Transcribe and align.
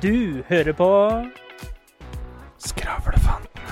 Du 0.00 0.42
hører 0.48 0.72
på 0.72 0.86
Skravlefanten. 2.58 3.62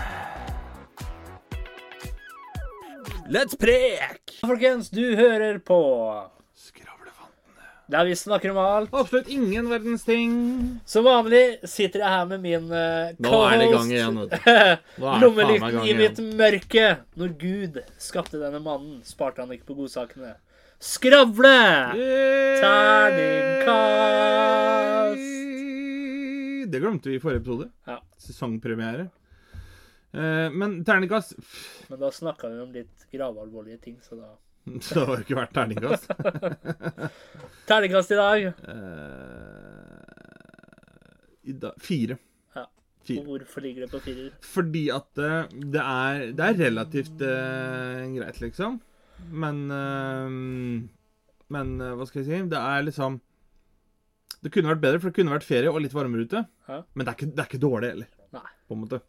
Let's 3.29 3.57
prek! 3.61 4.33
Folkens, 4.41 4.89
du 4.91 5.17
hører 5.17 5.59
på 5.59 5.81
Skravlefanten. 6.57 7.53
der 7.93 8.05
vi 8.09 8.17
snakker 8.17 8.51
om 8.51 8.59
alt. 8.63 8.95
Absolutt 8.95 9.29
ingen 9.29 9.69
verdens 9.69 10.05
ting. 10.09 10.81
Som 10.89 11.05
vanlig 11.05 11.59
sitter 11.69 12.01
jeg 12.01 12.09
her 12.09 12.25
med 12.33 12.41
min 12.41 12.73
uh, 12.73 13.13
Nå 13.21 13.45
er 13.45 13.59
det 13.61 13.67
i 13.69 13.73
gang 13.75 13.93
igjen, 13.93 14.17
Lommelykten 15.25 15.85
i 15.85 15.93
mitt 15.99 16.19
mørke. 16.41 16.87
Når 17.21 17.29
Gud 17.41 17.83
skapte 18.01 18.41
denne 18.41 18.65
mannen, 18.65 19.03
sparte 19.05 19.45
han 19.45 19.53
ikke 19.53 19.67
på 19.75 19.79
godsakene. 19.83 20.33
Skravle! 20.81 21.93
Terningkast! 22.65 24.15
Det 26.75 26.81
glemte 26.83 27.11
vi 27.13 27.19
i 27.21 27.23
forrige 27.23 27.43
episode. 27.45 27.69
Ja. 27.87 28.01
Sesongpremiere. 28.19 29.05
Eh, 30.15 30.49
men 30.55 30.81
terningkast 30.87 31.35
Men 31.91 32.01
da 32.01 32.11
snakka 32.15 32.49
vi 32.51 32.61
om 32.63 32.73
litt 32.75 33.07
gravalvorlige 33.15 33.79
ting, 33.83 33.97
så 34.03 34.19
da 34.19 34.33
Så 34.83 34.95
det 34.95 35.07
har 35.07 35.19
jo 35.19 35.25
ikke 35.27 35.37
vært 35.39 35.55
terningkast. 35.55 36.07
Terningkast 37.69 38.15
i 38.15 38.19
dag. 38.19 38.47
Eh, 38.73 39.91
i 41.45 41.53
da, 41.61 41.75
fire. 41.85 42.17
Ja. 42.57 42.65
Fire. 43.05 43.25
Hvorfor 43.27 43.61
ligger 43.67 43.85
det 43.85 43.91
på 43.93 44.01
firer? 44.07 44.31
Fordi 44.55 44.85
at 44.95 45.21
eh, 45.21 45.53
det 45.75 45.83
er, 45.85 46.25
det 46.33 46.47
er 46.49 46.61
relativt 46.63 47.23
eh, 47.29 48.03
greit, 48.17 48.41
liksom. 48.41 48.81
Men 49.31 49.61
eh, 49.71 50.31
Men 51.55 51.75
eh, 51.81 51.95
hva 51.99 52.07
skal 52.09 52.23
jeg 52.25 52.31
si? 52.31 52.43
Det 52.51 52.61
er 52.61 52.89
liksom 52.89 53.21
Det 54.45 54.53
kunne 54.53 54.69
vært 54.75 54.83
bedre, 54.83 55.01
for 55.01 55.09
det 55.11 55.17
kunne 55.19 55.33
vært 55.33 55.47
ferie 55.49 55.71
og 55.73 55.81
litt 55.81 55.95
varmere 55.97 56.27
ute. 56.29 56.45
Ja. 56.69 56.83
Men 56.93 57.07
det 57.07 57.13
er, 57.13 57.17
ikke, 57.19 57.31
det 57.33 57.43
er 57.45 57.49
ikke 57.49 57.63
dårlig 57.63 57.91
heller, 57.95 58.09
Nei. 58.37 58.47
på 58.69 58.77
en 58.77 58.83
måte. 58.83 59.01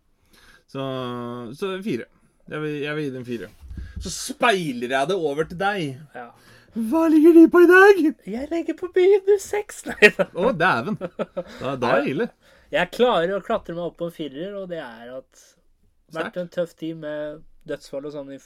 Så, 0.71 0.85
så 1.59 1.71
fire. 1.85 2.07
Jeg 2.49 2.61
vil, 2.61 2.75
jeg 2.85 2.95
vil 2.97 3.07
gi 3.07 3.13
den 3.15 3.25
fire. 3.27 3.49
Så 4.03 4.11
speiler 4.13 4.93
jeg 4.95 5.09
det 5.11 5.17
over 5.17 5.47
til 5.49 5.59
deg. 5.59 5.99
Ja. 6.15 6.29
Hva 6.75 7.05
ligger 7.11 7.35
de 7.37 7.45
på 7.51 7.61
i 7.63 7.67
dag? 7.71 7.99
Jeg 8.27 8.49
legger 8.51 8.75
på 8.79 8.89
minus 8.95 9.45
seks. 9.47 9.83
Nei 9.87 10.09
da. 10.17 10.27
Å, 10.35 10.51
dæven. 10.59 10.97
Da, 10.99 11.75
da 11.79 11.91
er 11.95 12.01
det 12.03 12.13
ille. 12.15 12.29
Jeg 12.73 12.91
klarer 12.95 13.35
å 13.37 13.43
klatre 13.45 13.75
meg 13.77 13.85
opp 13.89 13.99
på 14.01 14.09
en 14.09 14.15
firer, 14.15 14.55
og 14.59 14.67
det 14.71 14.81
er 14.83 15.13
at 15.15 15.43
det 16.11 16.17
har 16.19 16.27
vært 16.27 16.39
en 16.41 16.51
tøff 16.51 16.73
tid 16.79 16.99
med 17.01 17.43
dødsfall 17.67 18.05
og 18.05 18.13
sånn 18.13 18.29
i 18.35 18.39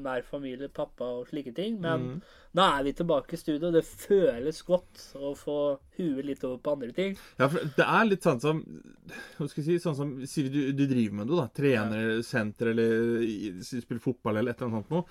nær 0.00 0.22
familie, 0.24 0.68
pappa 0.72 1.04
og 1.18 1.26
slike 1.28 1.52
ting. 1.54 1.80
Men 1.80 2.00
Mm. 2.06 2.22
nå 2.56 2.62
er 2.78 2.82
vi 2.84 2.92
tilbake 2.92 3.34
i 3.34 3.40
studio. 3.40 3.70
Det 3.70 3.84
føles 3.84 4.62
godt 4.64 5.02
å 5.16 5.34
få 5.36 5.56
huet 5.98 6.24
litt 6.24 6.44
over 6.44 6.58
på 6.58 6.72
andre 6.72 6.92
ting. 6.96 7.16
Ja, 7.38 7.48
for 7.48 7.60
det 7.76 7.84
er 7.86 8.04
litt 8.08 8.22
sånn 8.22 8.40
som 8.40 8.62
Hva 9.38 9.48
skal 9.48 9.62
jeg 9.64 9.80
si? 9.80 9.82
Sånn 9.88 9.96
som 9.96 10.14
Sier 10.26 10.48
du, 10.50 10.72
du 10.72 10.86
driver 10.86 11.14
med 11.20 11.26
noe, 11.28 11.42
da. 11.44 11.48
Trener, 11.48 12.22
senter 12.22 12.72
eller 12.72 13.22
spiller 13.62 14.00
fotball 14.00 14.36
eller 14.38 14.52
et 14.52 14.60
eller 14.62 14.72
annet 14.72 14.88
sånt 14.88 14.90
noe. 14.90 15.04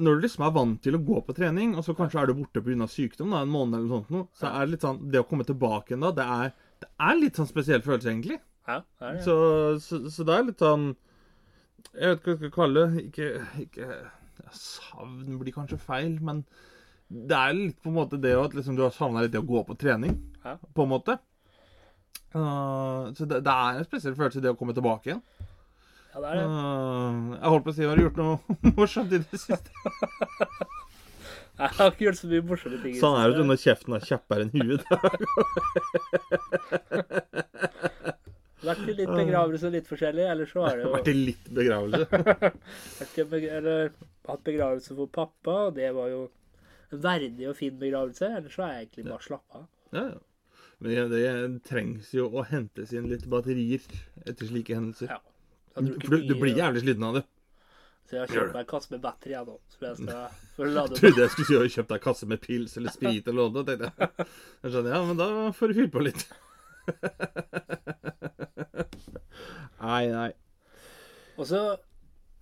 Når 0.00 0.14
du 0.16 0.22
liksom 0.24 0.44
er 0.46 0.52
vant 0.56 0.78
til 0.82 0.94
å 0.96 1.02
gå 1.04 1.18
på 1.26 1.34
trening, 1.36 1.74
og 1.76 1.84
så 1.84 1.92
kanskje 1.96 2.22
er 2.22 2.26
du 2.30 2.34
borte 2.38 2.62
pga. 2.64 2.86
sykdom 2.88 3.30
da, 3.34 3.42
en 3.44 3.48
måned 3.52 3.74
eller 3.76 3.88
noe 3.90 4.00
sånt 4.04 4.10
noe, 4.14 4.28
så 4.32 4.48
er 4.48 4.64
det 4.64 4.70
litt 4.76 4.80
sånn 4.86 5.10
Det 5.12 5.20
å 5.20 5.28
komme 5.28 5.44
tilbake 5.44 5.92
igjen 5.92 6.00
da, 6.00 6.12
det 6.16 6.24
er, 6.24 6.52
det 6.80 6.88
er 7.00 7.18
litt 7.20 7.36
sånn 7.36 7.48
spesiell 7.50 7.82
følelse, 7.84 8.08
egentlig. 8.08 8.38
Ja, 8.66 8.78
det 8.98 9.06
er 9.06 9.12
det. 9.18 9.24
Så, 9.26 9.34
så, 9.84 10.00
så 10.10 10.24
det 10.24 10.34
er 10.38 10.46
litt 10.48 10.58
sånn 10.64 10.96
Jeg 11.94 12.08
vet 12.10 12.18
ikke 12.18 12.26
hva 12.26 12.32
jeg 12.34 12.38
skal 12.40 12.54
kalle 12.56 12.80
det. 12.92 13.00
Ikke, 13.08 13.26
ikke 13.62 13.84
ja, 13.86 14.50
Savn 14.56 15.38
blir 15.40 15.52
kanskje 15.54 15.78
feil, 15.80 16.14
men 16.24 16.36
det 17.08 17.36
er 17.38 17.52
litt 17.56 17.78
på 17.82 17.88
en 17.92 17.96
måte 18.00 18.18
det 18.20 18.34
at 18.36 18.54
liksom, 18.56 18.76
du 18.76 18.82
har 18.84 18.92
savna 18.94 19.22
litt 19.22 19.32
det 19.34 19.42
å 19.42 19.46
gå 19.46 19.58
på 19.68 19.74
trening, 19.78 20.14
Ja. 20.44 20.52
på 20.74 20.82
en 20.86 20.92
måte. 20.92 21.12
Uh, 22.34 23.02
så 23.16 23.22
det, 23.24 23.40
det 23.46 23.52
er 23.52 23.72
en 23.78 23.84
spesiell 23.86 24.16
følelse, 24.18 24.42
det 24.44 24.50
å 24.52 24.58
komme 24.58 24.74
tilbake 24.76 25.04
igjen. 25.12 25.22
Ja, 26.12 26.16
det 26.20 26.26
er 26.32 26.36
det. 26.40 26.46
Uh, 26.50 26.56
jeg 27.36 27.50
holdt 27.54 27.64
på 27.64 27.70
å 27.72 27.74
si, 27.76 27.86
har 27.86 27.96
du 27.96 28.02
gjort 28.08 28.20
noe 28.20 28.34
morsomt 28.80 29.12
i 29.14 29.18
det 29.22 29.38
siste? 29.40 29.70
Jeg 31.56 31.72
har 31.78 31.88
ikke 31.88 32.04
gjort 32.04 32.18
så 32.18 32.28
mye 32.28 32.44
morsomme 32.44 32.76
ting. 32.82 32.94
Sånn 33.00 33.14
er 33.16 33.32
det 33.32 33.40
når 33.48 33.56
kjeften 33.62 33.94
er 33.96 34.02
kjappere 34.04 34.44
enn 34.44 34.52
huet. 34.52 34.84
Vært 38.64 38.86
i 38.88 38.94
litt 38.96 39.10
begravelse 39.12 39.70
litt 39.74 39.88
forskjellig, 39.88 40.24
eller 40.32 40.48
så 40.48 40.62
har 40.64 40.78
det 40.78 40.86
jo 40.86 40.92
Vært 40.94 41.10
i 41.10 41.14
litt 41.16 41.50
begravelse. 41.58 42.06
eller, 43.58 43.92
hatt 44.30 44.46
begravelse 44.46 44.96
for 44.96 45.12
pappa, 45.12 45.56
og 45.68 45.76
det 45.76 45.90
var 45.96 46.08
jo 46.12 46.22
en 46.94 47.02
verdig 47.04 47.50
og 47.50 47.58
fin 47.58 47.76
begravelse. 47.78 48.30
Eller 48.38 48.52
så 48.52 48.64
har 48.64 48.74
jeg 48.74 48.86
egentlig 48.86 49.06
bare 49.10 49.26
slappa 49.26 49.62
av. 49.62 49.68
Ja, 49.92 50.06
ja. 50.14 50.24
Men 50.78 51.08
det, 51.08 51.20
trengs 51.64 52.10
jo 52.12 52.26
å 52.36 52.44
hentes 52.44 52.92
inn 52.92 53.08
litt 53.08 53.24
batterier 53.32 53.84
etter 54.28 54.48
slike 54.48 54.76
hendelser. 54.76 55.14
Ja. 55.14 55.22
Du, 55.76 56.20
du 56.24 56.34
blir 56.36 56.56
jævlig 56.56 56.82
sliten 56.84 57.04
av 57.04 57.20
det. 57.20 57.24
Så 58.06 58.14
jeg 58.14 58.22
har 58.22 58.30
kjøpt 58.30 58.52
meg 58.54 58.60
en 58.62 58.68
kasse 58.70 58.92
med 58.92 59.00
batteri 59.02 59.34
jeg 59.34 59.48
nå. 59.48 59.56
Så 59.72 59.86
jeg 59.88 59.96
skal 60.00 60.42
for 60.56 60.68
å 60.68 60.74
lade. 60.76 60.98
Trodde 61.00 61.24
jeg 61.24 61.32
skulle 61.34 61.48
si 61.48 61.58
å 61.58 61.70
kjøpt 61.76 61.94
deg 61.94 62.04
kasse 62.04 62.28
med 62.30 62.42
pils 62.44 62.76
eller 62.80 62.94
sprit 62.94 63.30
eller 63.32 63.54
noe. 63.56 63.64
tenkte 63.66 63.90
jeg. 63.90 64.28
Jeg 64.66 64.74
skjønner, 64.74 64.92
ja, 64.94 65.00
men 65.08 65.18
da 65.20 65.28
får 65.56 65.72
du 65.72 65.80
fylt 65.80 65.92
på 65.94 66.04
litt. 66.04 66.26
Nei, 69.80 70.06
nei. 70.10 70.30
Og 71.36 71.46
så 71.50 71.60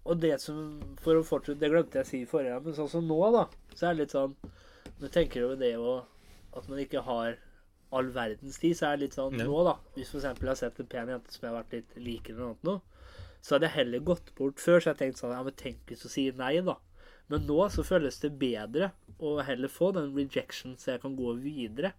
Og 0.05 0.21
det 0.23 0.37
som 0.43 0.59
For 1.03 1.19
å 1.19 1.25
fortsette 1.27 1.61
Det 1.61 1.71
glemte 1.73 1.99
jeg 2.01 2.07
å 2.07 2.11
si 2.11 2.21
i 2.25 2.29
forrige, 2.31 2.61
men 2.65 2.77
sånn 2.77 2.91
som 2.93 3.09
nå, 3.09 3.19
da, 3.35 3.47
så 3.75 3.89
er 3.89 3.97
det 3.97 4.05
litt 4.05 4.15
sånn 4.15 4.37
Når 4.45 5.07
jeg 5.09 5.15
tenker 5.19 5.47
over 5.49 5.59
det 5.61 5.75
og 5.81 6.11
at 6.55 6.69
man 6.71 6.79
ikke 6.79 7.01
har 7.03 7.35
all 7.95 8.09
verdens 8.15 8.61
tid, 8.63 8.77
så 8.79 8.87
er 8.87 8.97
det 8.97 9.09
litt 9.09 9.17
sånn 9.19 9.35
Ja. 9.41 9.47
nå, 9.49 9.65
da 9.67 9.75
Hvis 9.97 10.13
for 10.13 10.21
eksempel 10.21 10.47
jeg 10.47 10.53
har 10.55 10.61
sett 10.63 10.79
en 10.83 10.91
pen 10.93 11.11
jente 11.11 11.35
som 11.35 11.43
jeg 11.43 11.51
har 11.51 11.59
vært 11.63 11.75
litt 11.75 11.97
lik 11.99 12.31
eller 12.31 12.41
noe 12.41 12.53
annet 12.55 12.69
nå, 12.69 12.75
så 13.43 13.57
hadde 13.57 13.67
jeg 13.69 13.77
heller 13.81 14.05
gått 14.13 14.31
bort 14.39 14.63
før, 14.63 14.79
så 14.81 14.93
jeg 14.93 15.01
tenkte 15.03 15.25
sånn 15.25 15.35
Ja, 15.35 15.43
men 15.47 15.59
tenk 15.59 15.83
hvis 15.91 16.05
hun 16.07 16.13
sier 16.15 16.39
nei, 16.39 16.55
da. 16.65 16.77
Men 17.33 17.47
nå 17.49 17.59
så 17.75 17.83
føles 17.87 18.21
det 18.23 18.33
bedre 18.39 18.93
å 19.19 19.35
heller 19.43 19.71
få 19.73 19.91
den 19.97 20.15
rejection, 20.15 20.77
så 20.79 20.95
jeg 20.95 21.03
kan 21.03 21.15
gå 21.19 21.35
videre. 21.43 21.91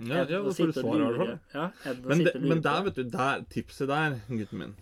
Ja, 0.00 0.22
ja, 0.22 0.42
da 0.44 0.52
får 0.54 0.70
du 0.70 0.76
svar, 0.76 1.00
i 1.00 1.06
hvert 1.06 1.22
fall. 1.22 1.32
Ja, 1.54 1.70
Men, 2.04 2.24
det, 2.26 2.34
men 2.42 2.60
der, 2.62 2.84
vet 2.86 3.00
du, 3.00 3.02
der, 3.10 3.42
tipset 3.50 3.88
der, 3.90 4.20
gutten 4.28 4.58
min 4.62 4.76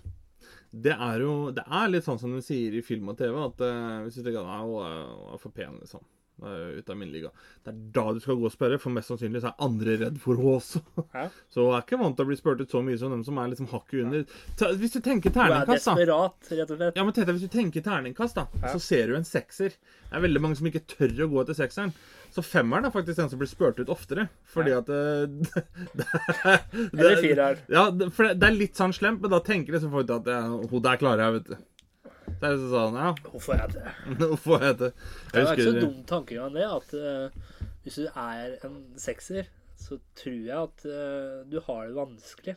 Det 0.72 0.93
er 0.93 1.22
jo 1.25 1.50
Det 1.56 1.65
er 1.65 1.88
litt 1.88 2.04
sånn 2.04 2.21
som 2.21 2.34
de 2.37 2.43
sier 2.44 2.75
i 2.77 2.84
film 2.84 3.09
og 3.15 3.16
TV, 3.21 3.32
at 3.47 3.65
uh, 3.65 4.03
hvis 4.04 4.19
du 4.19 4.22
tenker 4.27 4.43
at 4.43 4.50
«Nei, 4.50 4.60
hun 4.66 5.32
er, 5.32 5.41
for 5.41 5.54
pen, 5.56 5.78
liksom. 5.81 6.04
Er 6.44 6.75
ute 6.77 6.93
av 6.93 6.99
min 7.00 7.09
liga. 7.09 7.31
Det 7.65 7.71
er 7.72 7.77
da 7.97 8.03
du 8.12 8.19
skal 8.21 8.37
gå 8.37 8.44
og 8.44 8.53
spørre, 8.53 8.77
for 8.77 8.93
mest 8.93 9.09
sannsynlig 9.09 9.41
så 9.41 9.54
er 9.54 9.62
andre 9.65 9.94
redd 10.03 10.19
for 10.21 10.37
henne 10.37 10.59
også. 10.59 10.82
Ja. 11.15 11.22
Så 11.54 11.65
hun 11.65 11.72
er 11.72 11.87
ikke 11.87 11.97
vant 12.03 12.19
til 12.19 12.27
å 12.27 12.28
bli 12.28 12.37
spurt 12.37 12.60
ut 12.60 12.75
så 12.75 12.83
mye 12.84 12.98
som 13.00 13.15
dem 13.15 13.22
som 13.25 13.41
er 13.41 13.54
liksom 13.54 13.71
hakket 13.71 14.03
under. 14.03 14.27
Ta, 14.60 14.69
hvis 14.77 14.93
du 14.93 15.00
tenker 15.00 15.33
er 15.33 15.37
terningkast, 15.38 15.88
da. 15.88 15.94
desperat, 15.97 16.50
rett 16.50 16.75
og 16.75 16.83
slett. 16.83 17.00
Ja, 17.00 17.06
men 17.09 17.16
Tete, 17.16 17.33
Hvis 17.38 17.47
du 17.48 17.54
tenker 17.56 17.87
terningkast, 17.87 18.37
da, 18.37 18.44
Ja. 18.60 18.75
så 18.75 18.83
ser 18.84 19.09
du 19.09 19.16
en 19.16 19.25
sekser. 19.25 19.78
Det 19.81 20.12
er 20.12 20.27
veldig 20.27 20.43
mange 20.44 20.60
som 20.60 20.69
ikke 20.69 20.84
tør 20.93 21.25
å 21.25 21.31
gå 21.33 21.41
etter 21.47 21.56
sekseren. 21.56 21.97
Så 22.37 22.43
femmeren 22.45 22.85
er 22.85 22.93
faktisk 22.93 23.17
den 23.17 23.31
som 23.33 23.41
blir 23.41 23.49
spurt 23.49 23.79
ut 23.81 23.89
oftere. 23.93 24.27
Fordi 24.53 24.75
at 24.77 24.89
det, 24.91 24.99
det, 25.97 26.05
er- 26.05 26.67
det, 26.77 26.91
Eller 26.93 27.23
fireren. 27.23 27.63
Ja, 27.73 27.87
det, 27.91 28.11
for 28.13 28.29
det, 28.29 28.35
det 28.43 28.51
er 28.51 28.59
litt 28.59 28.77
sånn 28.77 28.93
slemt, 28.93 29.23
men 29.25 29.33
da 29.33 29.41
tenker 29.45 29.73
liksom 29.77 29.95
folk 29.95 30.13
at 30.19 30.29
ja, 30.29 30.43
hun 30.53 30.85
der 30.85 31.01
klarer 31.01 31.25
jeg, 31.25 31.39
vet 31.39 31.49
du. 31.55 31.57
Det 32.27 32.49
er 32.51 32.59
sånn, 32.69 32.97
ja, 33.01 33.13
Hvorfor 33.31 33.57
er 33.57 33.71
det? 33.73 33.83
Hvorfor 34.21 34.59
er 34.61 34.67
jeg 34.69 34.79
det. 34.83 34.91
Det 35.33 35.41
er 35.41 35.53
ikke 35.55 35.69
så 35.71 35.75
dum 35.81 35.99
tankegang, 36.11 36.53
det. 36.59 36.67
At 36.69 36.93
uh, 36.93 37.69
hvis 37.87 38.01
du 38.03 38.09
er 38.13 38.57
en 38.67 38.77
sekser, 39.01 39.49
så 39.81 39.97
tror 40.19 40.41
jeg 40.51 40.57
at 40.59 40.85
uh, 40.91 41.45
du 41.49 41.57
har 41.65 41.87
det 41.89 41.97
vanskelig. 41.97 42.57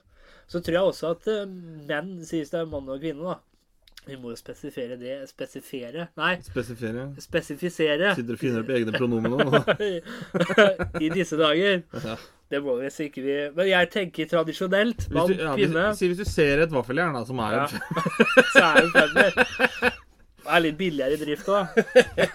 Så 0.50 0.59
tror 0.66 0.75
jeg 0.75 0.91
også 0.91 1.13
at 1.16 1.29
uh, 1.31 1.45
menn, 1.88 2.18
sies 2.28 2.51
det 2.51 2.59
er 2.66 2.68
mann 2.72 2.89
og 2.91 3.00
kvinne, 3.00 3.23
da. 3.31 3.39
Vi 4.07 4.15
må 4.17 4.31
jo 4.31 4.37
spesifere 4.39 4.95
det. 4.97 5.17
Spesifere 5.29 6.07
Nei, 6.17 6.31
Spesifere. 6.41 7.03
spesifisere 7.21 8.13
Sitter 8.18 8.33
og 8.38 8.39
finner 8.41 8.63
opp 8.63 8.71
egne 8.74 8.94
pronomen 8.95 9.35
nå. 9.38 9.59
i 11.06 11.09
disse 11.13 11.38
dager. 11.39 11.81
Ja. 12.06 12.15
Det 12.50 12.62
må 12.65 12.77
vi 12.79 12.89
sikkert 12.89 13.25
vi 13.27 13.35
Men 13.59 13.68
jeg 13.69 13.89
tenker 13.94 14.29
tradisjonelt. 14.31 15.03
Mann, 15.13 15.33
ja, 15.35 15.51
hvis, 15.53 15.68
kvinne. 15.69 15.83
si 16.00 16.09
hvis 16.09 16.21
du 16.24 16.25
ser 16.31 16.63
et 16.65 16.74
vaffeljern 16.74 17.13
da, 17.19 17.25
som 17.27 17.41
er 17.45 17.59
Ja. 17.59 17.65
en 17.68 17.74
Så 18.56 18.63
er 18.63 18.79
det 18.79 18.94
femmer. 18.95 19.97
Det 20.39 20.56
er 20.56 20.63
litt 20.65 20.77
billigere 20.79 21.13
i 21.13 21.19
drift 21.21 21.50
òg 21.53 21.75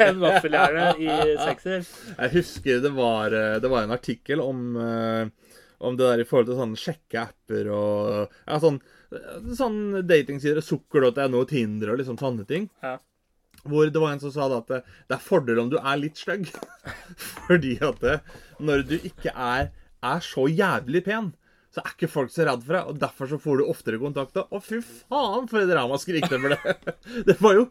enn 0.05 0.21
vaffeljernet 0.23 1.01
i 1.03 1.09
sekser. 1.41 1.81
Jeg 2.15 2.31
husker 2.37 2.85
det 2.85 2.93
var, 2.95 3.35
eh, 3.35 3.57
det 3.65 3.71
var 3.73 3.89
en 3.89 3.95
artikkel 3.97 4.39
om, 4.45 4.61
eh, 4.79 5.57
om 5.83 5.97
det 5.99 6.07
der 6.13 6.23
i 6.23 6.27
forhold 6.29 6.47
til 6.53 6.61
sånne 6.61 6.79
sjekkeapper 6.79 7.73
og 7.75 8.29
ja, 8.47 8.61
sånn, 8.63 8.79
sånn 9.59 10.07
datingsider, 10.09 10.63
sukker.no, 10.65 11.45
Tinder 11.51 11.93
og 11.93 12.01
liksom 12.01 12.19
sånne 12.21 12.47
ting. 12.49 12.69
Ja. 12.85 12.99
Hvor 13.65 13.89
det 13.89 14.01
var 14.01 14.13
en 14.13 14.21
som 14.21 14.33
sa 14.35 14.49
da 14.51 14.61
at 14.61 14.69
det, 14.69 14.83
det 15.09 15.17
er 15.17 15.25
fordel 15.25 15.63
om 15.63 15.71
du 15.73 15.79
er 15.79 15.97
litt 16.01 16.21
stygg. 16.21 16.51
Fordi 17.47 17.79
at 17.85 18.03
det, 18.05 18.19
når 18.61 18.85
du 18.91 18.99
ikke 19.01 19.33
er, 19.33 19.73
er 20.05 20.25
så 20.25 20.47
jævlig 20.51 21.05
pen, 21.07 21.33
så 21.75 21.83
er 21.83 21.95
ikke 21.97 22.11
folk 22.13 22.31
så 22.31 22.45
redd 22.47 22.63
for 22.63 22.77
deg, 22.77 22.91
og 22.91 22.99
derfor 23.03 23.31
så 23.31 23.41
får 23.41 23.59
du 23.59 23.67
oftere 23.67 23.99
kontakt. 23.99 24.37
Å, 24.39 24.61
fy 24.63 24.79
faen, 24.85 25.49
for 25.51 25.65
et 25.65 25.73
ramaskrik 25.75 26.29
det 26.31 26.41
ble! 26.43 26.59
Det 27.29 27.39
var 27.41 27.57
jo 27.59 27.65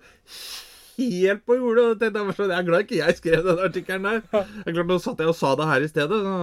helt 0.98 1.46
på 1.48 1.56
jordet. 1.58 1.86
og 1.86 2.02
tenkte, 2.02 2.20
jeg 2.20 2.28
var 2.28 2.52
jeg 2.52 2.58
er 2.58 2.68
glad 2.68 2.84
ikke 2.84 3.00
jeg 3.00 3.20
skrev 3.20 3.46
den 3.48 3.62
artikkelen 3.68 4.10
der. 4.10 4.20
Jeg 4.34 4.66
er 4.66 4.76
klart, 4.76 4.90
Nå 4.92 5.00
satt 5.02 5.24
jeg 5.24 5.32
og 5.32 5.38
sa 5.38 5.54
det 5.60 5.70
her 5.70 5.86
i 5.86 5.90
stedet. 5.94 6.20
Så... 6.26 6.36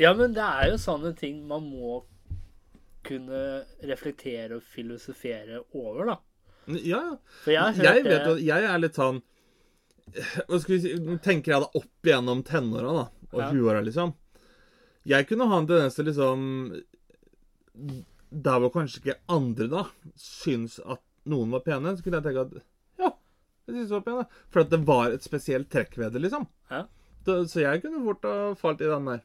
Ja, 0.00 0.14
men 0.16 0.36
det 0.36 0.46
er 0.46 0.70
jo 0.70 0.78
sånne 0.80 1.12
ting 1.18 1.42
man 1.48 1.66
må 1.66 2.02
kunne 3.10 3.40
reflektere 3.90 4.56
og 4.56 4.62
filosofere 4.62 5.60
over, 5.74 6.14
da. 6.14 6.16
Ja, 6.70 7.00
ja. 7.02 7.16
For 7.42 7.50
jeg 7.54 7.82
Jeg 7.82 8.04
vet 8.06 8.26
at 8.30 8.40
jeg 8.46 8.64
er 8.70 8.78
litt 8.78 8.94
sånn 8.98 9.20
Hva 10.46 10.58
skal 10.60 10.74
vi 10.76 10.80
si 10.84 10.90
tenker 11.24 11.52
jeg 11.54 11.62
da 11.64 11.68
opp 11.80 12.06
igjennom 12.06 12.42
tenåra, 12.46 12.92
da. 12.94 13.06
Og 13.32 13.40
Ja. 13.40 13.48
20-åra, 13.52 13.80
liksom. 13.86 14.12
Jeg 15.08 15.26
kunne 15.30 15.46
ha 15.48 15.58
en 15.58 15.66
tendens 15.70 15.94
til 15.96 16.04
liksom 16.10 16.42
Der 18.30 18.58
hvor 18.60 18.72
kanskje 18.74 19.00
ikke 19.02 19.18
andre 19.32 19.68
da 19.72 19.84
syns 20.20 20.78
at 20.84 21.00
noen 21.30 21.50
var 21.54 21.62
pene, 21.66 21.94
så 21.96 22.02
kunne 22.04 22.20
jeg 22.20 22.26
tenke 22.28 22.44
at 22.46 22.54
Ja, 23.00 23.10
jeg 23.66 23.74
syns 23.76 23.88
de 23.90 23.96
var 23.98 24.06
pene. 24.06 24.26
For 24.50 24.60
at 24.64 24.70
det 24.70 24.80
var 24.86 25.10
et 25.14 25.24
spesielt 25.26 25.70
trekk 25.72 25.96
ved 25.98 26.12
det, 26.14 26.22
liksom. 26.26 26.46
Ja. 26.70 26.84
Så 27.26 27.60
jeg 27.62 27.82
kunne 27.82 28.04
fort 28.04 28.24
ha 28.24 28.54
falt 28.58 28.80
i 28.80 28.88
den 28.90 29.04
der. 29.10 29.20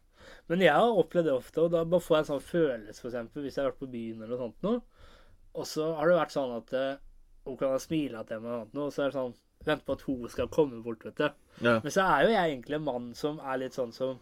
Men 0.51 0.63
jeg 0.63 0.75
har 0.75 0.99
opplevd 1.01 1.29
det 1.29 1.33
ofte, 1.35 1.63
og 1.63 1.73
da 1.73 1.81
bare 1.87 2.03
får 2.03 2.15
jeg 2.15 2.23
en 2.23 2.29
sånn 2.29 2.45
følelse, 2.49 3.07
eksempel, 3.09 3.45
hvis 3.45 3.57
jeg 3.57 3.63
har 3.63 3.71
vært 3.71 3.81
på 3.81 3.91
byen 3.93 4.21
eller 4.21 4.35
noe 4.35 4.43
sånt 4.43 4.65
noe. 4.65 5.09
Og 5.55 5.67
så 5.69 5.87
har 5.97 6.11
det 6.11 6.19
vært 6.19 6.35
sånn 6.35 6.53
at 6.57 6.73
eh, 6.75 7.01
hun 7.45 7.57
kan 7.59 7.73
ha 7.73 7.81
smila 7.81 8.23
til 8.27 8.41
meg 8.43 8.51
eller 8.51 8.71
noe, 8.77 8.87
og 8.89 8.95
så 8.95 9.05
er 9.05 9.11
det 9.11 9.19
sånn 9.19 9.35
Vente 9.65 9.81
på 9.87 9.95
at 9.95 10.03
hun 10.05 10.25
skal 10.29 10.49
komme 10.53 10.77
bort, 10.85 11.01
vet 11.07 11.17
du. 11.17 11.23
Ja. 11.65 11.79
Men 11.81 11.89
så 11.89 12.03
er 12.05 12.25
jo 12.25 12.33
jeg 12.35 12.51
egentlig 12.51 12.75
en 12.77 12.83
mann 12.85 13.05
som 13.17 13.39
er 13.41 13.63
litt 13.63 13.73
sånn 13.73 13.93
som 13.95 14.19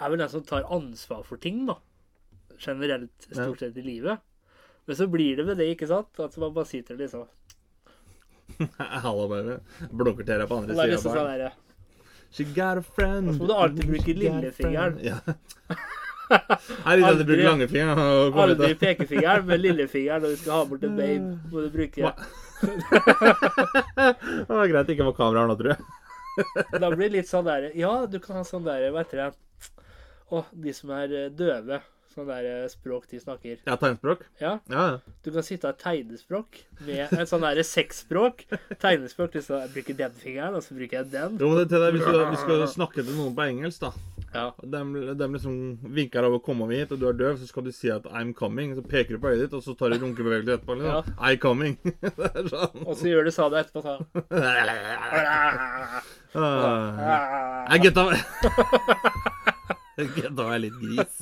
Er 0.00 0.08
vel 0.08 0.22
den 0.22 0.30
som 0.32 0.44
tar 0.48 0.64
ansvar 0.72 1.26
for 1.28 1.36
ting, 1.42 1.66
da. 1.68 1.74
Generelt, 2.56 3.26
stort 3.26 3.60
sett 3.60 3.76
i 3.76 3.84
livet. 3.84 4.22
Men 4.88 4.96
så 4.96 5.08
blir 5.12 5.36
det 5.36 5.44
med 5.50 5.60
det, 5.60 5.66
ikke 5.74 5.90
sant? 5.90 6.16
At 6.24 6.38
man 6.40 6.54
bare 6.56 6.70
sitter 6.70 6.96
liksom 6.96 7.26
Hallo, 9.04 9.26
bare. 9.28 9.58
Blunker 9.90 10.24
til 10.24 10.40
deg 10.40 10.48
på 10.48 10.62
andre 10.62 10.78
sida. 10.78 10.96
av 10.96 11.04
sånn 11.04 11.30
derre 11.34 11.52
She 12.32 12.44
got 12.44 12.78
a 12.78 12.82
friend. 12.82 13.28
Og 13.28 13.34
så 13.34 13.42
må 13.42 13.46
du 13.50 13.54
alltid 13.54 13.88
bruke 13.90 14.12
lillefingeren. 14.16 14.98
Jeg 15.02 15.12
Ja. 15.12 15.34
Her 16.86 16.96
i 16.96 17.02
stedet 17.02 17.26
bruker 17.28 17.44
langefingeren. 17.44 17.98
Aldri 18.40 18.74
pekefingeren, 18.80 19.46
men 19.46 19.60
lillefingeren 19.60 20.22
når 20.24 20.30
du 20.32 20.36
skal 20.40 20.52
ha 20.56 20.64
bort 20.70 20.84
en 20.88 20.96
babe. 20.96 21.34
Må 21.52 21.60
du 21.60 21.68
bruke 21.74 22.00
Det 22.62 24.48
var 24.48 24.70
greit 24.70 24.86
det 24.86 24.94
ikke 24.94 25.08
var 25.10 25.16
kamera 25.18 25.42
her 25.42 25.50
nå, 25.50 25.56
tror 25.58 25.74
jeg. 25.74 25.80
Da 26.80 26.88
blir 26.94 27.08
det 27.10 27.16
litt 27.18 27.28
sånn 27.28 27.44
der 27.44 27.66
Ja, 27.76 28.06
du 28.08 28.16
kan 28.22 28.38
ha 28.38 28.44
sånn 28.48 28.64
der 28.64 28.86
Hva 28.94 29.02
heter 29.02 29.18
det? 29.20 29.26
Å, 30.32 30.40
de 30.64 30.72
som 30.72 30.88
er 30.96 31.12
eh, 31.12 31.26
døve. 31.36 31.82
Sånn 32.12 32.26
der 32.28 32.44
eh, 32.44 32.68
språk 32.68 33.06
de 33.08 33.18
snakker. 33.22 33.60
Ja, 33.66 33.76
tegnspråk? 33.80 34.26
Ja, 34.40 34.58
Ja, 34.68 34.82
ja. 34.92 35.14
du 35.24 35.30
kan 35.32 35.42
sitte 35.46 35.70
og 35.72 35.78
tegnespråk 35.80 36.58
med 36.86 37.12
en 37.16 37.26
sånn 37.30 37.40
derre 37.46 37.64
sexspråk. 37.64 38.44
Tegnespråk. 38.82 39.32
Liksom, 39.38 39.62
jeg 39.62 39.70
bruker 39.76 39.94
den 40.02 40.12
fingeren, 40.20 40.54
og 40.58 40.62
så 40.66 40.74
bruker 40.76 40.98
jeg 41.00 41.10
den. 41.14 41.38
Jo, 41.40 41.52
det, 41.56 41.68
deg, 41.72 41.88
hvis, 41.96 42.04
du, 42.04 42.18
hvis 42.28 42.42
du 42.42 42.44
skal 42.44 42.66
snakke 42.74 43.00
til 43.06 43.14
noen 43.16 43.34
på 43.38 43.46
engelsk, 43.48 43.80
da 43.86 43.92
Ja. 44.32 44.46
De, 44.64 44.78
de 45.20 45.26
liksom 45.28 45.56
vinker 45.92 46.24
over 46.24 46.38
'kom 46.40 46.62
over 46.64 46.72
hit', 46.72 46.92
og 46.92 47.00
du 47.00 47.06
er 47.08 47.12
døv, 47.12 47.36
så 47.38 47.46
skal 47.46 47.64
du 47.64 47.72
si 47.72 47.88
at 47.92 48.02
'I'm 48.08 48.32
coming'. 48.34 48.74
Så 48.74 48.82
peker 48.82 49.16
du 49.16 49.20
på 49.20 49.28
øyet 49.28 49.40
ditt, 49.44 49.52
og 49.54 49.62
så 49.62 49.74
tar 49.76 49.88
du 49.92 49.98
runkebevegelse 50.00 50.52
etterpå. 50.56 50.74
Liksom. 50.80 51.04
I 51.20 51.36
coming. 51.36 51.76
det 52.00 52.30
er 52.34 52.48
sånn. 52.48 52.86
Og 52.86 52.96
så 52.96 53.08
gjør 53.12 53.24
du 53.24 53.30
sa 53.30 53.48
det 53.52 53.58
etterpå. 53.66 53.82
Så. 53.82 53.96
Jeg 54.32 54.66
Nei, 57.68 57.78
gutta 57.84 58.06
Gutta 60.16 60.46
er 60.54 60.58
litt 60.64 60.78
gris. 60.80 61.20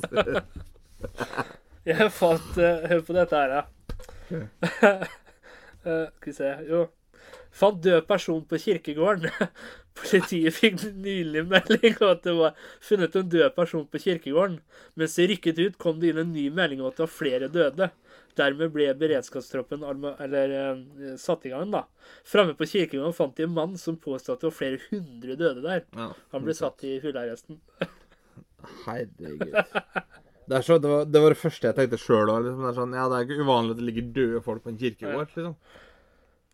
Jeg 1.91 2.11
fant 2.13 2.57
uh, 2.61 2.87
Hør 2.91 3.05
på 3.07 3.15
dette 3.17 3.43
her, 3.43 3.57
ja. 3.57 3.63
Eh, 5.81 6.07
skal 6.13 6.27
vi 6.27 6.31
se 6.37 6.49
Jo. 6.69 6.83
Fant 7.51 7.79
død 7.83 8.03
person 8.07 8.43
på 8.45 8.59
kirkegården. 8.61 9.31
Politiet 9.97 10.53
fikk 10.55 10.83
nylig 10.93 11.41
melding 11.49 11.97
om 11.97 12.11
at 12.13 12.21
det 12.23 12.35
var 12.37 12.53
funnet 12.85 13.17
en 13.17 13.31
død 13.33 13.55
person 13.55 13.87
på 13.89 13.99
kirkegården. 14.03 14.59
Mens 14.93 15.17
de 15.17 15.25
rykket 15.31 15.59
ut, 15.59 15.79
kom 15.81 15.99
det 15.99 16.13
inn 16.13 16.21
en 16.21 16.31
ny 16.35 16.45
melding 16.53 16.83
om 16.83 16.91
at 16.91 16.99
det 16.99 17.05
var 17.07 17.13
flere 17.15 17.49
døde. 17.51 17.89
Dermed 18.39 18.71
ble 18.71 18.87
beredskapstroppen 18.95 19.83
eller, 19.83 20.55
eh, 20.61 21.17
satt 21.19 21.49
i 21.49 21.51
gang. 21.51 21.73
da. 21.73 21.83
Framme 22.23 22.53
på 22.55 22.69
kirkegården 22.69 23.17
fant 23.17 23.35
de 23.35 23.49
en 23.49 23.57
mann 23.57 23.77
som 23.77 23.97
påstod 23.97 24.37
at 24.37 24.45
det 24.45 24.51
var 24.51 24.59
flere 24.61 24.79
hundre 24.91 25.35
døde 25.35 25.65
der. 25.65 25.83
Ja. 25.97 26.11
Han 26.31 26.45
ble 26.45 26.53
satt 26.53 26.85
i 26.85 26.99
husarresten. 27.03 27.59
Herregud. 28.85 29.57
Det, 30.51 30.59
så, 30.67 30.75
det, 30.83 30.89
var, 30.91 31.05
det 31.07 31.21
var 31.23 31.31
det 31.31 31.39
første 31.39 31.69
jeg 31.69 31.77
tenkte 31.77 31.99
sjøl 32.01 32.27
òg. 32.33 32.41
Liksom. 32.49 32.65
Det 32.67 32.73
sånn, 32.75 32.97
ja, 32.97 33.05
det 33.07 33.19
er 33.21 33.27
ikke 33.29 33.45
uvanlig 33.45 33.75
at 33.77 33.79
det 33.79 33.87
ligger 33.87 34.09
døde 34.17 34.41
folk 34.43 34.65
på 34.65 34.73
en 34.73 34.79
kirkegård. 34.81 35.29
liksom. 35.31 35.55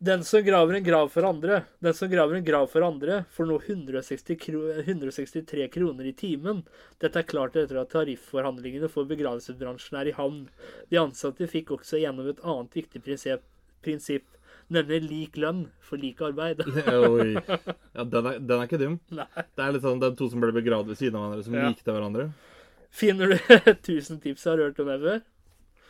Den 0.07 0.21
som 0.21 0.43
graver 0.45 0.77
en 0.77 0.83
grav 0.85 1.07
for 1.09 1.25
andre, 1.25 1.63
den 1.81 1.95
som 1.97 2.09
graver 2.11 2.37
en 2.37 2.43
grav 2.45 2.67
for 2.69 2.85
andre, 2.85 3.23
får 3.33 3.47
nå 3.49 3.55
160 3.65 4.37
kro 4.43 4.59
163 4.83 5.65
kroner 5.73 6.05
i 6.05 6.13
timen. 6.13 6.59
Dette 7.01 7.23
er 7.23 7.25
klart 7.25 7.57
etter 7.57 7.79
at 7.81 7.89
tarifforhandlingene 7.95 8.91
for 8.93 9.09
begravelsesbransjen 9.09 9.97
er 9.97 10.11
i 10.11 10.13
havn. 10.19 10.43
De 10.93 10.99
ansatte 11.01 11.49
fikk 11.49 11.73
også 11.79 11.97
gjennom 12.03 12.29
et 12.29 12.43
annet 12.45 12.77
viktig 12.77 13.01
prinsipp, 13.07 13.41
prinsipp 13.81 14.29
nemlig 14.69 15.01
lik 15.07 15.41
lønn 15.41 15.63
for 15.81 15.97
lik 15.97 16.21
arbeid. 16.27 16.61
Oi. 16.93 17.33
Ja, 17.33 18.05
den 18.05 18.29
er, 18.29 18.37
den 18.37 18.53
er 18.59 18.67
ikke 18.69 18.83
dum. 18.83 18.99
Nei. 19.17 19.25
Det 19.33 19.65
er 19.65 19.73
litt 19.73 19.87
sånn 19.87 19.97
det 20.03 20.11
er 20.11 20.19
to 20.21 20.29
som 20.29 20.45
ble 20.45 20.53
begravd 20.53 20.93
ved 20.93 21.01
siden 21.01 21.17
av 21.17 21.25
hverandre, 21.31 21.47
som 21.49 21.57
Ja. 21.57 21.71
likte 21.73 21.95
hverandre. 21.97 22.29
Finner 22.97 23.27
du 23.33 23.37
1000 23.71 24.19
tips, 24.23 24.45
har 24.49 24.57
du 24.57 24.63
hørt 24.67 24.79
om 24.81 24.89
det 24.89 24.99
før? 25.03 25.19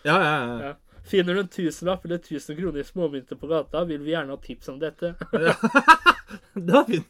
Ja, 0.04 0.18
ja, 0.24 0.36
ja. 0.44 0.58
Ja. 0.68 0.74
Finner 1.08 1.38
du 1.38 1.40
en 1.46 1.48
tusenlapp 1.52 2.06
eller 2.06 2.20
1000 2.20 2.58
kroner 2.58 2.82
i 2.82 2.84
småmynter 2.84 3.40
på 3.40 3.48
gata, 3.48 3.86
vil 3.88 4.02
vi 4.04 4.12
gjerne 4.12 4.36
ha 4.36 4.40
tips 4.44 4.68
om 4.74 4.80
dette. 4.82 5.14
Det 5.32 6.74
var 6.74 6.84
fint. 6.90 7.08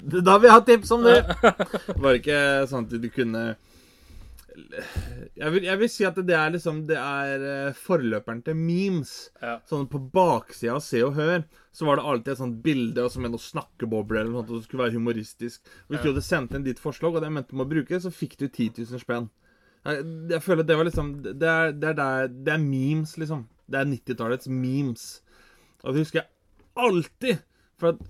Da 0.00 0.38
vil 0.40 0.48
jeg 0.48 0.56
ha 0.56 0.64
tips 0.66 0.90
om 0.96 1.04
det. 1.06 1.18
Var 2.00 2.08
det 2.08 2.18
ikke 2.22 2.40
sånn 2.70 2.86
at 2.88 2.94
du 3.02 3.08
kunne 3.14 3.42
jeg 5.36 5.52
vil, 5.54 5.64
jeg 5.68 5.78
vil 5.80 5.90
si 5.92 6.04
at 6.08 6.16
det 6.26 6.34
er 6.36 6.50
liksom 6.54 6.80
Det 6.88 6.96
er 6.98 7.44
eh, 7.50 7.72
forløperen 7.76 8.40
til 8.46 8.56
memes. 8.58 9.12
Ja. 9.42 9.58
Sånn 9.68 9.86
på 9.90 10.00
baksida 10.12 10.74
av 10.76 10.82
Se 10.84 11.02
og 11.06 11.14
Hør 11.18 11.44
så 11.72 11.86
var 11.86 12.00
det 12.00 12.06
alltid 12.10 12.32
et 12.32 12.40
sånt 12.40 12.56
bilde 12.64 13.04
og 13.06 13.12
så 13.14 13.20
med 13.22 13.30
noe 13.30 13.42
snakkebobler 13.44 14.24
eller 14.24 14.32
noe 14.34 14.42
sånt, 14.42 14.50
og 14.50 14.58
det 14.58 14.66
skulle 14.66 14.82
være 14.88 14.96
humoristisk. 14.98 15.60
Og 15.86 15.92
Hvis 15.94 16.02
du 16.02 16.08
hadde 16.10 16.24
sendt 16.26 16.56
inn 16.58 16.64
ditt 16.66 16.80
forslag, 16.82 17.14
og 17.14 17.22
det 17.22 17.28
jeg 17.30 17.36
mente 17.36 17.54
du 17.54 17.60
må 17.60 17.66
bruke, 17.70 18.00
så 18.02 18.10
fikk 18.10 18.34
du 18.40 18.48
10 18.48 18.66
000 18.90 19.02
spenn. 19.04 19.28
Jeg, 19.86 20.02
jeg 20.34 20.42
føler 20.44 20.64
at 20.64 20.68
det 20.68 20.76
var 20.76 20.84
liksom 20.90 21.12
Det 21.24 21.46
er, 21.48 21.70
det 21.72 21.88
er, 21.92 21.94
der- 22.00 22.32
det 22.34 22.52
er 22.56 22.64
memes, 22.64 23.14
liksom. 23.22 23.46
Det 23.70 23.78
er 23.80 23.86
90-tallets 23.92 24.50
memes. 24.50 25.04
Og 25.84 25.94
det 25.94 26.02
husker 26.02 26.20
jeg 26.24 26.28
alltid. 26.76 27.38
For 27.80 27.94
at 27.94 28.02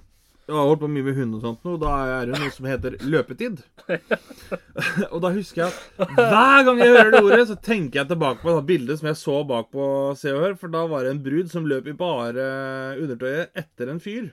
jeg 0.51 0.59
har 0.59 0.69
holdt 0.71 0.83
på 0.83 0.91
mye 0.91 1.07
med 1.07 1.17
hund 1.17 1.37
og 1.37 1.45
sånt 1.45 1.67
nå, 1.67 1.77
da 1.81 1.93
er 2.19 2.31
det 2.31 2.41
noe 2.41 2.51
som 2.55 2.67
heter 2.67 2.97
løpetid. 3.07 3.63
og 5.13 5.19
da 5.25 5.31
husker 5.35 5.63
jeg 5.63 5.75
at 6.03 6.15
hver 6.17 6.65
gang 6.67 6.83
jeg 6.83 6.95
hører 6.97 7.15
det 7.15 7.23
ordet, 7.23 7.47
så 7.51 7.57
tenker 7.57 8.03
jeg 8.03 8.11
tilbake 8.11 8.43
på 8.43 8.57
et 8.57 8.69
bildet 8.69 9.01
som 9.01 9.11
jeg 9.11 9.21
så 9.21 9.37
bak 9.47 9.71
på 9.75 9.87
Se 10.19 10.35
og 10.35 10.45
Hør, 10.45 10.59
for 10.61 10.75
da 10.75 10.85
var 10.91 11.07
det 11.07 11.15
en 11.15 11.23
brud 11.25 11.53
som 11.53 11.69
løp 11.71 11.89
i 11.91 11.97
bare 11.97 12.47
undertøyet 12.99 13.55
etter 13.63 13.93
en 13.93 14.03
fyr. 14.03 14.33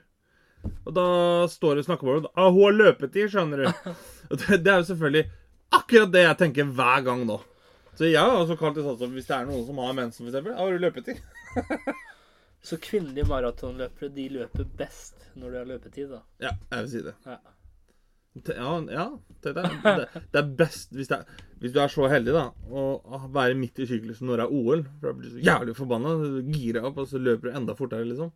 Og 0.87 0.95
da 0.97 1.07
står 1.51 1.77
det 1.77 1.85
og 1.85 1.89
snakker 1.91 2.09
om 2.11 2.27
ah, 2.33 2.49
hun 2.51 2.65
har 2.65 2.77
løpetid, 2.81 3.29
skjønner 3.31 3.63
du. 3.63 3.93
Og 4.31 4.41
det, 4.41 4.57
det 4.65 4.73
er 4.73 4.81
jo 4.81 4.89
selvfølgelig 4.89 5.27
akkurat 5.77 6.11
det 6.11 6.23
jeg 6.25 6.39
tenker 6.41 6.73
hver 6.75 7.05
gang 7.05 7.23
nå. 7.27 7.37
Så 7.97 8.09
jeg 8.09 8.19
har 8.21 8.35
også 8.35 8.57
kalt 8.59 8.75
det 8.77 8.83
sånn 8.85 8.99
som 8.99 9.13
hvis 9.15 9.29
det 9.29 9.37
er 9.37 9.47
noen 9.47 9.63
som 9.65 9.79
har 9.81 9.95
mensen, 9.97 10.25
for 10.25 10.33
eksempel. 10.33 10.57
Har 10.57 10.73
du 10.73 10.83
løpetid? 10.83 11.21
Så 12.67 12.79
kvinnelige 12.83 13.27
maratonløpere, 13.29 14.09
de 14.11 14.25
løper 14.33 14.65
best 14.79 15.29
når 15.39 15.53
de 15.53 15.59
har 15.61 15.69
løpetid, 15.69 16.09
da. 16.11 16.19
Ja, 16.43 16.55
jeg 16.73 16.83
vil 16.83 16.91
si 16.91 17.03
det. 17.05 17.13
Ja. 17.27 17.37
Ja, 18.45 18.73
ja 18.93 19.05
det, 19.41 19.53
er, 19.57 19.77
det, 19.97 20.23
det 20.33 20.41
er 20.41 20.49
best 20.59 20.91
hvis, 20.93 21.09
det 21.09 21.17
er, 21.17 21.39
hvis 21.61 21.73
du 21.73 21.79
er 21.81 21.89
så 21.89 22.05
heldig 22.11 22.35
da 22.35 22.43
å 22.69 23.21
være 23.33 23.57
midt 23.57 23.79
i 23.81 23.87
syklusen 23.89 24.29
når 24.29 24.41
det 24.41 24.45
er 24.45 24.53
OL. 24.59 24.83
For 24.99 25.09
da 25.09 25.15
blir 25.17 25.31
du 25.31 25.37
så 25.37 25.45
jævlig 25.47 25.75
forbanna. 25.77 26.13
Girer 26.51 26.89
opp, 26.89 27.01
og 27.01 27.09
så 27.09 27.21
løper 27.21 27.49
du 27.49 27.57
enda 27.57 27.75
fortere, 27.77 28.07
liksom. 28.09 28.33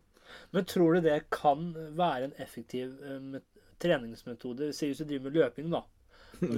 Men 0.56 0.68
tror 0.68 0.96
du 0.96 1.04
det 1.04 1.18
kan 1.34 1.72
være 1.98 2.30
en 2.30 2.36
effektiv 2.40 2.94
um, 3.04 3.36
treningsmetode? 3.82 4.72
Si 4.72 4.88
hvis 4.88 5.02
du 5.02 5.06
driver 5.06 5.28
med 5.28 5.38
løping, 5.38 5.72
da. 5.74 5.84
Du, 6.40 6.48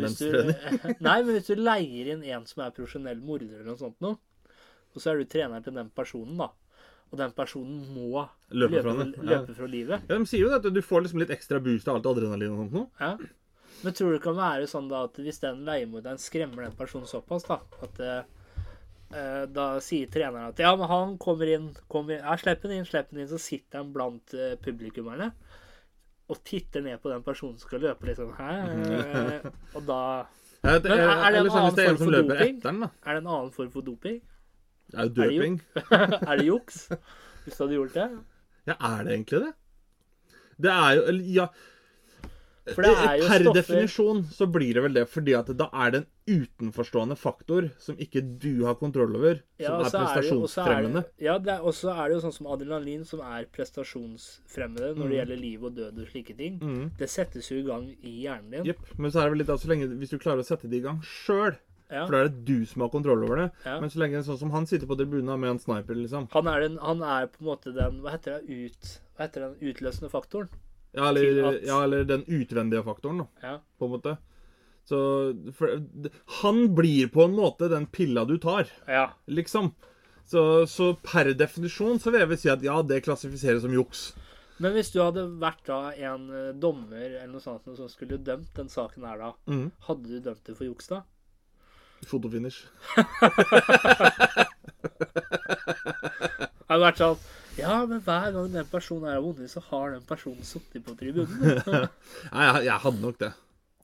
nei, 1.09 1.19
men 1.19 1.33
hvis 1.35 1.51
du 1.51 1.59
leier 1.59 2.15
inn 2.15 2.23
en 2.23 2.47
som 2.49 2.63
er 2.65 2.73
profesjonell 2.77 3.19
morder 3.21 3.59
eller 3.59 3.73
noe 3.73 3.81
sånt 3.81 3.99
noe, 4.05 4.17
og 4.95 5.03
så 5.03 5.11
er 5.11 5.19
du 5.19 5.27
treneren 5.29 5.65
til 5.67 5.75
den 5.75 5.91
personen, 5.93 6.39
da. 6.39 6.53
Og 7.15 7.19
den 7.21 7.31
personen 7.37 7.81
må 7.95 8.25
Løpe 8.51 8.81
løpe, 8.83 8.93
fra 9.15 9.25
løpe 9.31 9.55
fra 9.55 9.67
livet. 9.71 10.05
Ja, 10.11 10.19
De 10.19 10.27
sier 10.27 10.41
jo 10.43 10.51
det, 10.51 10.61
at 10.65 10.75
du 10.75 10.81
får 10.83 11.05
liksom 11.07 11.21
litt 11.23 11.31
ekstra 11.35 11.61
boost 11.63 11.87
av 11.91 12.01
alt 12.01 12.09
adrenalin 12.11 12.57
og 12.57 12.73
sånt. 12.73 12.91
Ja. 12.99 13.13
Men 13.85 13.93
tror 13.95 14.11
du 14.11 14.17
det 14.17 14.23
kan 14.25 14.39
være 14.39 14.67
sånn 14.71 14.89
da 14.91 15.05
at 15.07 15.19
hvis 15.23 15.39
den 15.43 15.63
leiemorderen 15.67 16.19
skremmer 16.23 16.65
den 16.67 16.75
personen 16.79 17.07
såpass, 17.11 17.45
da 17.47 17.59
at 17.85 18.01
eh, 18.01 18.23
eh, 19.15 19.43
da 19.55 19.67
sier 19.85 20.11
treneren 20.11 20.49
at 20.55 20.63
ja, 20.63 20.71
men 20.79 20.89
han 20.91 21.15
kommer 21.23 21.51
inn, 21.55 21.69
kommer 21.93 22.17
inn 22.17 22.25
ja, 22.25 22.35
Slipp 22.41 22.63
den 22.65 22.79
inn, 22.81 22.87
slipp 22.89 23.11
den 23.13 23.23
inn. 23.25 23.31
Så 23.31 23.39
sitter 23.43 23.83
han 23.83 23.93
blant 23.95 24.35
eh, 24.35 24.55
publikummerne 24.65 25.31
og 26.33 26.39
titter 26.49 26.81
ned 26.81 27.03
på 27.05 27.11
den 27.13 27.23
personen 27.27 27.59
som 27.61 27.69
skal 27.69 27.83
løpe, 27.85 28.07
liksom. 28.09 28.31
Hæ? 28.39 28.53
Og 29.77 29.83
da 29.85 29.99
Men 30.65 30.87
er- 30.89 31.27
er 31.29 31.35
det 31.35 31.43
en 31.43 31.51
sånn 31.53 31.67
annen 31.67 31.77
form 31.77 31.99
for 32.01 32.15
doping? 32.17 32.63
er 32.65 33.11
det 33.13 33.21
en 33.21 33.29
annen 33.29 33.51
form 33.53 33.71
for 33.75 33.85
doping? 33.85 34.23
Det 34.95 35.03
er 35.03 35.11
jo 35.11 35.15
det 35.15 35.29
døping. 35.35 35.61
er 36.31 36.37
det 36.41 36.47
juks? 36.49 36.81
Hvis 37.45 37.57
du 37.59 37.63
hadde 37.67 37.79
gjort 37.81 37.95
det? 38.01 38.09
Ja, 38.71 38.75
er 38.81 39.05
det 39.05 39.13
egentlig 39.19 39.45
det? 39.45 39.53
Det 40.65 40.71
er 40.71 40.91
jo 41.01 41.21
Ja. 41.37 41.49
Det 42.65 42.79
er 42.81 43.19
per 43.21 43.43
stoffer 43.43 43.53
definisjon 43.59 44.21
så 44.33 44.47
blir 44.49 44.73
det 44.73 44.81
vel 44.87 44.95
det, 44.97 45.03
fordi 45.13 45.35
at 45.37 45.51
da 45.53 45.67
er 45.85 45.91
det 45.93 45.99
en 46.01 46.07
utenforstående 46.47 47.13
faktor 47.21 47.67
som 47.79 47.99
ikke 48.01 48.23
du 48.41 48.65
har 48.65 48.79
kontroll 48.81 49.13
over, 49.19 49.43
som 49.61 49.67
ja, 49.67 49.75
er 49.75 49.83
det 49.83 49.85
er 49.85 49.85
det- 49.85 49.99
prestasjonsfremmende. 50.01 51.03
Ja, 51.21 51.35
det 51.37 51.53
er- 51.53 51.61
og 51.61 51.75
så 51.77 51.93
er 51.93 52.09
det 52.09 52.15
jo 52.17 52.23
sånn 52.25 52.33
som 52.33 52.47
adrenalin, 52.47 53.05
som 53.05 53.21
er 53.21 53.45
prestasjonsfremmende 53.53 54.95
når 54.97 55.03
det 55.03 55.11
Mm. 55.11 55.19
gjelder 55.19 55.41
liv 55.43 55.63
og 55.65 55.75
død 55.77 55.99
og 56.01 56.09
slike 56.09 56.37
ting. 56.39 56.59
Mm. 56.61 56.91
Det 56.97 57.11
settes 57.11 57.51
jo 57.51 57.59
i 57.59 57.67
gang 57.69 57.91
i 58.03 58.23
hjernen 58.25 58.51
din. 58.51 58.65
Jepp. 58.65 58.99
Men 58.99 59.11
så 59.11 59.21
er 59.21 59.23
det 59.25 59.31
vel 59.33 59.39
litt 59.39 59.47
da, 59.47 59.57
så 59.57 59.69
lenge 59.69 59.99
hvis 59.99 60.11
du 60.11 60.19
klarer 60.19 60.41
å 60.41 60.45
sette 60.47 60.71
det 60.71 60.79
i 60.79 60.81
gang 60.89 61.03
sjøl, 61.03 61.57
Ja. 61.95 62.05
for 62.07 62.13
da 62.17 62.21
er 62.25 62.29
det 62.33 62.45
du 62.49 62.67
som 62.67 62.83
har 62.85 62.91
kontroll 62.93 63.23
over 63.25 63.37
det. 63.45 63.49
Ja. 63.65 63.79
Men 63.81 63.91
så 63.95 64.03
lenge 64.03 64.21
sånn 64.27 64.39
som 64.41 64.51
han 64.55 64.67
sitter 64.67 64.91
på 64.91 64.97
tribunen 64.99 65.39
med 65.41 65.51
en 65.55 65.63
sniper, 65.63 65.95
liksom. 65.95 66.29
Han, 66.35 66.49
er 66.51 66.61
den, 66.67 66.77
han 66.83 67.03
er 67.07 67.27
på 67.31 67.41
en 67.45 67.49
måte 67.53 67.75
den 67.77 68.01
Hva 68.03 68.17
heter 68.17 68.41
det? 68.41 68.51
Ut, 68.75 68.93
hva 69.17 69.29
heter 69.29 69.47
den 69.49 69.57
utløsende 69.73 70.11
faktoren? 70.13 70.49
Ja, 70.95 71.09
eller, 71.11 71.41
at- 71.53 71.65
ja, 71.67 71.81
eller 71.87 72.05
den 72.07 72.23
utvendige 72.27 72.85
faktoren, 72.87 73.25
da, 73.25 73.27
Ja. 73.43 73.57
på 73.79 73.87
en 73.89 73.95
måte. 73.97 74.17
Så 74.85 74.99
for, 75.57 75.71
Han 76.43 76.75
blir 76.77 77.09
på 77.09 77.25
en 77.25 77.35
måte 77.39 77.69
den 77.73 77.87
pilla 77.87 78.25
du 78.29 78.37
tar, 78.39 78.67
ja. 78.87 79.09
liksom. 79.27 79.73
Så, 80.27 80.67
så 80.69 80.95
per 81.03 81.33
definisjon 81.37 81.99
så 82.01 82.11
vil 82.13 82.21
jeg 82.21 82.29
vel 82.31 82.39
si 82.41 82.49
at 82.53 82.63
ja, 82.65 82.77
det 82.83 83.03
klassifiseres 83.05 83.63
som 83.65 83.73
juks. 83.73 84.13
Men 84.63 84.73
hvis 84.77 84.93
du 84.95 85.01
hadde 85.03 85.25
vært 85.43 85.65
da 85.67 85.91
en 86.13 86.29
eh, 86.31 86.53
dommer 86.55 87.03
eller 87.17 87.27
noe 87.33 87.43
sånt 87.43 87.65
som 87.77 87.89
skulle 87.91 88.17
dømt 88.23 88.53
den 88.55 88.69
saken 88.71 89.05
her, 89.05 89.19
da, 89.19 89.33
Mm. 89.51 89.71
hadde 89.89 90.07
du 90.09 90.21
dømt 90.21 90.45
det 90.47 90.55
for 90.57 90.65
juks 90.65 90.89
da? 90.89 91.03
Fotofinish. 92.11 92.65
Det 96.65 96.73
hadde 96.73 96.85
vært 96.87 97.01
sånn 97.01 97.19
Ja, 97.59 97.75
men 97.87 98.01
hver 98.03 98.33
gang 98.35 98.49
den 98.51 98.67
personen 98.71 99.13
er 99.13 99.23
vunnet, 99.23 99.51
så 99.53 99.61
har 99.69 99.93
den 99.95 100.03
personen 100.09 100.43
sittet 100.47 100.83
på 100.87 100.97
tribunen. 100.99 101.61
Nei, 102.35 102.45
jeg, 102.49 102.65
jeg 102.67 102.79
hadde 102.83 103.03
nok 103.03 103.21
det. 103.21 103.31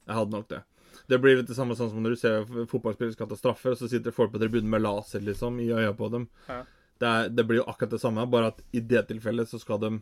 Jeg 0.07 0.17
hadde 0.17 0.35
nok 0.35 0.49
det. 0.51 0.59
Det 1.07 1.19
blir 1.23 1.37
litt 1.39 1.47
det 1.47 1.55
samme 1.55 1.75
sånn 1.77 1.91
som 1.93 2.03
når 2.03 2.15
du 2.15 2.19
ser 2.19 2.45
fotballspillere 2.71 3.15
skal 3.15 3.29
ta 3.31 3.37
straffer, 3.39 3.73
og 3.73 3.79
så 3.79 3.87
sitter 3.91 4.15
folk 4.15 4.33
på 4.33 4.41
tribunen 4.41 4.69
med 4.71 4.83
laser 4.83 5.23
liksom 5.23 5.61
i 5.63 5.69
øya 5.71 5.93
på 5.95 6.09
dem. 6.11 6.27
Ja. 6.49 6.61
Det, 7.01 7.07
er, 7.07 7.31
det 7.31 7.45
blir 7.47 7.61
jo 7.61 7.67
akkurat 7.71 7.95
det 7.95 8.01
samme, 8.03 8.27
bare 8.31 8.51
at 8.51 8.59
i 8.75 8.83
det 8.83 9.05
tilfellet 9.09 9.49
så 9.49 9.59
skal 9.61 9.79
de 9.81 9.93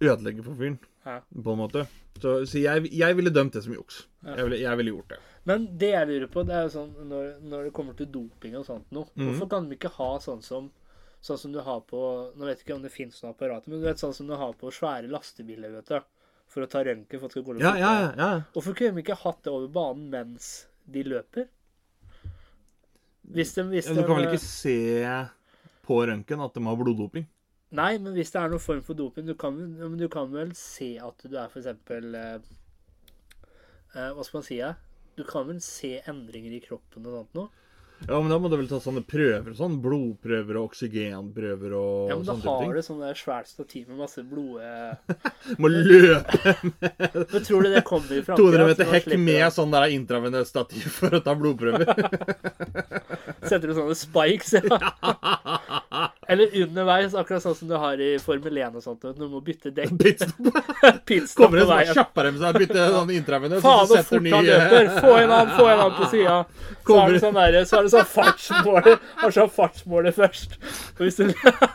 ødelegge 0.00 0.44
for 0.44 0.58
fyren, 0.58 0.78
Ja. 1.06 1.20
på 1.20 1.52
en 1.52 1.58
måte. 1.58 1.86
Så, 2.20 2.46
så 2.48 2.58
jeg, 2.58 2.88
jeg 2.92 3.16
ville 3.16 3.30
dømt 3.30 3.52
det 3.52 3.62
som 3.64 3.74
juks. 3.76 4.06
Ja. 4.24 4.36
Jeg, 4.36 4.44
ville, 4.48 4.58
jeg 4.62 4.80
ville 4.80 4.94
gjort 4.94 5.12
det. 5.12 5.20
Men 5.46 5.68
det 5.78 5.92
jeg 5.92 6.08
lurer 6.08 6.30
på, 6.32 6.42
det 6.48 6.56
er 6.56 6.66
jo 6.66 6.72
sånn 6.74 6.90
når, 7.10 7.28
når 7.46 7.68
det 7.68 7.72
kommer 7.76 7.96
til 7.98 8.08
doping 8.10 8.56
og 8.58 8.66
sånt 8.66 8.90
noe, 8.96 9.06
mm. 9.14 9.28
hvorfor 9.28 9.50
kan 9.52 9.68
de 9.68 9.78
ikke 9.78 9.94
ha 10.00 10.10
sånn 10.22 10.42
som 10.44 10.72
Sånn 11.26 11.38
som 11.40 11.50
du 11.50 11.58
har 11.64 11.80
på 11.88 11.98
Nå 12.36 12.44
vet 12.46 12.60
jeg 12.60 12.66
ikke 12.66 12.74
om 12.76 12.82
det 12.84 12.92
fins 12.94 13.16
noe 13.22 13.32
apparat, 13.32 13.64
men 13.66 13.80
du 13.80 13.86
vet 13.88 13.98
sånn 13.98 14.12
som 14.14 14.28
du 14.28 14.34
har 14.38 14.52
på 14.60 14.70
svære 14.70 15.08
lastebiler, 15.10 15.72
vet 15.78 15.88
du. 15.90 15.96
For 16.52 16.62
å 16.62 16.68
ta 16.70 16.84
røntgen 16.86 17.18
for 17.18 17.26
at 17.26 17.32
det 17.32 17.40
skal 17.40 17.46
gå 17.48 17.56
Ja, 17.64 17.72
ja, 17.80 17.92
ja. 18.14 18.28
Hvorfor 18.54 18.76
kunne 18.78 18.94
de 18.94 19.02
ikke 19.02 19.16
hatt 19.24 19.40
det 19.42 19.50
over 19.50 19.72
banen 19.74 20.04
mens 20.12 20.50
de 20.86 21.02
løper? 21.02 21.48
Hvis 23.26 23.56
de, 23.56 23.64
hvis 23.72 23.88
ja 23.88 23.96
du 23.96 24.02
de 24.02 24.06
kan 24.06 24.20
vel 24.20 24.28
ikke 24.28 24.44
se 24.44 24.76
på 25.88 25.98
røntgen 26.06 26.44
at 26.44 26.54
de 26.54 26.62
har 26.68 26.78
bloddoping? 26.78 27.26
Nei, 27.74 27.96
men 27.98 28.14
hvis 28.14 28.30
det 28.30 28.38
er 28.38 28.52
noen 28.52 28.62
form 28.62 28.82
for 28.86 28.94
doping, 28.94 29.26
du 29.26 29.34
kan, 29.34 29.56
du 29.98 30.06
kan 30.12 30.30
vel 30.30 30.52
se 30.54 30.92
at 31.02 31.24
du 31.26 31.34
er 31.34 31.50
eksempel 31.50 32.14
eh, 32.14 32.36
eh, 33.96 34.10
Hva 34.14 34.22
skal 34.22 34.38
man 34.38 34.46
si? 34.46 34.60
Ja? 34.60 34.74
Du 35.18 35.24
kan 35.26 35.48
vel 35.48 35.58
se 35.64 35.96
endringer 36.06 36.54
i 36.54 36.62
kroppen 36.62 37.08
og 37.08 37.16
sånt 37.18 37.34
noe? 37.40 37.65
Ja, 38.04 38.18
men 38.20 38.28
da 38.28 38.36
må 38.38 38.50
du 38.52 38.56
vel 38.60 38.66
ta 38.68 38.76
sånne 38.82 39.00
prøver 39.08 39.48
og 39.54 39.56
sånn. 39.56 39.78
Blodprøver 39.82 40.58
og 40.60 40.66
oksygenprøver 40.68 41.72
og 41.78 42.10
Ja, 42.12 42.16
men 42.20 42.26
da 42.28 42.34
har 42.36 42.60
ting. 42.60 42.74
du 42.76 42.82
sånn 42.84 43.00
svært 43.16 43.48
stativ 43.48 43.88
med 43.88 44.02
masse 44.04 44.20
blod 44.28 44.60
eh. 44.60 45.16
Må 45.62 45.70
løpe 45.72 46.52
Men 46.60 47.46
tror 47.46 47.64
du 47.64 47.70
det 47.72 47.82
kommer 47.88 48.12
i 48.12 48.20
200 48.20 48.26
framtida? 48.28 48.36
200 48.36 48.68
meter 48.68 48.92
hekk 48.92 49.08
med 49.18 49.46
sånn 49.56 49.72
der 49.72 49.88
intravenøst 49.96 50.52
stativ 50.52 50.86
for 50.98 51.16
å 51.16 51.22
ta 51.24 51.34
blodprøver. 51.40 51.88
Setter 53.46 53.70
du 53.70 53.74
sånne 53.78 53.96
spikes? 53.96 54.56
Ja. 54.60 54.80
Eller 56.28 56.50
underveis, 56.64 57.14
akkurat 57.14 57.42
sånn 57.44 57.54
som 57.54 57.68
du 57.70 57.76
har 57.78 58.00
i 58.02 58.16
Formel 58.18 58.56
1 58.58 58.74
og 58.80 58.82
sånt. 58.82 59.04
Du 59.16 59.26
må 59.30 59.38
bytte 59.46 59.70
dekk. 59.74 59.92
Pitstop. 60.02 60.48
Pitstop 61.06 61.44
Kommer 61.44 61.60
det 61.62 61.66
sånn 61.70 61.92
kjappere 61.94 62.32
med 62.34 62.42
seg, 62.42 62.58
bytte 62.64 62.86
sånn 62.96 63.12
intravenøst, 63.14 63.62
Faen, 63.62 63.86
så 63.86 64.00
så 64.00 64.02
fort 64.08 64.26
han 64.34 64.48
løper! 64.48 64.90
Få 64.98 65.12
en 65.20 65.30
annen, 65.36 65.52
få 65.54 65.68
en 65.70 65.82
annen 65.84 65.94
på 66.00 66.08
sida. 66.10 66.34
Så, 66.42 66.66
er 66.74 66.82
Kommer- 66.90 67.14
det 67.14 67.22
sånn 67.22 67.38
der, 67.38 67.58
så 67.70 67.78
er 67.78 67.85
det 67.86 67.92
sånn 67.94 68.08
fartsmåler. 68.10 68.98
Har 69.22 69.34
sånn 69.36 69.50
fartsmåler 69.54 70.14
først. 70.16 70.56
Og 70.96 71.04
hvis 71.06 71.18
du 71.20 71.30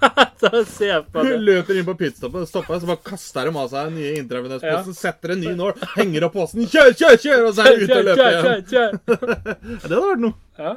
ser 0.76 1.04
på 1.08 1.24
det 1.24 1.34
Hun 1.38 1.46
Løper 1.48 1.80
inn 1.80 1.88
på 1.88 1.96
pitstoppet, 2.00 2.50
stopper, 2.52 2.80
så 2.84 2.90
bare 2.92 3.04
kaster 3.08 3.50
de 3.50 3.56
av 3.64 3.72
seg 3.72 3.90
den 3.90 3.98
nye 4.02 4.14
intravenøsposen, 4.22 4.98
setter 4.98 5.36
en 5.36 5.44
ny 5.46 5.56
nål, 5.58 5.74
henger 5.96 6.28
opp 6.28 6.36
posen, 6.38 6.68
kjør, 6.68 6.94
kjør, 7.00 7.18
kjør, 7.26 7.48
og 7.48 7.56
så 7.58 7.66
er 7.66 7.72
de 7.80 7.88
ute 7.88 7.98
og 8.00 8.08
løper 8.12 8.28
igjen. 8.28 8.46
kjør, 8.46 8.62
kjør. 8.72 8.92
Ja, 9.82 9.88
det 9.88 9.96
hadde 9.96 10.06
vært 10.12 10.24
noe. 10.28 10.38
Ja, 10.62 10.76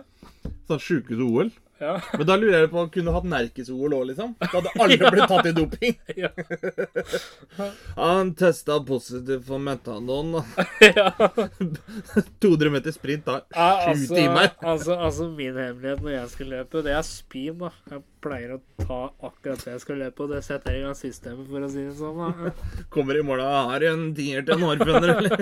Sånn 0.68 0.80
sjukehus-OL. 0.80 1.50
Ja, 1.78 2.00
Men 2.18 2.26
da 2.26 2.36
lurer 2.38 2.60
jeg 2.60 2.70
på, 2.70 2.84
kunne 2.94 3.10
du 3.10 3.16
hatt 3.16 3.26
Nerkes-OL 3.28 3.96
òg, 3.96 4.04
liksom? 4.12 4.34
Da 4.40 4.50
hadde 4.52 4.72
alle 4.84 5.10
blitt 5.14 5.32
tatt 5.32 5.48
i 5.50 5.54
doping. 5.56 5.96
ja. 6.22 6.30
Han 7.98 8.34
testa 8.38 8.78
positivt 8.86 9.46
for 9.48 9.62
metanon. 9.62 10.38
ja. 10.80 11.10
200 12.40 12.70
meter 12.70 12.94
sprint 12.94 13.26
da. 13.26 13.40
Ja, 13.50 13.68
sju 13.84 13.90
altså, 13.90 14.14
timer. 14.14 14.50
altså, 14.60 14.98
altså 15.08 15.28
min 15.34 15.58
hemmelighet 15.58 16.04
når 16.04 16.16
jeg 16.16 16.32
skal 16.36 16.52
løpe, 16.58 16.84
det 16.86 16.94
er 16.94 17.06
spin. 17.08 17.58
da. 17.64 17.72
Jeg 17.90 18.04
pleier 18.24 18.54
å 18.54 18.60
ta 18.80 18.98
akkurat 19.26 19.60
det 19.64 19.74
jeg 19.74 19.82
skal 19.82 20.00
løpe, 20.00 20.24
og 20.24 20.32
det 20.32 20.40
setter 20.46 20.74
jeg 20.74 20.82
i 20.82 20.84
gang 20.86 20.96
systemet, 20.98 21.48
for 21.50 21.66
å 21.66 21.70
si 21.72 21.84
det 21.84 21.94
sånn. 21.98 22.20
da. 22.20 22.52
Kommer 22.94 23.18
i 23.18 23.24
mål 23.26 23.42
og 23.44 23.70
har 23.70 23.84
en 23.90 24.06
tier 24.16 24.44
til 24.46 24.56
en 24.56 24.66
hårføner, 24.68 25.12
eller? 25.18 25.34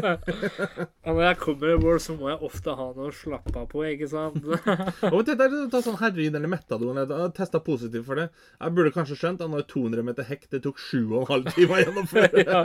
Ja, 1.03 1.11
når 1.11 1.25
jeg 1.25 1.39
kommer 1.43 1.73
i 1.73 1.79
mål, 1.83 1.97
så 2.03 2.15
må 2.15 2.29
jeg 2.31 2.39
ofte 2.47 2.75
ha 2.79 2.89
noe 2.95 3.09
å 3.11 3.15
slappe 3.17 3.55
av 3.59 3.67
på, 3.71 3.83
ikke 3.89 4.09
sant? 4.11 4.45
Og 5.13 5.25
dette 5.27 5.49
er 5.49 5.57
ta 5.73 5.81
sånn 5.83 5.99
heroin 5.99 6.39
eller 6.39 6.53
metadon. 6.53 7.01
Jeg 7.03 7.11
har 7.11 7.33
testa 7.35 7.61
positivt 7.65 8.07
for 8.07 8.21
det. 8.21 8.29
Jeg 8.59 8.77
burde 8.77 8.95
kanskje 8.95 9.19
skjønt 9.19 9.43
at 9.43 9.51
når 9.51 9.67
200 9.73 10.07
meter 10.07 10.29
hekk 10.29 10.47
det 10.55 10.63
tok 10.67 10.79
7,5 10.83 11.51
timer 11.57 11.75
å 11.75 11.83
gjennomføre. 11.83 12.47
ja. 12.47 12.63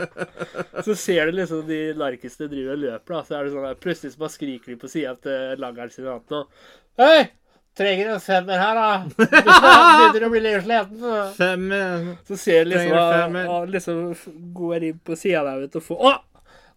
Så 0.86 0.98
ser 1.00 1.32
du 1.32 1.40
liksom 1.40 1.66
de 1.70 1.82
larkeste 1.98 2.50
driver 2.52 2.78
og 2.78 2.86
løper, 2.86 3.18
da. 3.18 3.24
Så 3.26 3.40
er 3.40 3.48
det 3.48 3.56
sånn 3.56 3.68
der, 3.70 3.82
plutselig 3.88 4.22
bare 4.22 4.36
skriker 4.38 4.74
de 4.74 4.80
på 4.82 4.92
sida 4.92 5.18
til 5.24 5.66
langeren 5.66 5.94
sin 5.94 6.08
Hei! 6.98 7.37
Trenger 7.78 8.14
en 8.16 8.22
femmer 8.24 8.58
her, 8.58 8.80
da. 8.80 8.94
Begynner 9.18 10.26
å 10.26 10.32
bli 10.34 10.42
litt 10.42 10.64
sliten. 10.66 11.02
da. 11.04 11.18
Fem 11.38 11.68
eh, 11.78 12.08
Så 12.26 12.40
ser 12.42 12.66
du 12.66 12.72
liksom 12.74 12.98
at 12.98 13.36
han 13.52 13.70
liksom 13.74 14.16
går 14.58 14.90
inn 14.90 15.04
på 15.06 15.18
sida 15.20 15.44
der 15.46 15.62
vet 15.66 15.76
du, 15.76 15.82
og 15.82 15.86
får 15.92 16.10
Å! 16.10 16.16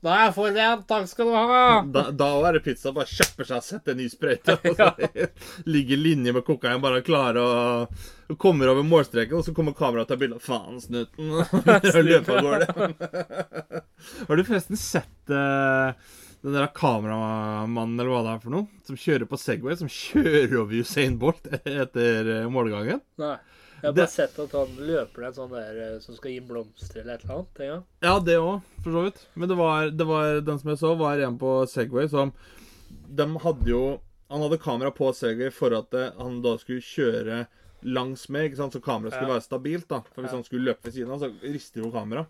Da 0.00 0.14
er 0.16 0.23
jeg 0.26 0.33
forvent! 0.33 0.85
Takk 0.88 1.09
skal 1.11 1.28
du 1.28 1.35
ha! 1.37 1.64
Da, 1.92 2.07
da 2.16 2.28
er 2.49 2.57
det 2.57 2.62
pizza. 2.64 2.92
Bare 2.97 3.09
kjøper 3.09 3.49
seg 3.49 3.59
og 3.59 3.66
setter 3.66 3.92
en 3.92 4.00
ny 4.00 4.07
sprøyte. 4.09 4.57
Og 4.57 4.78
så 4.78 5.26
ligger 5.75 6.00
linje 6.00 6.33
med 6.37 6.45
kokain, 6.47 6.80
bare 6.80 7.02
klar 7.04 7.37
og, 7.40 8.00
og 8.33 8.38
kommer 8.40 8.73
over 8.73 8.87
målstreken. 8.88 9.37
Og 9.37 9.45
så 9.45 9.52
kommer 9.57 9.76
kameraet 9.76 10.09
og 10.09 10.14
tar 10.14 10.23
bilde 10.23 10.40
av 10.40 10.47
faen, 10.47 10.80
snuten. 10.80 11.35
Og 11.37 12.00
løper 12.07 12.40
av 12.40 12.49
gårde. 12.49 13.85
Har 14.25 14.40
du 14.40 14.45
forresten 14.49 14.80
sett 14.80 15.37
eh, 15.37 15.92
den 16.42 16.52
der 16.56 16.66
kameramannen, 16.73 17.99
eller 18.00 18.11
hva 18.14 18.20
det 18.25 18.35
er 18.35 18.42
for 18.44 18.54
noe, 18.54 18.68
som 18.87 18.97
kjører 18.97 19.28
på 19.28 19.38
Segway, 19.40 19.76
som 19.76 19.88
kjører 19.92 20.54
over 20.62 20.78
Usain 20.80 21.18
Bolt 21.20 21.47
etter 21.64 22.30
eh, 22.40 22.47
målgangen? 22.52 23.00
Nei. 23.20 23.37
Jeg 23.80 23.88
har 23.88 23.94
bare 23.97 24.04
Det- 24.04 24.12
sett 24.12 24.38
at 24.38 24.52
han 24.52 24.73
løper 24.76 25.25
en 25.26 25.32
sånn 25.37 25.52
der 25.54 25.76
eh, 25.87 25.99
som 26.04 26.14
skal 26.16 26.30
gi 26.35 26.40
blomster 26.44 27.00
eller 27.00 27.14
et 27.14 27.23
eller 27.25 27.35
annet. 27.38 27.61
Ja. 27.64 27.76
Ja, 28.04 28.14
det 28.20 28.37
òg, 28.40 28.61
for 28.85 28.90
så 28.97 29.04
vidt. 29.06 29.23
Men 29.35 29.49
det 29.49 29.56
var, 29.56 29.90
det 29.90 30.06
var 30.09 30.40
den 30.44 30.59
som 30.61 30.70
jeg 30.73 30.80
så, 30.82 30.94
var 31.00 31.18
en 31.25 31.38
på 31.40 31.54
Segway 31.68 32.09
som 32.12 32.32
De 33.09 33.25
hadde 33.42 33.66
jo 33.70 33.80
Han 34.30 34.42
hadde 34.44 34.59
kamera 34.62 34.90
på 34.94 35.09
Segway 35.16 35.50
for 35.50 35.73
at 35.75 35.94
eh, 35.97 36.11
han 36.20 36.40
da 36.44 36.56
skulle 36.61 36.85
kjøre 36.85 37.47
langs 37.82 38.26
med, 38.28 38.50
ikke 38.50 38.59
sant? 38.61 38.75
så 38.76 38.80
kameraet 38.85 39.14
skulle 39.16 39.30
Ja. 39.32 39.37
være 39.38 39.47
stabilt. 39.49 39.88
da 39.88 40.02
For 40.12 40.23
hvis 40.23 40.30
Ja. 40.32 40.37
han 40.37 40.44
skulle 40.44 40.68
løpe 40.68 40.85
ved 40.85 40.92
siden 40.94 41.11
av, 41.16 41.20
så 41.25 41.32
rister 41.42 41.80
jo 41.85 41.90
kameraet. 41.90 42.28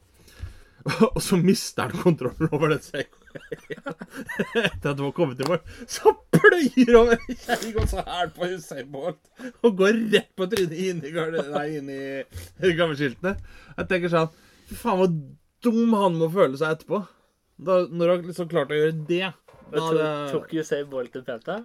Og 1.15 1.21
så 1.21 1.37
mister 1.37 1.91
han 1.91 1.99
kontrollen 2.03 2.49
over 2.55 2.69
den 2.73 2.81
Segway. 2.81 3.20
Etter 3.35 4.91
at 4.93 4.97
du 4.99 5.03
har 5.05 5.13
kommet 5.17 5.41
i 5.43 5.47
mål. 5.49 5.61
Så 5.91 6.13
pløyer 6.35 6.97
over 6.99 7.21
kjerringa 7.27 7.85
kjerring 7.85 7.91
så 7.91 8.05
hæl 8.07 8.33
på 8.37 8.49
Usain 8.55 8.89
Bolt. 8.93 9.21
Og 9.65 9.77
går 9.81 9.99
rett 10.15 10.31
på 10.39 10.49
trynet 10.53 10.77
inn 10.89 11.03
i, 11.07 11.13
garde- 11.15 11.65
inn 11.77 11.91
i 11.95 12.73
gammeskiltene. 12.79 13.37
Jeg 13.77 13.91
tenker 13.91 14.13
sånn 14.13 14.33
Fy 14.71 14.77
faen, 14.79 15.01
hvor 15.01 15.11
dum 15.67 15.95
han 15.99 16.19
må 16.21 16.29
føle 16.31 16.59
seg 16.61 16.77
etterpå. 16.77 17.03
Da, 17.61 17.81
når 17.91 18.15
han 18.15 18.29
liksom 18.31 18.49
klarte 18.51 18.77
å 18.77 18.79
gjøre 18.81 18.99
det. 19.09 19.25
Da, 19.71 19.87
Men 19.91 20.31
tok, 20.33 20.53
Usain 20.59 20.87
Bolt 20.91 21.17
en 21.19 21.27
pente? 21.27 21.57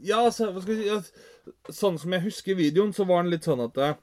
ja, 0.00 0.22
så, 0.32 0.50
jeg 0.54 0.62
si 0.64 0.86
ja, 0.88 1.00
Sånn 1.72 1.98
som 2.00 2.12
jeg 2.16 2.24
husker 2.24 2.56
videoen, 2.58 2.94
så 2.96 3.04
var 3.06 3.20
han 3.20 3.28
litt 3.30 3.44
sånn 3.44 3.60
at 3.66 3.76
eh, 3.84 3.96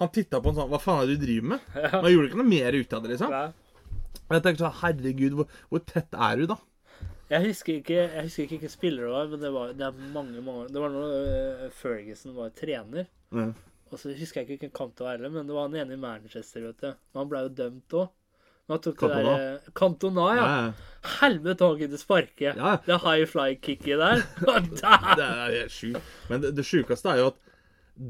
Han 0.00 0.08
titta 0.14 0.40
på 0.40 0.48
en 0.50 0.56
sånn 0.56 0.70
Hva 0.72 0.78
faen 0.80 1.02
er 1.02 1.10
det 1.10 1.18
du 1.20 1.24
driver 1.26 1.50
med? 1.52 1.66
Ja. 1.84 2.00
Man 2.00 2.08
gjorde 2.14 2.30
ikke 2.30 2.40
noe 2.40 2.48
mer 2.48 2.78
ut 2.78 2.94
av 2.96 3.04
det, 3.04 3.10
liksom. 3.14 3.34
Nei. 3.34 3.48
Og 4.26 4.36
jeg 4.36 4.44
tenkte 4.44 4.64
sånn 4.64 4.78
Herregud, 4.80 5.38
hvor, 5.38 5.56
hvor 5.70 5.82
tett 5.86 6.14
er 6.14 6.40
du, 6.40 6.44
da? 6.50 6.58
Jeg 7.30 7.46
husker 7.46 7.76
ikke 7.78 7.96
jeg 7.96 8.22
husker 8.26 8.42
ikke 8.44 8.56
hvilken 8.56 8.72
spiller 8.72 9.06
det 9.06 9.10
var, 9.14 9.28
men 9.30 9.42
det 9.42 9.50
var 9.54 9.74
det 9.78 9.84
er 9.86 9.98
mange, 10.14 10.40
mange 10.42 10.64
Det 10.74 10.80
var 10.82 10.94
når 10.94 11.12
øh, 11.16 11.66
Ferguson 11.74 12.34
var 12.34 12.54
trener. 12.58 13.10
Mm. 13.30 13.52
Og 13.90 13.98
så 13.98 14.14
husker 14.14 14.40
jeg 14.40 14.46
ikke 14.46 14.56
hvilken 14.56 14.72
kamp 14.74 14.96
det 14.98 15.06
var 15.06 15.14
heller, 15.16 15.30
men 15.34 15.46
det 15.46 15.54
var 15.54 15.68
han 15.68 15.76
ene 15.78 15.94
i 15.94 16.00
Manchester, 16.00 16.64
vet 16.66 16.82
du. 16.82 16.90
Han 17.18 17.30
ble 17.30 17.44
jo 17.46 17.52
dømt 17.60 17.96
òg. 18.00 18.10
Han 18.70 18.78
tok 18.78 18.98
Cantona. 19.00 19.30
det 19.34 19.46
der 19.66 19.72
Kantona, 19.74 20.24
ja. 20.38 20.42
Ja, 20.46 21.06
Helvete, 21.18 21.66
han 21.66 21.78
kunne 21.80 21.98
sparke. 21.98 22.52
ja. 22.54 22.74
Det 22.86 22.98
high 23.02 23.26
fly-kicket 23.26 23.98
der. 23.98 24.22
Der. 24.46 25.08
Det 25.18 25.24
er 25.26 25.54
helt 25.56 25.74
sjukt. 25.74 26.12
Men 26.30 26.44
det, 26.44 26.52
det 26.58 26.66
sjukeste 26.66 27.10
er 27.10 27.22
jo 27.22 27.30
at 27.32 27.40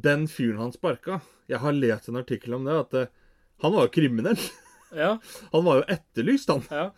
den 0.04 0.28
fyren 0.30 0.60
han 0.60 0.72
sparka 0.72 1.20
Jeg 1.48 1.58
har 1.64 1.72
lest 1.72 2.08
en 2.08 2.20
artikkel 2.20 2.54
om 2.54 2.68
det, 2.68 2.76
at 2.76 2.98
eh, 3.00 3.14
han 3.64 3.72
var 3.72 3.88
jo 3.88 3.94
kriminell. 3.96 4.44
Ja, 4.96 5.14
Han 5.52 5.64
var 5.66 5.80
jo 5.80 5.88
etterlyst, 5.96 6.50
han. 6.52 6.62
ja. 6.70 6.90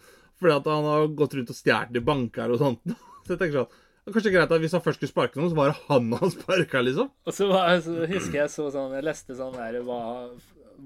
Fordi 0.43 0.55
at 0.57 0.67
han 0.67 0.87
har 0.89 1.07
gått 1.15 1.35
rundt 1.39 1.51
og 1.53 1.57
stjålet 1.57 1.97
i 2.01 2.03
banker 2.03 2.51
og 2.51 2.59
sånt. 2.63 2.83
Så 3.27 3.35
jeg 3.35 3.43
tenker 3.45 3.63
sånn 3.63 3.81
Kanskje 4.03 4.33
greit 4.35 4.51
at 4.51 4.59
hvis 4.59 4.73
han 4.75 4.83
først 4.83 4.99
skulle 4.99 5.13
sparke 5.13 5.39
noen, 5.39 5.53
så 5.53 5.55
var 5.61 5.69
det 5.71 5.77
han 5.87 6.09
han 6.19 6.33
sparka, 6.35 6.81
liksom. 6.83 7.13
Og 7.23 7.35
så, 7.37 7.47
var, 7.47 7.77
så 7.85 7.93
husker 8.11 8.41
jeg 8.41 8.51
så 8.51 8.65
sånn 8.75 8.97
Jeg 8.97 9.07
leste 9.07 9.37
sånn 9.39 9.55
der 9.55 9.77
hva, 9.87 10.01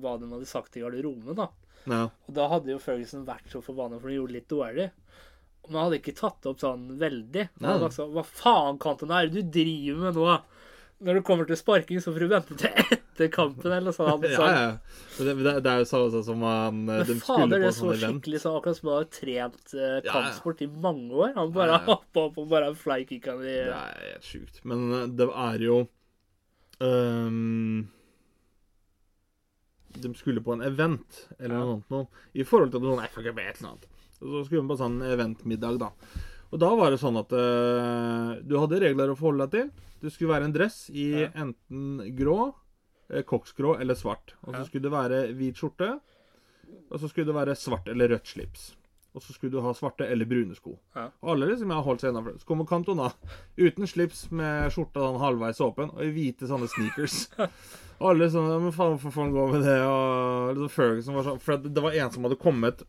hva 0.03 0.19
de 0.21 0.29
hadde 0.35 0.49
sagt 0.51 0.77
i 0.77 0.83
garderoben, 0.85 1.33
da. 1.39 1.47
Ja. 1.89 2.03
Og 2.29 2.37
da 2.37 2.49
hadde 2.53 2.75
jo 2.75 2.83
Ferguson 2.83 3.25
vært 3.25 3.49
så 3.49 3.63
forbanna 3.65 3.97
for 4.03 4.13
de 4.13 4.19
gjorde 4.19 4.35
det 4.35 4.41
litt 4.43 4.53
dårlig. 4.53 4.91
Men 5.65 5.79
han 5.79 5.87
hadde 5.87 6.01
ikke 6.03 6.17
tatt 6.21 6.47
opp 6.51 6.61
sånn 6.61 6.85
veldig. 7.01 7.47
Han 7.63 7.71
hadde 7.71 7.89
sagt 7.89 7.97
sånn 8.03 8.13
Hva 8.19 8.27
faen, 8.29 8.77
Cantona, 8.85 9.23
er 9.23 9.33
det 9.33 9.47
du 9.47 9.55
driver 9.57 10.03
med 10.05 10.21
nå? 10.21 10.37
Når 11.05 11.19
det 11.19 11.23
kommer 11.29 11.45
til 11.45 11.59
sparking, 11.61 11.99
så 12.01 12.13
får 12.15 12.23
du 12.25 12.29
vente 12.31 12.55
til 12.57 12.71
etter 12.95 13.29
kampen, 13.33 13.73
eller 13.73 13.93
sånt. 13.93 14.09
Han 14.15 14.31
Ja, 14.31 14.37
sa, 14.39 14.47
ja. 14.49 14.71
Det, 15.19 15.35
det, 15.45 15.53
det 15.65 15.73
er 15.73 15.83
jo 15.83 15.89
samme 15.91 16.09
sånn 16.15 16.25
som 16.25 16.45
han 16.47 16.79
Men 16.89 17.03
De 17.09 17.17
fader, 17.21 17.61
det 17.67 17.73
så 17.77 17.91
skikkelig 17.97 18.41
sånn 18.43 18.57
akkurat 18.59 18.79
som 18.79 18.89
han 18.91 18.97
har 19.03 19.11
trent 19.13 19.75
eh, 19.77 19.83
Ja, 19.83 20.01
ja. 20.01 20.15
kampsport 20.15 20.63
i 20.65 20.69
mange 20.87 21.13
år. 21.13 21.35
Han 21.37 21.53
bare 21.57 21.75
Ja, 21.75 21.81
ja. 21.83 21.85
hoppa 21.91 22.25
opp 22.31 22.39
og 22.41 22.49
bare 22.55 22.71
flykicka 22.81 23.37
de 23.43 23.53
Det 23.53 23.77
er 23.77 24.07
helt 24.07 24.31
sjukt. 24.31 24.63
Men 24.65 24.87
eh, 25.03 25.07
det 25.21 25.29
er 25.33 25.67
jo 25.67 25.79
um, 26.81 27.87
De 29.97 30.13
skulle 30.17 30.41
på 30.45 30.53
en 30.57 30.65
event 30.67 31.23
eller 31.39 31.55
Ja. 31.57 31.65
noe 31.65 31.77
sånt 31.81 31.93
noe. 31.93 32.09
I 32.37 32.45
forhold 32.45 32.73
til 32.73 32.85
noe 32.85 32.97
Nei, 33.01 33.09
eller 33.17 33.33
noe 33.37 33.75
annet. 33.75 33.87
Så 34.17 34.45
skulle 34.49 34.63
de 34.65 34.69
på 34.73 34.81
sånn 34.81 34.97
eventmiddag, 35.05 35.79
da. 35.81 35.91
Og 36.53 36.61
da 36.63 36.69
var 36.79 36.93
det 36.93 37.01
sånn 37.05 37.17
at 37.21 37.33
uh, 37.37 38.37
du 38.45 38.57
hadde 38.61 38.81
regler 38.81 39.13
å 39.13 39.17
forholde 39.19 39.45
deg 39.49 39.61
til. 39.61 39.86
Det 40.03 40.13
skulle 40.13 40.33
være 40.35 40.45
en 40.45 40.53
dress 40.55 40.91
i 40.91 41.07
Ja. 41.23 41.29
enten 41.35 42.17
grå, 42.17 42.55
eh, 43.11 43.23
koksgrå 43.23 43.79
eller 43.81 43.95
svart. 43.95 44.35
Og 44.45 44.55
så 44.55 44.59
Ja. 44.59 44.65
skulle 44.65 44.83
det 44.83 44.93
være 44.93 45.35
hvit 45.35 45.55
skjorte. 45.57 46.01
Og 46.91 46.99
så 47.01 47.09
skulle 47.09 47.27
det 47.27 47.35
være 47.35 47.55
svart 47.57 47.89
eller 47.89 48.09
rødt 48.09 48.27
slips. 48.27 48.75
Og 49.15 49.23
så 49.23 49.33
skulle 49.33 49.51
du 49.53 49.61
ha 49.63 49.73
svarte 49.73 50.05
eller 50.05 50.27
brune 50.27 50.55
sko. 50.55 50.79
Ja. 50.95 51.07
Og 51.23 51.31
alle 51.31 51.47
liksom 51.49 51.71
har 51.73 51.83
holdt 51.83 52.01
seg 52.03 52.11
innafor. 52.13 52.37
Så 52.39 52.45
kommer 52.45 52.67
Cantona 52.67 53.13
uten 53.57 53.87
slips 53.87 54.31
med 54.31 54.71
skjorta 54.71 55.01
sånn 55.01 55.19
halvveis 55.19 55.59
åpen 55.61 55.89
og 55.95 56.03
i 56.03 56.11
hvite 56.13 56.47
sånne 56.47 56.69
sneakers. 56.69 57.29
Og 57.39 57.49
alle 58.11 58.29
sånn 58.29 58.61
Men 58.63 58.73
faen, 58.73 58.99
hvorfor 58.99 59.11
får 59.13 59.23
han 59.25 59.33
gå 59.33 59.53
med 59.53 59.63
det? 59.63 59.81
Og 59.81 60.57
liksom 60.57 60.71
Ferguson 60.71 61.15
var 61.15 61.23
sånn 61.25 61.41
For 61.41 61.57
det 61.57 61.83
var 61.83 61.93
en 61.93 62.11
som 62.11 62.23
hadde 62.25 62.37
kommet 62.39 62.83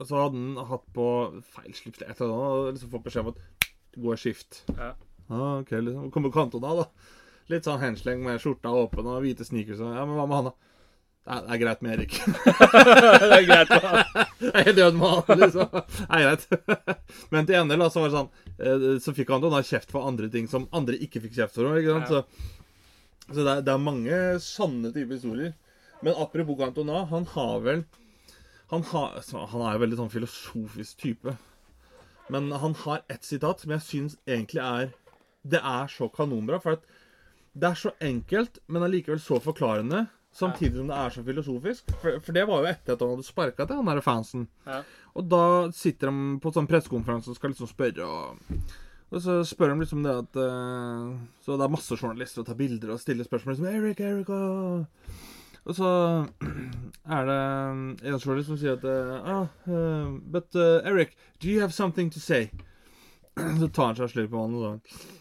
Og 0.00 0.06
så 0.06 0.16
hadde 0.16 0.56
han 0.56 0.66
hatt 0.66 0.86
på 0.94 1.42
feil 1.44 1.72
slips 1.74 2.00
eller 2.00 2.10
et 2.12 2.20
eller 2.20 2.32
annet, 2.32 2.56
og 2.56 2.74
liksom 2.74 2.90
fått 2.90 3.04
beskjed 3.04 3.26
om 3.26 3.28
at 3.28 3.70
gå 3.98 4.12
i 4.12 4.16
skift. 4.16 4.62
Ja. 4.76 4.92
Ah, 5.28 5.58
ok, 5.60 5.70
liksom. 5.70 6.10
Kommer 6.14 6.32
Cantona, 6.34 6.74
da. 6.82 6.86
Litt 7.50 7.66
sånn 7.66 7.82
hensleng 7.82 8.22
med 8.26 8.40
skjorta 8.42 8.72
åpen 8.74 9.06
og 9.06 9.20
hvite 9.22 9.46
sneakers. 9.46 9.82
Ja, 9.82 10.06
men 10.06 10.18
hva 10.18 10.26
med 10.26 10.40
han, 10.40 10.48
da? 10.50 10.66
Det 11.26 11.34
er, 11.34 11.40
det 11.42 11.54
er 11.54 11.58
greit 11.58 11.80
med 11.82 11.92
Erik. 11.96 12.16
det 13.30 13.36
er 13.36 13.46
greit. 13.46 13.70
med 13.70 13.86
han. 13.86 14.26
Jeg 14.46 14.70
er 14.70 14.76
død 14.78 14.98
med 14.98 15.14
han, 15.14 15.40
liksom. 15.42 15.78
Nei, 16.06 16.20
greit. 16.22 16.44
Men 17.34 17.48
til 17.48 17.56
gjengjeld 17.56 17.82
da, 17.82 17.88
så 17.90 18.02
var 18.02 18.12
det 18.12 18.20
sånn 18.20 18.28
eh, 18.62 18.84
Så 19.02 19.14
fikk 19.16 19.32
han 19.34 19.42
da 19.42 19.62
kjeft 19.66 19.94
for 19.94 20.06
andre 20.06 20.30
ting 20.30 20.46
som 20.50 20.68
andre 20.76 20.98
ikke 21.02 21.24
fikk 21.24 21.34
kjeft 21.40 21.58
for. 21.58 21.74
Ikke 21.80 21.96
sant? 21.96 22.14
Ja. 22.14 22.22
Så, 22.22 23.32
så 23.32 23.40
det, 23.40 23.56
er, 23.56 23.64
det 23.66 23.74
er 23.74 23.82
mange 23.82 24.20
sanne 24.44 24.92
typer 24.94 25.18
historier. 25.18 25.56
Men 26.06 26.18
apropos 26.22 26.60
Cantona, 26.60 27.02
han 27.10 27.26
har 27.32 27.58
vel 27.64 27.84
Han, 28.70 28.82
har, 28.82 29.18
så 29.22 29.46
han 29.46 29.62
er 29.62 29.76
jo 29.76 29.82
veldig 29.82 29.98
sånn 30.02 30.14
filosofisk 30.14 31.02
type. 31.02 31.34
Men 32.30 32.50
han 32.50 32.74
har 32.82 33.02
ett 33.10 33.26
sitat 33.26 33.62
som 33.62 33.74
jeg 33.74 33.86
syns 33.86 34.16
egentlig 34.26 34.62
er 34.62 34.94
Det 35.54 35.60
er 35.62 35.90
så 35.92 36.08
kanonbra. 36.12 36.60
For 36.62 36.78
at 36.78 36.86
det 37.56 37.70
er 37.70 37.78
så 37.80 37.92
enkelt, 38.04 38.60
men 38.68 38.84
allikevel 38.84 39.20
så 39.22 39.38
forklarende. 39.40 40.06
Samtidig 40.36 40.76
som 40.76 40.90
det 40.90 40.96
er 41.00 41.12
så 41.14 41.22
filosofisk. 41.24 41.92
For, 42.02 42.18
for 42.24 42.36
det 42.36 42.42
var 42.48 42.60
jo 42.60 42.68
etter 42.68 42.96
at 42.96 43.04
han 43.04 43.14
hadde 43.14 43.24
sparka 43.24 43.64
til 43.64 43.78
han 43.78 43.88
der 43.88 44.02
fansen. 44.04 44.42
Ja. 44.66 44.82
Og 45.16 45.30
da 45.32 45.44
sitter 45.72 46.12
de 46.12 46.34
på 46.44 46.52
sånn 46.52 46.68
pressekonferanse 46.68 47.32
og 47.32 47.38
skal 47.38 47.54
liksom 47.54 47.70
spørre 47.70 48.04
og, 48.04 48.58
og 49.08 49.22
så 49.24 49.38
spør 49.48 49.72
de 49.72 49.78
liksom 49.80 50.04
det 50.04 50.12
at 50.12 50.38
eh, 50.42 51.14
Så 51.40 51.56
det 51.56 51.64
er 51.64 51.72
masse 51.72 51.96
journalister 51.96 52.42
og 52.42 52.50
tar 52.50 52.58
bilder 52.58 52.92
og 52.92 53.00
stiller 53.00 53.24
spørsmål 53.24 53.54
liksom 53.54 53.70
Eric, 53.70 54.02
Erik, 54.04 54.28
og 54.28 54.84
Og 55.66 55.74
så 55.74 55.90
er 57.08 57.28
det 57.30 57.40
en 57.40 58.18
journalist 58.20 58.50
som 58.50 58.58
sier 58.60 58.76
at 58.76 58.84
eh, 58.84 59.30
ah, 59.32 59.48
eh, 59.66 60.10
But 60.20 60.52
uh, 60.54 60.84
Eric, 60.84 61.16
do 61.40 61.48
you 61.48 61.62
have 61.64 61.72
something 61.72 62.12
to 62.12 62.20
say? 62.20 62.50
Så 63.60 63.68
tar 63.68 63.88
han 63.88 63.96
seg 63.96 64.10
og 64.10 64.12
slår 64.12 64.28
på 64.28 64.42
vannet 64.42 64.60
og 64.60 64.66
sånn 64.68 65.14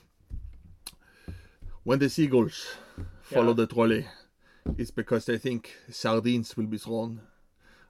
When 1.85 1.99
the 2.01 2.09
seagulls 2.09 2.77
follow 3.21 3.53
yeah. 3.53 3.61
the 3.61 3.67
trolley, 3.67 4.07
it's 4.77 4.89
because 4.91 5.25
they 5.25 5.37
think 5.37 5.69
sardines 5.91 6.55
will 6.57 6.65
be 6.65 6.79
thrown. 6.81 7.19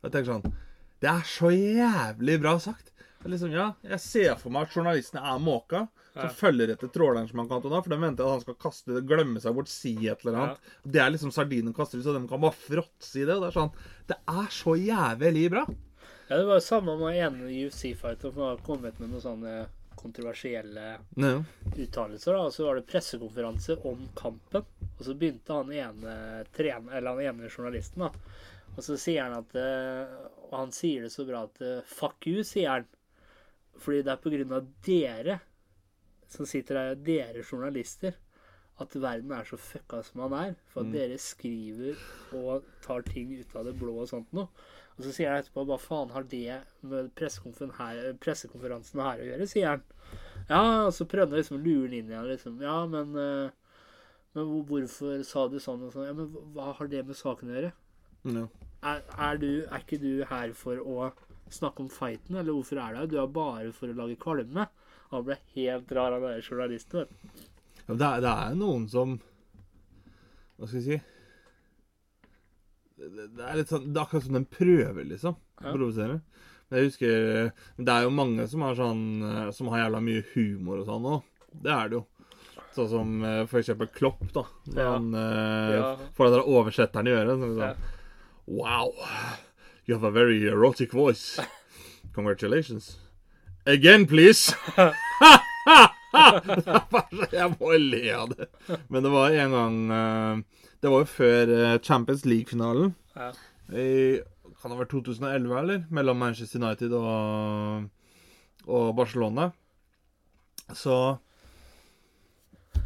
Jeg 0.04 0.12
tenker 0.12 0.34
sånn 0.34 0.52
Det 1.02 1.08
er 1.12 1.24
så 1.28 1.50
jævlig 1.54 2.36
bra 2.44 2.58
sagt. 2.60 2.92
Liksom, 3.26 3.54
ja, 3.56 3.70
Jeg 3.82 4.00
ser 4.04 4.36
for 4.38 4.52
meg 4.54 4.68
at 4.68 4.76
journalistene 4.76 5.24
er 5.24 5.40
måka 5.42 5.86
som 6.14 6.28
Ja. 6.28 6.34
følger 6.42 6.74
etter 6.76 6.92
tråleren 6.94 7.28
som 7.28 7.40
han 7.40 7.48
kan 7.50 7.64
nå, 7.64 7.80
for 7.84 7.90
de 7.90 7.98
venter 8.00 8.24
at 8.28 8.36
han 8.36 8.42
skal 8.44 8.56
kaste 8.56 8.94
det, 8.94 9.06
glemme 9.08 9.40
seg 9.42 9.56
bort, 9.56 9.68
si 9.72 9.96
et 10.08 10.22
eller 10.26 10.38
annet. 10.38 10.60
Det 10.86 11.02
er 11.02 11.10
liksom 11.12 11.32
sardinen 11.34 11.74
kaster 11.74 11.98
ut, 12.00 12.04
så 12.06 12.14
de 12.14 12.28
kan 12.28 12.40
bare 12.44 12.54
fråtse 12.56 13.16
i 13.24 13.26
det. 13.26 13.36
og 13.36 13.42
Det 13.42 13.50
er 13.50 13.58
sånn, 13.60 13.74
det 14.08 14.18
er 14.28 14.52
så 14.52 14.76
jævlig 14.78 15.50
bra. 15.56 15.66
Ja, 16.30 16.38
det 16.38 16.46
var 16.46 16.60
jo 16.60 16.68
samme 16.68 16.96
med 17.00 17.18
en 17.18 17.42
UFC-fighter 17.48 18.32
som 18.32 18.42
har 18.44 18.58
kommet 18.68 19.00
med 19.00 19.10
noe 19.10 19.22
sånne 19.24 19.68
kontroversielle 20.00 21.00
No. 21.18 21.44
uttalelser. 21.76 22.36
og 22.36 22.54
Så 22.54 22.66
var 22.68 22.76
det 22.80 22.88
pressekonferanse 22.90 23.78
om 23.86 24.08
kampen. 24.16 24.66
Og 24.98 25.04
så 25.06 25.16
begynte 25.18 25.54
han 25.54 25.72
ene, 25.76 26.46
trene, 26.56 26.92
eller 26.96 27.16
han 27.18 27.40
ene 27.40 27.50
journalisten, 27.50 28.06
da. 28.06 28.12
Og 28.76 28.84
så 28.84 28.98
sier 29.00 29.24
han 29.24 29.38
at 29.40 29.56
eh, 29.56 30.16
Og 30.46 30.54
han 30.60 30.72
sier 30.76 31.02
det 31.06 31.12
så 31.14 31.26
bra 31.28 31.46
at 31.48 31.62
eh, 31.64 31.82
Fuck 31.88 32.28
you, 32.28 32.44
sier 32.44 32.70
han. 32.70 32.86
Fordi 33.80 34.02
det 34.06 34.12
er 34.14 34.22
på 34.24 34.32
grunn 34.32 34.54
av 34.56 34.68
dere 34.86 35.40
som 36.32 36.46
sitter 36.48 36.76
der, 36.76 36.96
dere 37.06 37.44
journalister, 37.46 38.16
at 38.82 38.96
verden 39.00 39.32
er 39.32 39.46
så 39.48 39.56
fucka 39.62 40.02
som 40.04 40.26
han 40.26 40.34
er. 40.36 40.56
For 40.72 40.84
at 40.84 40.92
dere 40.96 41.18
skriver 41.22 41.96
og 42.36 42.66
tar 42.84 43.06
ting 43.08 43.32
ut 43.40 43.56
av 43.56 43.66
det 43.70 43.76
blå 43.80 43.94
og 44.02 44.10
sånt 44.12 44.32
noe. 44.36 44.48
Og 44.96 45.04
så 45.04 45.12
sier 45.12 45.32
han 45.32 45.42
etterpå 45.42 45.66
hva 45.68 45.76
faen 45.82 46.14
har 46.16 46.24
det 46.32 46.62
med 46.88 47.10
pressekonferansen 47.20 47.76
her, 47.82 48.14
pressekonferansen 48.24 49.02
her 49.04 49.22
å 49.22 49.28
gjøre, 49.28 49.48
sier 49.52 49.74
han. 49.74 49.84
Ja, 50.48 50.62
og 50.86 50.94
så 50.96 51.08
prøvde 51.10 51.36
han 51.36 51.42
liksom 51.42 51.58
å 51.58 51.64
lure 51.66 51.90
den 51.90 51.98
inn 52.00 52.14
igjen. 52.14 52.30
Liksom. 52.30 52.62
Ja, 52.64 52.78
men, 52.88 53.12
eh, 53.20 53.82
men 54.38 54.54
hvorfor 54.70 55.24
sa 55.28 55.48
du 55.52 55.58
sånn 55.60 55.84
og 55.84 55.92
sånn? 55.96 56.08
Ja, 56.08 56.16
men 56.16 56.32
hva 56.56 56.72
har 56.78 56.92
det 56.92 57.04
med 57.08 57.20
saken 57.20 57.52
å 57.52 57.58
gjøre? 57.58 57.74
No. 58.36 58.46
Er, 58.86 59.02
er, 59.18 59.42
du, 59.42 59.50
er 59.66 59.84
ikke 59.84 60.00
du 60.00 60.24
her 60.30 60.54
for 60.56 60.80
å 60.80 61.10
snakke 61.52 61.84
om 61.84 61.90
fighten, 61.92 62.38
eller 62.40 62.56
hvorfor 62.56 62.80
er 62.80 62.96
du 62.96 63.02
her? 63.02 63.10
Du 63.12 63.18
er 63.20 63.36
bare 63.36 63.74
for 63.76 63.92
å 63.92 63.98
lage 63.98 64.16
kvalme. 64.22 64.70
Han 65.12 65.28
ble 65.28 65.38
helt 65.58 65.92
rar, 65.98 66.16
han 66.16 66.24
der 66.24 66.46
journalisten. 66.46 67.12
Ja, 67.86 67.94
Det 67.94 68.08
er, 68.08 68.24
det 68.24 68.32
er 68.32 68.56
noen 68.58 68.88
som 68.90 69.20
Hva 70.56 70.70
skal 70.70 70.80
jeg 70.80 70.86
si 70.88 71.15
det, 72.98 73.28
det 73.36 73.44
er 73.46 73.58
litt 73.60 73.70
sånn 73.72 73.86
Det 73.92 74.00
er 74.00 74.06
akkurat 74.06 74.24
som 74.26 74.34
den 74.38 74.46
prøver, 74.46 75.04
liksom. 75.10 75.36
Ja. 75.62 75.72
provosere. 75.72 76.22
Men 76.70 76.80
jeg 76.80 76.90
husker 76.90 77.52
Det 77.78 77.94
er 77.94 78.04
jo 78.08 78.10
mange 78.16 78.48
som 78.50 78.62
har 78.66 78.76
sånn 78.76 79.02
eh, 79.24 79.52
Som 79.54 79.68
har 79.72 79.84
jævla 79.86 80.02
mye 80.04 80.24
humor 80.34 80.80
og 80.82 80.88
sånn 80.90 81.10
òg. 81.12 81.24
Det 81.64 81.72
er 81.72 81.90
det 81.92 82.00
jo. 82.00 82.06
Sånn 82.76 82.90
som 82.92 83.12
eh, 83.24 83.46
for 83.48 83.60
eksempel 83.62 83.88
Klopp, 83.96 84.24
da. 84.36 84.46
Når 84.72 84.82
Ja. 84.82 84.92
han 84.96 85.14
eh, 85.14 85.76
Ja. 85.78 85.92
får 86.18 86.26
det 86.30 86.34
der 86.38 86.50
oversetteren 86.58 87.08
i 87.08 87.16
øret. 87.16 87.40
Sånn, 87.40 87.56
sånn. 87.60 87.68
Ja. 87.68 87.76
Wow. 88.48 88.92
You 89.86 89.96
have 89.96 90.04
a 90.08 90.12
very 90.12 90.42
erotic 90.48 90.92
voice. 90.92 91.40
Congratulations. 92.14 92.98
Again, 93.68 94.06
please. 94.06 94.54
Jeg 97.36 97.50
må 97.56 97.74
le 97.80 98.04
av 98.16 98.32
det. 98.34 98.48
Men 98.90 99.06
det 99.06 99.12
var 99.14 99.36
en 99.36 99.56
gang 99.56 99.76
eh, 99.98 100.64
Det 100.82 100.92
var 100.92 101.04
jo 101.04 101.12
før 101.12 101.52
eh, 101.58 101.76
Champions 101.84 102.26
League-finalen. 102.26 102.96
Ja. 103.16 103.32
Kan 103.70 104.72
det 104.72 104.78
ha 104.78 104.82
vært 104.82 104.94
2011, 104.94 105.54
eller? 105.60 105.86
Mellom 105.94 106.20
Manchester 106.22 106.62
United 106.62 106.94
og, 106.98 107.88
og 108.66 108.96
Barcelona. 108.98 109.50
Så 110.74 110.96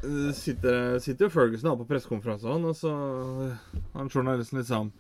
eh, 0.03 0.31
sitter, 0.35 0.99
sitter 0.99 1.27
jo 1.27 1.33
Ferguson 1.33 1.69
da 1.71 1.77
på 1.79 1.87
pressekonferansen, 1.87 2.65
og 2.65 2.75
så 2.75 2.95
han 3.93 4.11
journalisten 4.11 4.59
liksom 4.59 4.91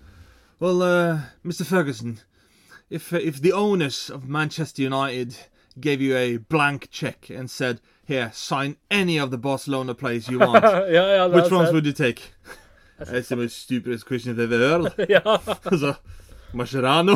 Well, 0.59 0.81
uh, 0.81 1.21
Mr. 1.43 1.63
Ferguson, 1.63 2.19
if 2.89 3.13
if 3.13 3.41
the 3.41 3.53
owners 3.53 4.09
of 4.09 4.27
Manchester 4.27 4.83
United 4.83 5.37
gave 5.81 6.01
you 6.01 6.15
a 6.17 6.37
blank 6.37 6.89
check 6.91 7.29
and 7.29 7.49
said, 7.49 7.79
"Here, 8.07 8.29
sign 8.33 8.75
any 8.91 9.19
of 9.19 9.29
the 9.31 9.37
Barcelona 9.37 9.93
players 9.93 10.27
you 10.29 10.39
want," 10.39 10.63
yeah, 10.89 10.89
yeah, 10.91 11.25
which 11.27 11.51
ones 11.51 11.67
sant. 11.69 11.73
would 11.73 11.85
you 11.85 11.93
take? 11.93 12.21
That's 12.99 13.29
the 13.29 13.35
most 13.35 13.57
stupidest 13.57 14.05
question 14.05 14.33
I've 14.33 14.39
ever 14.51 14.57
heard. 14.57 14.93
yeah. 15.09 15.37
Altså, 15.65 15.93
Mascherano. 16.53 17.15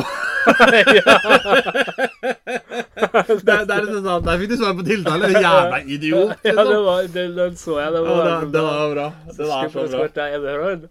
Det, 2.24 3.52
er- 3.52 3.64
det 3.66 3.74
er 3.74 3.82
liksom 3.84 4.04
sånn 4.04 4.24
Der 4.26 4.38
fikk 4.40 4.50
du 4.52 4.56
svar 4.60 4.74
på 4.78 4.84
tiltale. 4.86 5.30
Jævla 5.34 5.78
idiot. 5.96 6.34
Ja, 6.44 6.52
det 6.52 6.64
Liksom. 6.64 6.84
var, 6.86 7.02
det, 7.14 7.24
den 7.36 7.56
så 7.58 7.78
jeg. 7.80 7.92
Det 7.92 8.00
Ja, 8.00 8.14
var, 8.14 8.24
det, 8.44 8.52
det 8.54 8.62
var 8.62 8.94
bra. 8.94 9.06
Det 9.38 9.46
var 9.48 9.68
så 9.68 9.78
bra. 9.88 10.88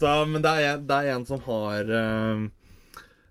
Så, 0.00 0.12
men 0.28 0.42
det 0.44 0.52
er, 0.66 0.76
det 0.88 0.96
er 1.02 1.12
en 1.16 1.26
som 1.28 1.40
har 1.46 1.82
som 1.84 2.50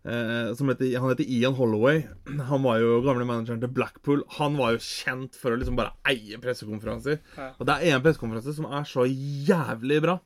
heter, 0.06 1.00
Han 1.00 1.10
heter 1.12 1.30
Ian 1.30 1.54
Holloway. 1.54 2.04
Han 2.50 2.64
var 2.64 2.80
jo 2.82 3.02
gamle 3.06 3.26
manageren 3.26 3.62
til 3.62 3.70
Blackpool. 3.70 4.24
Han 4.38 4.58
var 4.58 4.76
jo 4.76 4.82
kjent 4.82 5.38
for 5.38 5.54
å 5.54 5.60
liksom 5.60 5.78
bare 5.78 5.94
eie 6.10 6.40
pressekonferanser. 6.42 7.22
Ja. 7.38 7.52
Og 7.60 7.70
det 7.70 7.78
er 7.78 7.96
en 7.96 8.04
pressekonferanse 8.06 8.56
som 8.58 8.70
er 8.70 8.88
så 8.90 9.06
jævlig 9.08 10.02
bra. 10.08 10.18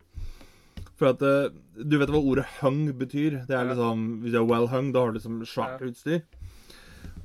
For 0.96 1.12
at 1.12 1.24
eh, 1.28 1.52
Du 1.76 1.98
vet 2.00 2.12
hva 2.12 2.22
ordet 2.22 2.46
'hung' 2.60 2.94
betyr? 2.96 3.42
Det 3.48 3.56
er 3.56 3.68
liksom 3.68 4.22
Hvis 4.24 4.32
du 4.32 4.40
er 4.40 4.48
well 4.48 4.70
hung, 4.72 4.94
da 4.94 5.04
har 5.04 5.12
du 5.12 5.20
liksom 5.20 5.42
svært 5.44 5.84
utstyr. 5.84 6.24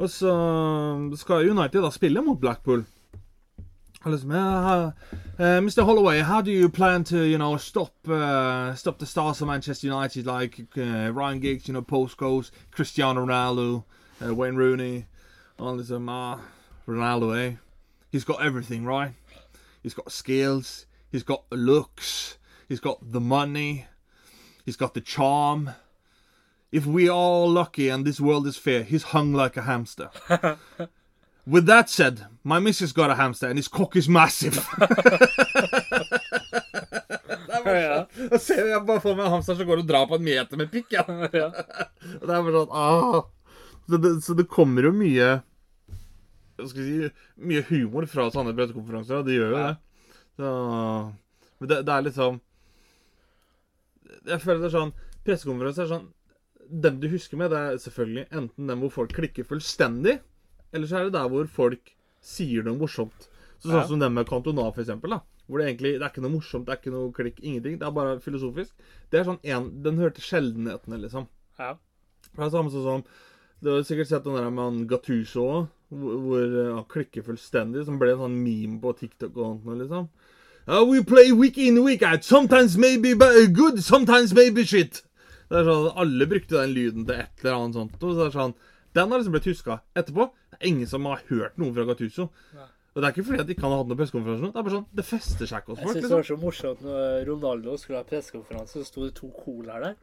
Og 0.00 0.08
så 0.10 0.32
skal 1.20 1.50
United 1.50 1.82
da 1.84 1.90
spille 1.92 2.22
mot 2.24 2.40
Blackpool. 2.40 2.84
Og 4.04 4.12
liksom, 4.12 4.30
uh, 4.30 5.60
Mr. 5.60 5.82
Holloway, 5.82 6.20
how 6.20 6.40
do 6.40 6.50
you 6.50 6.70
plan 6.70 7.04
to, 7.04 7.18
you 7.18 7.36
know, 7.36 7.58
stop 7.58 7.92
uh, 8.08 8.74
stop 8.74 8.98
the 8.98 9.06
stars 9.06 9.42
of 9.42 9.48
Manchester 9.48 9.88
United 9.88 10.24
like 10.26 10.58
uh, 10.78 11.12
Ryan 11.12 11.38
Giggs, 11.40 11.68
you 11.68 11.74
know, 11.74 11.82
Post 11.82 12.16
Coast, 12.16 12.50
Cristiano 12.70 13.26
Ronaldo, 13.26 13.84
uh, 14.24 14.34
Wayne 14.34 14.56
Rooney, 14.56 15.04
og 15.58 15.76
liksom, 15.76 16.08
ah, 16.08 16.38
Ronaldo, 16.88 17.36
eh? 17.36 17.56
He's 18.10 18.24
got 18.24 18.42
everything, 18.42 18.86
right? 18.86 19.12
He's 19.82 19.94
got 19.94 20.10
skills, 20.10 20.86
he's 21.12 21.22
got 21.22 21.50
the 21.50 21.56
looks, 21.56 22.38
he's 22.70 22.80
got 22.80 23.12
the 23.12 23.20
money, 23.20 23.86
he's 24.64 24.76
got 24.76 24.94
the 24.94 25.02
charm. 25.02 25.74
If 26.72 26.86
we 26.86 27.06
are 27.10 27.46
lucky 27.46 27.90
and 27.90 28.06
this 28.06 28.18
world 28.18 28.46
is 28.46 28.56
fair, 28.56 28.82
he's 28.82 29.02
hung 29.12 29.34
like 29.34 29.58
a 29.58 29.62
hamster. 29.62 30.08
With 31.46 31.66
that 31.66 31.88
said, 31.88 32.26
my 32.44 32.58
missus 32.60 32.92
got 32.92 33.10
a 33.10 33.14
hamster 33.14 33.48
and 33.48 33.58
his 33.58 33.68
cock 33.68 33.96
is 33.96 34.08
massive. 34.08 34.58
Ja. 37.70 38.06
Da 38.30 38.38
ser 38.40 38.66
jeg 38.66 38.82
bare 38.86 39.00
for 39.02 39.14
meg 39.14 39.26
en 39.26 39.34
hamster 39.36 39.56
som 39.58 39.66
går 39.68 39.82
og 39.82 39.88
drar 39.88 40.06
på 40.08 40.16
en 40.16 40.24
meter 40.24 40.58
med 40.58 40.70
pikk. 40.72 40.94
Ja. 40.96 41.04
Ja. 41.40 41.48
Det 41.52 42.24
er 42.24 42.42
bare 42.42 42.54
sånn 42.56 42.72
ah. 42.74 43.18
så, 43.86 43.98
det, 44.00 44.10
så 44.24 44.34
det 44.38 44.46
kommer 44.50 44.88
jo 44.88 44.92
mye 44.96 45.28
skal 46.60 46.80
jeg 46.84 47.10
si 47.10 47.46
Mye 47.50 47.62
humor 47.70 48.06
fra 48.10 48.26
sånne 48.32 48.52
brettekonferanser. 48.56 49.22
Det 49.24 49.36
gjør 49.36 49.52
jo 49.54 49.60
Ja. 49.60 49.68
det. 49.68 49.76
Så, 50.40 50.50
men 51.60 51.70
det, 51.70 51.78
det 51.88 51.94
er 51.94 52.06
liksom 52.08 52.40
Jeg 54.28 54.40
føler 54.42 54.60
det 54.64 54.68
er 54.70 54.76
sånn 54.78 54.92
Pressekonferanser 55.26 55.84
er 55.86 55.92
sånn 55.94 56.08
Dem 56.84 57.00
du 57.02 57.08
husker 57.12 57.40
med, 57.40 57.50
det 57.52 57.60
er 57.60 57.80
selvfølgelig 57.82 58.26
enten 58.30 58.68
dem 58.70 58.82
hvor 58.84 58.92
folk 58.94 59.14
klikker 59.16 59.46
fullstendig, 59.48 60.20
eller 60.72 60.86
så 60.86 61.00
er 61.00 61.08
det 61.08 61.16
der 61.18 61.28
hvor 61.32 61.48
folk 61.50 61.92
sier 62.20 62.64
noe 62.66 62.78
morsomt. 62.78 63.28
Så 63.60 63.68
sånn 63.68 63.80
Ja. 63.80 63.86
som 63.86 63.98
den 64.00 64.14
med 64.14 64.28
Cantona, 64.28 64.70
for 64.72 64.82
eksempel. 64.82 65.10
Da, 65.10 65.20
hvor 65.48 65.58
det 65.58 65.66
egentlig 65.68 65.98
det 65.98 66.02
er 66.02 66.10
ikke 66.12 66.22
noe 66.24 66.36
morsomt, 66.38 66.66
det 66.66 66.72
er 66.72 66.80
ikke 66.80 66.94
noe 66.94 67.12
klikk, 67.12 67.40
ingenting. 67.42 67.78
Det 67.78 67.86
er 67.86 67.90
bare 67.96 68.20
filosofisk. 68.20 68.72
Det 69.10 69.20
er 69.20 69.24
sånn 69.24 69.40
en, 69.42 69.82
Den 69.82 69.98
hørte 69.98 70.22
sjeldenhetene, 70.24 71.00
liksom. 71.02 71.26
Ja. 71.58 71.74
Det 72.36 72.44
er 72.44 72.50
samme 72.50 72.70
sånn 72.70 72.86
som 72.86 73.04
Du 73.60 73.68
har 73.74 73.82
sikkert 73.84 74.08
sett 74.08 74.24
den 74.24 74.36
der 74.38 74.48
med 74.48 74.64
han 74.64 74.86
Gattuso 74.88 75.42
òg, 75.44 75.66
hvor, 75.90 76.40
han 76.40 76.78
uh, 76.78 76.84
klikker 76.88 77.22
fullstendig. 77.22 77.84
Som 77.84 77.98
ble 77.98 78.14
en 78.14 78.22
sånn 78.22 78.38
meme 78.40 78.80
på 78.80 78.94
TikTok 78.96 79.36
og 79.36 79.60
sånt, 79.60 79.78
liksom. 79.82 80.08
Uh, 80.66 80.84
we 80.84 81.02
play 81.02 81.32
week 81.32 81.58
in, 81.58 81.82
week 81.84 82.02
out. 82.02 82.24
Sometimes 82.24 82.78
maybe 82.78 83.12
good, 83.52 83.82
sometimes 83.84 84.32
maybe 84.32 84.64
shit. 84.64 85.02
Det 85.50 85.58
er 85.58 85.64
sånn, 85.68 85.90
Alle 85.98 86.26
brukte 86.30 86.56
den 86.56 86.72
lyden 86.72 87.04
til 87.04 87.16
et 87.20 87.44
eller 87.44 87.58
annet 87.58 87.74
sånt. 87.74 87.98
Og 88.00 88.14
så 88.14 88.20
er 88.22 88.30
det 88.30 88.38
sånn, 88.38 88.54
Den 88.96 89.10
har 89.12 89.20
liksom 89.20 89.34
blitt 89.36 89.48
huska 89.50 89.80
etterpå. 89.94 90.28
Det 90.50 90.60
er 90.60 90.68
ingen 90.72 90.90
som 90.90 91.06
har 91.06 91.22
hørt 91.30 91.58
noe 91.60 91.72
fra 91.76 91.86
Gattuso. 91.88 92.28
Og 92.90 92.98
det 92.98 93.06
er 93.06 93.12
ikke 93.14 93.26
fordi 93.28 93.42
at 93.44 93.46
de 93.46 93.54
ikke 93.54 93.68
har 93.68 93.76
hatt 93.78 93.90
noen 93.90 93.98
pressekonferanse. 94.00 94.48
Det 94.50 94.58
er 94.58 94.66
bare 94.66 94.74
sånn, 94.74 94.86
det 94.98 95.06
fester 95.06 95.46
seg 95.46 95.62
ikke 95.62 95.72
hos 95.72 95.78
Jeg 95.78 95.86
folk. 95.86 95.94
syns 95.94 96.02
det 96.02 96.08
liksom. 96.08 96.16
var 96.18 96.28
så 96.30 96.38
morsomt 96.42 96.80
når 96.86 97.26
Ronaldo 97.28 97.74
skulle 97.78 98.00
ha 98.00 98.06
pressekonferanse, 98.08 98.80
så 98.80 98.88
sto 98.88 99.04
det 99.06 99.12
to 99.20 99.30
colaer 99.36 99.84
der. 99.84 99.98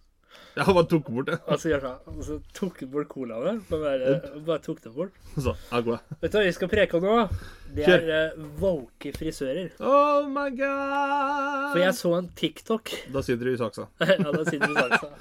Ja, 0.55 0.63
han 0.67 0.75
bare 0.77 0.87
tok 0.89 1.09
bort 1.11 1.27
det. 1.29 1.37
Og 1.47 1.59
så, 1.59 1.69
gjør 1.71 1.83
sånn, 1.83 1.99
og 2.13 2.23
så 2.25 2.35
tok 2.57 2.79
han 2.81 2.89
bort 2.93 3.09
colaene. 3.11 3.53
Bare, 3.69 4.13
bare 4.47 4.63
tok 4.65 4.79
dem 4.85 4.95
bort. 4.95 5.19
Så, 5.35 5.53
agua. 5.75 5.99
Vet 6.21 6.31
du 6.33 6.37
hva 6.39 6.45
vi 6.47 6.55
skal 6.55 6.71
preke 6.71 6.97
om 6.97 7.05
nå? 7.05 7.17
Det 7.75 7.85
er 7.91 8.07
uh, 8.37 8.47
woke 8.61 9.11
frisører. 9.17 9.73
Oh 9.83 10.29
my 10.31 10.47
god! 10.55 11.73
For 11.73 11.83
jeg 11.83 11.97
så 11.99 12.13
en 12.17 12.31
TikTok 12.39 12.93
Da 13.15 13.23
sitter 13.25 13.49
du 13.49 13.53
i 13.53 13.59
saksa. 13.59 13.89
Ja, 13.99 14.31
da 14.31 14.45
sitter 14.47 14.71
du 14.71 14.73
i 14.73 14.87
saksa. 14.87 15.11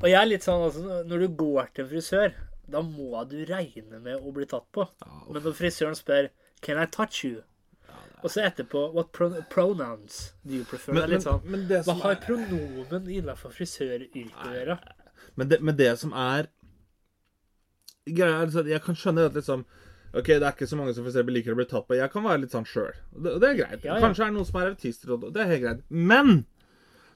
Og 0.00 0.06
jeg 0.08 0.20
er 0.20 0.28
litt 0.30 0.44
sånn 0.46 0.62
altså, 0.68 1.00
Når 1.08 1.24
du 1.24 1.28
går 1.40 1.72
til 1.74 1.84
en 1.86 1.90
frisør, 1.90 2.36
da 2.72 2.82
må 2.86 3.24
du 3.30 3.38
regne 3.48 4.00
med 4.02 4.20
å 4.20 4.32
bli 4.34 4.46
tatt 4.50 4.66
på. 4.74 4.86
Men 5.28 5.42
når 5.42 5.56
frisøren 5.58 5.98
spør 5.98 6.30
Can 6.60 6.78
I 6.80 6.86
touch 6.92 7.24
you? 7.24 7.40
Og 8.20 8.30
så 8.32 8.44
etterpå 8.44 8.82
What 8.94 9.12
pro 9.16 9.30
pronouns 9.52 10.34
do 10.44 10.58
you 10.60 10.64
prefer? 10.68 10.94
det 10.96 11.04
er 11.06 11.12
litt 11.14 11.24
sånn 11.26 11.44
men 11.48 11.66
det 11.70 11.82
Hva 11.86 11.96
har 12.02 12.16
er, 12.18 12.24
pronomen 12.24 13.08
innenfor 13.08 13.54
frisøryrket 13.56 14.34
å 14.44 14.54
gjøre? 14.54 14.76
men 15.40 15.52
det, 15.52 15.60
men 15.64 15.78
det 15.78 15.94
som 16.00 16.12
er 16.12 16.50
Greia 18.04 18.40
er 18.40 18.44
altså, 18.46 18.64
Jeg 18.68 18.82
kan 18.84 18.98
skjønne 18.98 19.30
at 19.30 19.38
liksom 19.38 19.64
Ok, 20.10 20.26
det 20.26 20.42
er 20.42 20.52
ikke 20.52 20.66
så 20.66 20.76
mange 20.76 20.92
som 20.92 21.04
for 21.04 21.12
eksempel 21.12 21.36
liker 21.38 21.54
å 21.54 21.58
bli 21.60 21.68
tatt 21.70 21.84
på. 21.86 21.94
Jeg 21.94 22.10
kan 22.10 22.24
være 22.24 22.40
litt 22.42 22.50
sånn 22.50 22.64
sjøl. 22.66 22.96
Det, 23.14 23.36
det 23.38 23.46
er 23.46 23.58
greit. 23.60 23.84
Ja, 23.84 23.92
ja. 23.94 24.00
Kanskje 24.02 24.24
er 24.24 24.32
det 24.32 24.34
noen 24.40 24.48
som 24.48 24.56
er 24.58 24.70
autister, 24.72 25.12
og 25.14 25.28
det 25.36 25.44
er 25.44 25.50
helt 25.52 25.62
greit. 25.62 25.84
Men 25.86 26.32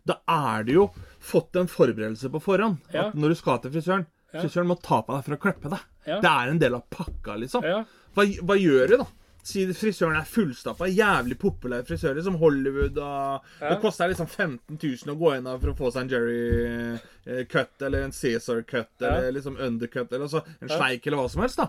da 0.07 0.21
er 0.31 0.63
det 0.69 0.77
jo 0.77 0.85
fått 1.19 1.59
en 1.59 1.67
forberedelse 1.73 2.31
på 2.31 2.43
forhånd. 2.45 2.85
Ja. 2.95 3.09
At 3.09 3.17
når 3.19 3.35
du 3.35 3.41
skal 3.41 3.59
til 3.65 3.75
frisøren 3.75 4.07
Ja. 4.35 4.43
Frisøren 4.43 4.67
må 4.69 4.77
ta 4.83 5.01
på 5.07 5.15
deg 5.15 5.25
for 5.29 5.37
å 5.37 5.43
klippe 5.47 5.71
deg. 5.73 5.85
Det 6.05 6.31
er 6.31 6.49
en 6.51 6.59
del 6.61 6.75
av 6.77 6.83
pakka, 6.93 7.37
liksom. 7.41 7.65
Ja. 7.65 7.85
Hva, 8.17 8.25
hva 8.45 8.57
gjør 8.61 8.91
du, 8.91 8.97
da? 9.05 9.07
Si 9.45 9.61
frisøren 9.77 10.17
er 10.17 10.25
fullstappa, 10.25 10.87
jævlig 10.89 11.37
populær 11.39 11.83
frisør, 11.85 12.17
som 12.25 12.39
Hollywood 12.41 12.97
og. 13.05 13.49
Det 13.61 13.75
koster 13.83 14.09
liksom 14.09 14.27
15 14.31 14.79
000 14.81 15.13
å 15.13 15.17
gå 15.21 15.35
inn 15.37 15.49
for 15.61 15.73
å 15.73 15.77
få 15.77 15.91
seg 15.93 16.07
en 16.07 16.13
Jerry-cut 16.15 17.85
eller 17.85 18.07
en 18.07 18.15
Cæsar-cut 18.17 19.05
Ja. 19.05 19.11
eller 19.19 19.33
liksom 19.37 19.57
undercut 19.61 20.13
eller 20.13 20.29
så, 20.33 20.41
en 20.61 20.69
sleik 20.73 21.07
eller 21.07 21.21
hva 21.21 21.29
som 21.31 21.43
helst, 21.45 21.61
da. 21.61 21.69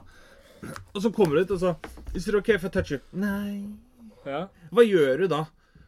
Og 0.95 1.01
så 1.03 1.11
kommer 1.13 1.35
du 1.35 1.41
ut, 1.43 1.51
og 1.51 1.59
så 1.59 1.75
Hvis 2.13 2.25
du 2.31 2.37
OK, 2.39 2.53
får 2.57 2.71
jeg 2.71 2.75
touche? 2.79 2.99
Nei. 3.11 3.67
ja. 4.25 4.45
Hva 4.71 4.85
gjør 4.87 5.17
du 5.25 5.27
da? 5.35 5.43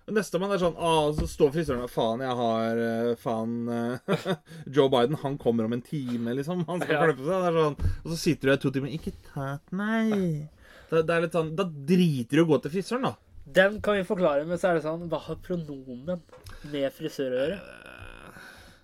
Og 0.07 0.15
Nestemann 0.15 0.53
er 0.55 0.61
sånn 0.61 0.77
ah, 0.79 1.09
Så 1.17 1.25
står 1.27 1.49
frisøren 1.51 1.81
der 1.83 1.91
Faen, 1.91 2.21
jeg 2.23 2.35
har 2.39 2.79
eh, 2.79 3.09
Faen 3.19 3.55
eh, 3.67 4.19
Joe 4.75 4.87
Biden, 4.93 5.17
han 5.23 5.35
kommer 5.41 5.67
om 5.67 5.75
en 5.75 5.83
time, 5.83 6.35
liksom. 6.37 6.63
Han 6.69 6.79
skal 6.83 6.95
Ja. 6.95 7.05
klippe 7.09 7.25
seg. 7.27 7.33
Det 7.33 7.49
er 7.51 7.57
sånn, 7.61 7.79
og 8.05 8.11
så 8.13 8.19
sitter 8.21 8.47
du 8.47 8.51
der 8.53 8.61
to 8.63 8.71
timer 8.77 8.93
Ikke 8.95 9.13
ta 9.33 9.47
meg. 9.75 10.13
Det, 10.87 11.01
det 11.03 11.15
er 11.17 11.25
litt 11.25 11.35
sånn 11.35 11.51
Da 11.59 11.65
driter 11.67 12.39
du 12.39 12.43
i 12.43 12.45
å 12.45 12.51
gå 12.53 12.61
til 12.63 12.75
frisøren, 12.77 13.09
da. 13.09 13.15
Den 13.57 13.77
kan 13.83 13.95
vi 13.99 14.07
forklare, 14.07 14.47
men 14.47 14.59
så 14.59 14.71
er 14.71 14.79
det 14.79 14.85
sånn 14.87 15.05
Hva 15.11 15.19
har 15.27 15.37
pronomen 15.43 16.23
med 16.71 16.87
frisør 16.95 17.31
å 17.35 17.41
gjøre? 17.43 17.59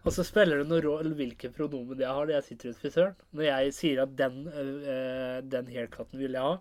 Og 0.03 0.11
så 0.11 0.23
spiller 0.27 0.59
det 0.59 0.67
noen 0.67 0.83
rolle 0.83 1.15
hvilken 1.15 1.53
pronomen 1.55 1.99
jeg 2.03 2.11
har 2.11 2.25
når 2.27 2.33
jeg 2.35 2.45
sitter 2.49 2.73
hos 2.73 2.79
frisøren. 2.83 3.13
Når 3.31 3.45
jeg 3.47 3.69
sier 3.77 4.01
at 4.03 4.15
den, 4.19 4.41
øh, 4.51 5.37
den 5.47 5.69
haircutten 5.71 6.19
vil 6.19 6.35
jeg 6.35 6.43
ha, 6.43 6.57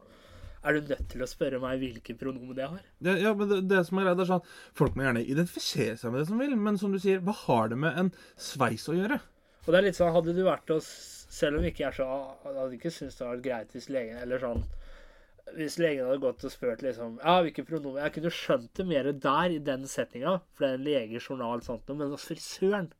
er 0.62 0.76
du 0.76 0.92
nødt 0.92 1.08
til 1.10 1.24
å 1.24 1.28
spørre 1.30 1.58
meg 1.62 1.80
hvilke 1.82 2.14
pronomen 2.18 2.58
jeg 2.58 2.70
har? 2.74 2.84
Ja, 3.02 3.16
ja 3.18 3.32
men 3.38 3.50
det, 3.50 3.62
det 3.70 3.82
som 3.88 3.98
er 3.98 4.08
greit, 4.08 4.22
er 4.22 4.30
sånn 4.30 4.44
Folk 4.78 4.94
må 4.96 5.06
gjerne 5.06 5.24
identifisere 5.24 5.96
seg 5.98 6.14
med 6.14 6.22
det 6.22 6.28
som 6.30 6.42
vil, 6.42 6.54
men 6.58 6.78
som 6.78 6.94
du 6.94 7.00
sier, 7.02 7.22
hva 7.24 7.34
har 7.44 7.72
det 7.72 7.80
med 7.82 7.98
en 7.98 8.12
sveis 8.40 8.86
å 8.90 8.96
gjøre? 8.96 9.18
Og 9.62 9.68
det 9.70 9.78
er 9.78 9.86
litt 9.88 9.98
sånn, 9.98 10.14
hadde 10.14 10.36
du 10.36 10.44
vært 10.46 10.72
hos 10.74 10.86
Selv 11.32 11.60
om 11.60 11.66
ikke 11.66 11.84
jeg 11.84 11.92
er 11.92 11.98
så 11.98 12.06
Hadde 12.46 12.78
ikke 12.78 12.94
syntes 12.94 13.18
det 13.18 13.26
hadde 13.26 13.34
vært 13.36 13.44
greit 13.46 13.76
hvis 13.76 13.90
legen 13.94 14.22
Eller 14.22 14.42
sånn 14.42 14.64
Hvis 15.58 15.78
legen 15.82 16.08
hadde 16.08 16.22
gått 16.24 16.46
og 16.46 16.54
spurt 16.54 16.82
liksom 16.86 17.20
Ja, 17.20 17.36
hvilke 17.44 17.66
pronomen 17.68 18.02
Jeg 18.02 18.16
kunne 18.16 18.34
skjønt 18.38 18.72
det 18.78 18.88
mer 18.88 19.12
der, 19.12 19.54
i 19.54 19.60
den 19.62 19.86
setninga, 19.90 20.40
for 20.54 20.66
det 20.66 20.72
er 20.72 20.80
en 20.80 20.88
leges 20.88 21.30
journal 21.30 21.62
sånt, 21.66 21.90
men 21.90 22.14
hos 22.14 22.26
frisøren 22.30 22.90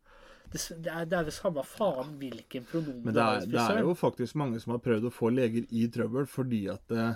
det, 0.53 0.61
det, 0.85 0.91
er, 0.93 1.07
det 1.09 1.17
er 1.17 1.25
vel 1.25 1.33
samme 1.33 1.63
faen 1.65 2.17
hvilken 2.21 2.67
pronomen 2.69 3.07
Men 3.07 3.17
det 3.17 3.25
er, 3.25 3.47
det 3.49 3.63
er 3.63 3.87
jo 3.87 3.95
faktisk 3.97 4.37
mange 4.37 4.61
som 4.61 4.75
har 4.75 4.83
prøvd 4.85 5.09
å 5.09 5.13
få 5.15 5.31
leger 5.33 5.65
i 5.73 5.87
trøbbel 5.93 6.27
fordi 6.29 6.67
at 6.73 6.93
eh, 6.93 7.15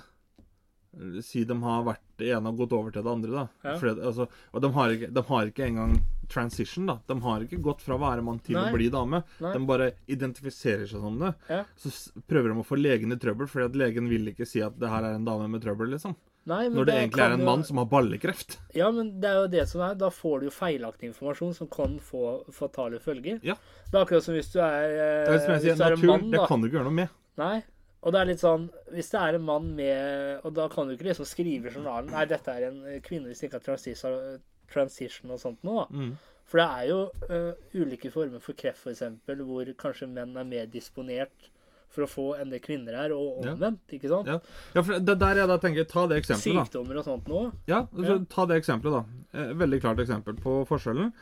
Si 1.20 1.44
de 1.44 1.54
har 1.60 1.82
vært 1.84 2.00
det 2.16 2.30
ene 2.32 2.48
og 2.48 2.56
gått 2.62 2.72
over 2.72 2.90
til 2.94 3.02
det 3.04 3.10
andre, 3.12 3.30
da. 3.30 3.46
Ja. 3.64 3.74
Fordi, 3.78 4.00
altså, 4.08 4.26
og 4.54 4.62
de 4.64 4.70
har, 4.72 4.94
ikke, 4.96 5.10
de 5.12 5.22
har 5.28 5.50
ikke 5.50 5.66
engang 5.66 5.96
transition, 6.32 6.86
da. 6.88 6.98
De 7.06 7.16
har 7.20 7.40
ikke 7.44 7.60
gått 7.62 7.82
fra 7.84 7.98
å 7.98 8.00
være 8.00 8.24
mann 8.24 8.38
til 8.40 8.56
Nei. 8.56 8.70
å 8.70 8.74
bli 8.74 8.88
dame. 8.88 9.22
Nei. 9.44 9.52
De 9.52 9.66
bare 9.68 9.90
identifiserer 10.08 10.86
seg 10.88 11.00
som 11.04 11.18
det. 11.20 11.34
Ja. 11.52 11.64
Så 11.76 11.92
prøver 12.26 12.54
de 12.54 12.62
å 12.62 12.66
få 12.66 12.78
legen 12.80 13.12
i 13.12 13.18
trøbbel, 13.20 13.46
fordi 13.50 13.68
at 13.68 13.76
legen 13.76 14.08
vil 14.08 14.32
ikke 14.32 14.46
si 14.48 14.62
at 14.64 14.78
det 14.80 14.88
her 14.88 15.04
er 15.04 15.18
en 15.18 15.24
dame 15.28 15.46
med 15.52 15.62
trøbbel, 15.62 15.92
liksom. 15.94 16.16
Nei, 16.46 16.68
Når 16.70 16.86
det 16.86 16.94
egentlig 16.94 17.22
er 17.24 17.32
en 17.34 17.40
jo- 17.40 17.44
mann 17.44 17.64
som 17.66 17.76
har 17.82 17.86
ballekreft. 17.90 18.56
Ja, 18.72 18.88
men 18.94 19.18
det 19.20 19.28
er 19.28 19.34
jo 19.42 19.46
det 19.48 19.68
som 19.68 19.80
er. 19.82 19.94
Da 19.98 20.08
får 20.14 20.40
du 20.40 20.46
jo 20.46 20.52
feilaktig 20.54 21.08
informasjon 21.10 21.54
som 21.56 21.66
kan 21.66 21.98
få 21.98 22.44
fatale 22.54 23.00
følger. 23.02 23.40
Ja. 23.42 23.54
Det 23.90 23.98
er 23.98 24.04
akkurat 24.04 24.22
som 24.22 24.34
hvis 24.34 24.52
du 24.52 24.60
er, 24.60 24.84
eh, 24.84 25.24
Det 25.26 25.34
er 25.34 25.38
som 25.42 25.50
jeg 25.56 25.60
hvis 25.60 25.76
sier, 25.76 25.86
er 25.86 25.96
natur, 25.96 26.06
mann, 26.06 26.30
det 26.30 26.46
kan 26.46 26.60
du 26.62 26.68
ikke 26.68 26.78
gjøre 26.78 26.84
noe 26.84 27.00
med. 27.02 27.08
Nei. 27.36 27.64
Og 28.06 28.14
det 28.14 28.20
er 28.20 28.28
litt 28.30 28.42
sånn 28.42 28.68
Hvis 28.94 29.10
det 29.10 29.18
er 29.18 29.36
en 29.38 29.46
mann 29.48 29.72
med 29.74 30.44
Og 30.46 30.54
da 30.54 30.68
kan 30.70 30.86
du 30.86 30.94
ikke 30.94 31.08
liksom 31.08 31.26
skrive 31.26 31.70
i 31.70 31.74
journalen 31.74 32.12
Nei, 32.14 32.22
dette 32.30 32.54
er 32.54 32.68
en 32.68 32.78
kvinne 33.02 33.32
hvis 33.32 33.42
det 33.42 33.50
ikke 33.50 33.58
er 33.58 33.66
transition, 33.66 34.38
transition 34.70 35.34
og 35.34 35.42
sånt 35.42 35.58
da. 35.66 35.86
Mm. 35.90 36.14
For 36.46 36.62
det 36.62 36.66
er 36.78 36.88
jo 36.92 36.98
uh, 37.26 37.52
ulike 37.74 38.10
former 38.14 38.42
for 38.42 38.54
kreft, 38.58 38.78
for 38.84 38.92
eksempel, 38.92 39.40
hvor 39.48 39.66
kanskje 39.82 40.06
menn 40.06 40.36
er 40.38 40.46
mer 40.46 40.68
disponert 40.70 41.48
for 41.90 42.04
å 42.04 42.10
få 42.10 42.26
en 42.38 42.52
del 42.52 42.60
kvinner 42.62 42.94
her, 42.98 43.14
og 43.16 43.46
Ja. 43.46 43.54
ikke 43.94 44.10
sant? 44.10 44.28
Ja. 44.30 44.38
ja, 44.74 44.82
for 44.82 45.00
det 45.00 45.16
der 45.22 45.40
jeg 45.40 45.48
da 45.50 45.56
tenker 45.62 45.88
Ta 45.90 46.06
det 46.06 46.20
eksempelet, 46.22 46.58
da. 46.60 46.64
Sykdommer 46.68 47.00
og 47.00 47.08
sånt 47.08 47.30
nå. 47.30 47.42
Ja, 47.70 47.86
Ja. 47.96 48.18
Ta 48.30 48.46
det 48.46 48.60
eksempelet, 48.62 49.00
da. 49.00 49.40
Eh, 49.40 49.54
veldig 49.54 49.80
klart 49.82 50.02
eksempel 50.04 50.38
på 50.38 50.60
forskjellen. 50.68 51.12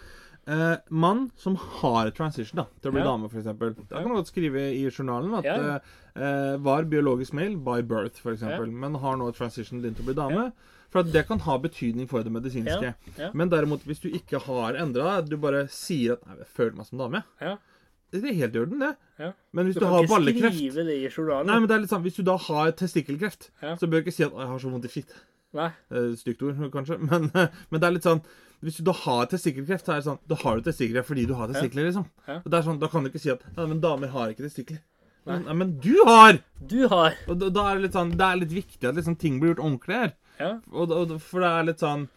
Eh, 0.46 0.76
mann 0.90 1.30
som 1.40 1.57
har 1.57 2.11
transition 2.11 2.57
da, 2.61 2.66
til 2.83 2.90
å 2.90 2.94
bli 2.94 3.00
Ja. 3.00 3.07
dame, 3.12 3.28
f.eks. 3.30 3.44
Da 3.88 3.96
kan 4.02 4.09
man 4.09 4.18
godt 4.18 4.28
skrive 4.28 4.61
i 4.76 4.83
journalen 4.90 5.33
at 5.38 5.44
Ja. 5.44 5.78
eh, 6.16 6.57
var 6.59 6.85
biologisk 6.85 7.33
male 7.33 7.57
by 7.57 7.80
birth, 7.80 8.18
f.eks., 8.20 8.42
Ja. 8.42 8.61
men 8.66 8.94
har 8.94 9.16
nå 9.16 9.33
transition 9.35 9.80
din 9.80 9.94
til 9.94 10.04
å 10.04 10.07
bli 10.12 10.14
dame. 10.14 10.52
For 10.90 11.00
at 11.00 11.11
det 11.12 11.26
kan 11.26 11.38
ha 11.40 11.57
betydning 11.59 12.07
for 12.09 12.22
det 12.22 12.30
medisinske. 12.30 12.83
Ja, 12.83 12.94
ja. 13.18 13.30
Men 13.35 13.48
derimot, 13.50 13.80
hvis 13.85 14.00
du 14.00 14.11
ikke 14.11 14.38
har 14.44 14.74
endra 14.74 15.16
deg, 15.22 15.30
du 15.30 15.37
bare 15.38 15.66
sier 15.66 16.12
at 16.12 16.26
'nei, 16.26 16.37
jeg 16.38 16.46
føler 16.46 16.76
meg 16.76 16.87
som 16.87 16.98
dame', 16.98 17.24
Ja. 17.40 17.57
det 18.12 18.22
er 18.22 18.35
helt 18.35 18.54
i 18.54 18.59
orden, 18.61 18.78
det. 18.78 18.96
Ja. 19.18 19.33
Men 19.52 19.66
hvis 19.66 19.74
Du 19.74 19.80
du, 19.80 19.87
har 19.87 20.02
ballekreft 20.07 20.74
det 20.74 20.87
i 21.02 21.09
journalen. 21.09 21.46
Nei, 21.46 21.59
men 21.59 21.66
det 21.68 21.74
er 21.74 21.80
litt 21.80 21.90
sånn, 21.90 22.02
Hvis 22.04 22.16
du 22.16 22.22
da 22.22 22.37
har 22.37 22.70
testikkelkreft, 22.72 23.48
Ja. 23.62 23.74
så 23.76 23.88
bør 23.88 24.04
du 24.04 24.11
ikke 24.11 24.12
si 24.12 24.22
at 24.24 24.30
jeg 24.30 24.46
har 24.46 24.59
så 24.59 24.70
vondt 24.70 24.85
i 24.85 24.88
fitte'. 24.88 25.16
Nei. 25.54 25.72
Eh, 25.90 26.14
Stygt 26.14 26.42
ord, 26.42 26.70
kanskje. 26.70 26.98
Men, 27.11 27.30
men 27.33 27.80
det 27.80 27.85
er 27.85 27.90
litt 27.92 28.02
sånn 28.02 28.22
Hvis 28.64 28.81
du 28.81 28.87
da 28.87 28.94
har 28.96 29.29
testikkelkreft, 29.29 29.85
så 29.85 29.92
er 29.94 30.00
det 30.00 30.07
sånn 30.09 30.18
Da 30.31 30.38
har 30.40 30.57
du 30.57 30.66
testikkelkreft 30.66 31.11
fordi 31.11 31.27
du 31.29 31.35
har 31.37 31.50
testikler, 31.53 31.88
liksom. 31.90 32.07
Og 32.40 32.48
det 32.48 32.59
er 32.59 32.66
sånn, 32.66 32.81
Da 32.81 32.88
kan 32.92 33.05
du 33.05 33.11
ikke 33.11 33.22
si 33.22 33.33
at 33.33 33.44
Nei, 33.57 33.66
men 33.70 33.83
damer 33.85 34.12
har 34.14 34.33
ikke 34.33 34.46
testikler. 34.46 34.81
Nei. 35.29 35.38
Nei, 35.46 35.57
men 35.61 35.72
du 35.85 35.94
har! 36.05 36.40
Du 36.61 36.83
har 36.92 37.16
Og 37.29 37.38
da, 37.40 37.50
da 37.53 37.68
er 37.68 37.79
det 37.79 37.87
litt 37.87 37.96
sånn 37.96 38.12
Det 38.16 38.27
er 38.27 38.40
litt 38.40 38.55
viktig 38.55 38.88
at 38.88 38.98
liksom 38.98 39.16
ting 39.20 39.38
blir 39.40 39.55
gjort 39.55 39.64
ordentlig 39.64 40.00
her. 40.00 40.14
Ja. 40.40 40.50
Og, 40.72 40.92
og, 40.92 41.14
for 41.22 41.44
det 41.44 41.50
er 41.50 41.68
litt 41.70 41.85
sånn 41.85 42.09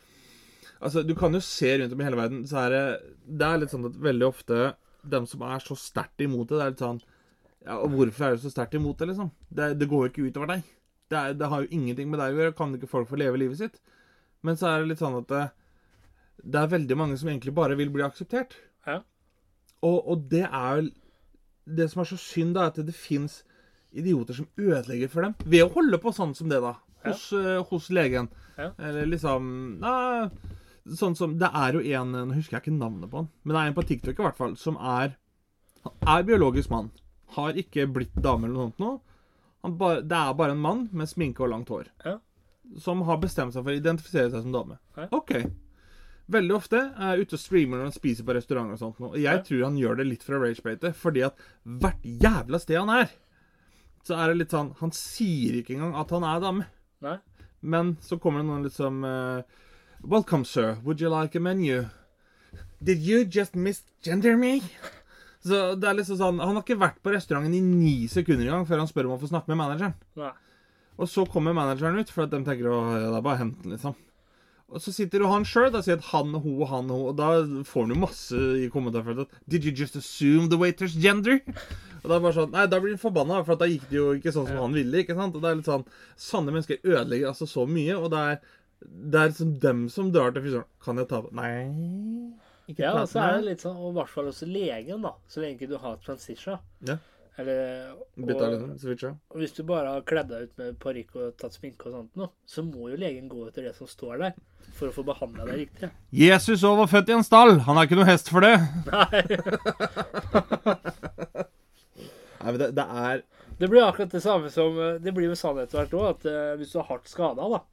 Altså, 0.77 1.01
du 1.01 1.15
kan 1.17 1.33
jo 1.33 1.41
se 1.41 1.71
rundt 1.79 1.93
om 1.95 2.01
i 2.01 2.05
hele 2.05 2.19
verden, 2.19 2.41
så 2.49 2.63
er 2.65 2.73
det 2.75 2.83
Det 3.41 3.47
er 3.47 3.61
litt 3.63 3.73
sånn 3.73 3.87
at 3.89 4.01
veldig 4.07 4.27
ofte 4.27 4.71
dem 5.07 5.27
som 5.29 5.43
er 5.47 5.63
så 5.63 5.77
sterkt 5.79 6.21
imot 6.25 6.49
det, 6.49 6.57
det 6.57 6.65
er 6.65 6.73
litt 6.73 6.83
sånn 6.83 6.99
Ja, 7.65 7.77
og 7.79 7.93
hvorfor 7.95 8.27
er 8.27 8.35
du 8.35 8.43
så 8.43 8.51
sterkt 8.53 8.75
imot 8.77 8.99
det, 8.99 9.11
liksom? 9.11 9.31
Det, 9.49 9.71
det 9.79 9.87
går 9.89 10.05
jo 10.05 10.11
ikke 10.11 10.27
utover 10.29 10.51
deg. 10.53 10.67
Det, 11.11 11.17
er, 11.17 11.37
det 11.39 11.47
har 11.51 11.63
jo 11.63 11.71
ingenting 11.75 12.11
med 12.11 12.19
deg 12.21 12.35
å 12.35 12.41
gjøre. 12.41 12.55
Kan 12.55 12.75
ikke 12.75 12.89
folk 12.91 13.09
få 13.09 13.19
leve 13.19 13.39
livet 13.39 13.59
sitt? 13.59 13.79
Men 14.47 14.59
så 14.59 14.69
er 14.69 14.83
det 14.83 14.91
litt 14.93 15.01
sånn 15.01 15.17
at 15.19 15.33
det, 16.37 16.51
det 16.53 16.61
er 16.61 16.73
veldig 16.73 16.97
mange 16.97 17.17
som 17.19 17.29
egentlig 17.29 17.53
bare 17.57 17.77
vil 17.79 17.91
bli 17.93 18.05
akseptert. 18.05 18.55
Ja. 18.87 19.01
Og, 19.85 19.97
og 20.07 20.25
det 20.31 20.45
er 20.47 20.79
jo 20.79 20.89
Det 21.67 21.89
som 21.91 21.99
er 22.01 22.07
så 22.07 22.17
synd, 22.17 22.53
da, 22.55 22.63
er 22.63 22.71
at 22.71 22.85
det 22.87 22.95
fins 22.95 23.41
idioter 23.91 24.37
som 24.37 24.47
ødelegger 24.55 25.09
for 25.11 25.25
dem 25.25 25.33
ved 25.43 25.65
å 25.65 25.73
holde 25.73 25.99
på 25.99 26.13
sånn 26.15 26.31
som 26.37 26.47
det, 26.47 26.61
da. 26.63 26.77
Hos, 27.03 27.25
eh, 27.35 27.59
hos 27.69 27.89
legen. 27.91 28.29
Ja. 28.57 28.71
Eller 28.79 29.05
liksom 29.05 29.49
nei, 29.81 30.29
Sånn 30.97 31.15
som 31.19 31.35
Det 31.37 31.49
er 31.53 31.75
jo 31.75 31.81
en 31.99 32.13
Nå 32.15 32.37
husker 32.37 32.57
jeg 32.57 32.63
ikke 32.65 32.77
navnet 32.77 33.11
på 33.11 33.21
han, 33.21 33.27
men 33.43 33.53
det 33.53 33.59
er 33.61 33.69
en 33.69 33.75
på 33.77 33.85
TikTok 33.89 34.17
i 34.17 34.25
hvert 34.25 34.39
fall, 34.39 34.55
som 34.57 34.79
er 34.79 35.17
Han 35.83 35.93
er 36.15 36.25
biologisk 36.27 36.71
mann. 36.71 36.89
Har 37.35 37.59
ikke 37.59 37.85
blitt 37.91 38.15
dame 38.15 38.47
eller 38.47 38.55
noe 38.55 38.69
sånt 38.71 38.81
nå. 38.81 38.93
Han 39.67 39.77
bare, 39.79 40.01
det 40.07 40.17
er 40.17 40.33
bare 40.39 40.55
en 40.55 40.63
mann 40.63 40.87
med 40.95 41.09
sminke 41.11 41.43
og 41.43 41.51
langt 41.51 41.71
hår. 41.71 41.89
Ja. 42.05 42.17
Som 42.79 43.03
har 43.07 43.19
bestemt 43.19 43.55
seg 43.55 43.63
for 43.65 43.73
å 43.73 43.79
identifisere 43.79 44.31
seg 44.31 44.45
som 44.45 44.55
dame. 44.55 44.79
Ja. 44.95 45.07
OK. 45.15 45.33
Veldig 46.27 46.55
ofte 46.57 46.79
er 46.91 47.13
jeg 47.15 47.27
ute 47.27 47.37
og 47.37 47.41
streamer 47.41 47.79
når 47.79 47.87
han 47.87 47.95
spiser 47.95 48.27
på 48.27 48.35
restaurant 48.35 48.73
og 48.73 48.81
sånt. 48.81 48.99
Og 48.99 49.15
jeg 49.21 49.43
tror 49.47 49.63
han 49.63 49.77
gjør 49.79 50.01
det 50.01 50.07
litt 50.09 50.25
for 50.25 50.35
å 50.35 50.41
ragebate, 50.43 50.91
fordi 50.97 51.23
at 51.27 51.39
hvert 51.63 52.03
jævla 52.03 52.59
sted 52.59 52.81
han 52.81 52.91
er, 52.91 53.13
så 54.07 54.17
er 54.17 54.31
det 54.31 54.41
litt 54.41 54.53
sånn 54.55 54.69
Han 54.79 54.93
sier 54.95 55.57
ikke 55.59 55.73
engang 55.75 55.95
at 55.99 56.11
han 56.15 56.25
er 56.27 56.43
dame. 56.43 56.67
Nei. 57.03 57.17
Men 57.61 57.95
så 58.03 58.19
kommer 58.21 58.43
det 58.43 58.49
noen 58.49 58.67
liksom 58.67 59.01
uh, 59.03 59.63
Welcome, 60.03 60.45
sir. 60.45 60.77
Would 60.83 61.01
you 61.01 61.09
like 61.11 61.35
a 61.35 61.41
menu? 61.43 61.87
Did 62.83 63.03
you 63.03 63.23
just 63.25 63.55
misgender 63.55 64.37
me? 64.39 64.61
Så 65.43 65.75
det 65.79 65.87
er 65.89 65.97
liksom 65.97 66.19
sånn 66.19 66.41
Han 66.43 66.57
har 66.57 66.63
ikke 66.63 66.79
vært 66.79 66.99
på 67.03 67.13
restauranten 67.13 67.55
i 67.55 67.63
ni 67.63 67.95
sekunder 68.11 68.47
engang 68.47 68.67
før 68.69 68.83
han 68.83 68.91
spør 68.91 69.09
om 69.09 69.15
å 69.15 69.21
få 69.21 69.31
snakke 69.31 69.51
med 69.53 69.59
manageren. 69.63 69.95
Nei. 70.19 70.33
Og 70.97 71.09
så 71.11 71.27
kommer 71.29 71.53
manageren 71.53 71.99
ut, 72.01 72.09
for 72.09 72.25
at 72.25 72.33
de 72.33 72.41
tenker 72.45 72.71
å, 72.73 72.77
det 72.95 73.09
er 73.11 73.21
bare 73.21 73.37
å 73.37 73.41
hente 73.43 73.61
den, 73.61 73.75
liksom. 73.75 73.93
Og 74.67 74.81
så 74.83 74.91
sitter 74.91 75.23
jo 75.23 75.29
han 75.31 75.45
sjøl 75.47 75.71
og 75.71 75.83
sier 75.85 75.95
at 75.95 76.09
han 76.09 76.33
og 76.35 76.65
han 76.67 76.89
og 76.91 76.97
hun, 76.97 77.05
og 77.11 77.13
da 77.15 77.29
får 77.67 77.85
han 77.85 77.93
jo 77.95 77.99
masse 78.01 78.39
i 78.59 78.67
kommentarfeltet 78.73 79.29
at 79.29 79.45
Did 79.47 79.63
you 79.63 79.71
just 79.71 79.95
assume 79.95 80.49
the 80.51 80.59
waiter's 80.59 80.97
gender? 80.99 81.39
Og 82.01 82.09
da 82.09 82.17
er 82.17 82.25
bare 82.25 82.35
sånn 82.35 82.51
Nei, 82.51 82.65
da 82.67 82.81
blir 82.83 82.97
han 82.97 83.01
forbanna, 83.01 83.39
for 83.47 83.55
at 83.55 83.63
da 83.63 83.69
gikk 83.71 83.87
det 83.87 83.99
jo 83.99 84.09
ikke 84.17 84.33
sånn 84.35 84.49
som 84.49 84.59
han 84.65 84.75
ville. 84.75 85.05
ikke 85.05 85.15
sant? 85.15 85.37
Og 85.39 85.43
det 85.45 85.49
er 85.53 85.61
litt 85.61 85.69
sånn 85.71 85.87
Sanne 86.19 86.51
mennesker 86.51 86.83
ødelegger 86.83 87.31
altså 87.31 87.47
så 87.47 87.63
mye, 87.69 87.95
og 87.95 88.11
det 88.11 88.23
er 88.33 88.39
det 88.85 89.19
er 89.19 89.31
liksom 89.31 89.55
dem 89.61 89.79
som 89.89 90.11
drar 90.13 90.35
til 90.35 90.43
frisøren. 90.45 90.67
Kan 90.83 90.99
jeg 91.01 91.09
ta 91.09 91.21
på 91.25 91.31
Nei. 91.33 91.53
Ikke 92.69 92.83
Ja, 92.83 92.91
og 93.01 93.07
så 93.09 93.23
er 93.23 93.37
det 93.39 93.47
litt 93.47 93.63
sånn, 93.63 93.77
og 93.79 93.93
i 93.93 93.97
hvert 93.97 94.11
fall 94.11 94.27
også 94.29 94.47
legen, 94.49 95.01
da, 95.05 95.13
så 95.31 95.41
lenge 95.41 95.69
du 95.69 95.77
har 95.81 95.97
transition. 96.03 96.59
Ja. 96.85 96.97
Eller, 97.37 97.93
Bytta 98.17 98.47
og, 98.47 98.53
liksom. 98.53 98.69
Switcha. 98.81 99.09
og 99.29 99.41
hvis 99.41 99.51
du 99.53 99.61
bare 99.69 99.91
har 99.93 100.05
kledd 100.09 100.29
deg 100.31 100.47
ut 100.47 100.55
med 100.57 100.77
parykk 100.81 101.09
og 101.19 101.35
tatt 101.37 101.53
sminke 101.53 101.85
og 101.85 101.93
sånt 101.93 102.15
noe, 102.17 102.29
så 102.49 102.63
må 102.65 102.89
jo 102.89 102.97
legen 102.97 103.29
gå 103.29 103.43
etter 103.45 103.67
det 103.67 103.75
som 103.77 103.87
står 103.89 104.15
der, 104.23 104.31
for 104.73 104.89
å 104.89 104.95
få 104.95 105.03
behandla 105.05 105.45
deg 105.51 105.57
riktig. 105.65 105.91
Jesus 106.23 106.65
òg 106.65 106.81
var 106.81 106.89
født 106.95 107.11
i 107.13 107.17
en 107.19 107.27
stall. 107.27 107.59
Han 107.67 107.77
er 107.77 107.85
ikke 107.85 107.99
noe 107.99 108.09
hest 108.09 108.33
for 108.33 108.41
det. 108.41 108.57
Nei. 108.89 109.21
Nei, 112.37 112.53
men 112.53 112.59
det, 112.61 112.69
det 112.77 112.85
er 112.85 113.23
Det 113.59 113.69
blir 113.69 113.83
akkurat 113.83 114.13
det 114.13 114.21
samme 114.23 114.49
som 114.53 114.77
eh, 114.79 114.99
Det 115.01 115.13
blir 115.15 115.27
med 115.27 115.39
sannhet 115.39 115.73
hvert 115.73 115.93
år, 115.97 116.13
at 116.13 116.27
uh, 116.29 116.53
hvis 116.59 116.73
du 116.73 116.79
er 116.79 116.89
hardt 116.89 117.09
skada, 117.09 117.47
da, 117.53 117.63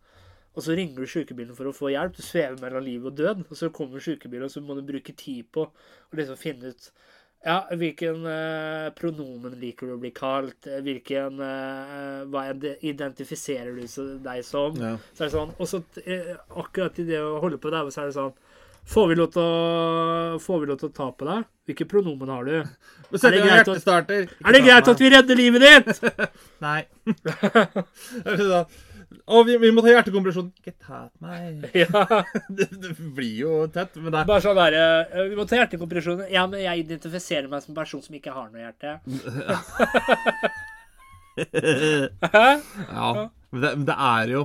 og 0.54 0.62
så 0.62 0.76
ringer 0.76 1.02
du 1.02 1.10
sykebilen 1.10 1.56
for 1.56 1.68
å 1.68 1.74
få 1.74 1.90
hjelp, 1.90 2.14
du 2.14 2.22
svever 2.22 2.60
mellom 2.62 2.84
liv 2.84 3.06
og 3.08 3.16
død, 3.18 3.42
og 3.48 3.58
så 3.58 3.72
kommer 3.74 4.02
sykebilen, 4.02 4.46
og 4.46 4.52
så 4.52 4.62
må 4.62 4.76
du 4.78 4.84
bruke 4.86 5.14
tid 5.18 5.48
på 5.54 5.66
å 5.66 6.18
liksom 6.18 6.38
finne 6.38 6.74
ut 6.74 6.90
ja, 7.44 7.58
hvilken 7.76 8.24
eh, 8.26 8.86
pronomen 8.96 9.58
liker 9.60 9.90
du 9.90 9.94
å 9.96 10.00
bli 10.00 10.10
kalt? 10.16 10.68
Hvilken 10.84 11.42
eh, 11.44 12.22
Hva 12.32 12.46
identifiserer 12.80 13.74
du 13.76 13.84
deg 14.24 14.40
som? 14.46 14.78
Ja. 14.80 14.94
Så 15.12 15.26
er 15.26 15.28
det 15.28 15.34
sånn, 15.36 15.52
Og 15.58 15.68
så 15.68 15.82
eh, 16.04 16.32
akkurat 16.56 16.98
i 17.02 17.06
det 17.10 17.20
å 17.20 17.36
holde 17.42 17.60
på 17.60 17.72
der, 17.74 17.90
så 17.92 18.04
er 18.04 18.10
det 18.10 18.16
sånn 18.16 18.32
Får 18.84 19.06
vi 19.08 19.14
lov 19.16 19.30
til 19.32 19.40
å, 19.40 20.38
får 20.44 20.58
vi 20.60 20.66
lov 20.68 20.80
til 20.80 20.90
å 20.90 20.96
ta 20.96 21.06
på 21.16 21.24
deg? 21.28 21.46
Hvilke 21.64 21.86
pronomen 21.88 22.28
har 22.28 22.44
du? 22.44 22.56
Er 23.14 23.30
det 23.32 23.44
greit 23.44 23.68
at. 23.70 24.10
Er 24.10 24.52
det 24.52 24.60
greit 24.64 24.88
at 24.90 25.00
vi 25.00 25.08
redder 25.12 25.38
livet 25.38 25.64
ditt? 25.64 26.02
Nei. 26.64 26.82
Å, 29.24 29.42
vi, 29.46 29.56
vi 29.62 29.70
må 29.74 29.82
ta 29.84 29.92
hjertekompresjon. 29.92 30.50
Ikke 30.60 30.74
ta 30.80 31.00
meg. 31.24 31.64
Ja. 31.76 32.04
Det, 32.54 32.68
det 32.70 32.92
blir 33.16 33.36
jo 33.40 33.52
tett, 33.72 33.96
men 33.96 34.12
det 34.12 34.24
Bare 34.28 34.42
sånn 34.44 34.58
der, 34.58 34.76
eh, 34.78 35.28
Vi 35.30 35.38
må 35.38 35.46
ta 35.48 35.58
hjertekompresjon. 35.58 36.26
Ja, 36.32 36.44
men 36.50 36.62
jeg 36.62 36.84
identifiserer 36.84 37.48
meg 37.50 37.64
som 37.64 37.72
en 37.72 37.80
person 37.80 38.02
som 38.04 38.14
ikke 38.18 38.34
har 38.34 38.50
noe 38.52 38.62
hjerte. 38.66 38.98
Ja. 41.34 43.30
Men 43.50 43.62
det, 43.62 43.70
men 43.76 43.86
det 43.88 43.96
er 43.98 44.30
jo 44.30 44.42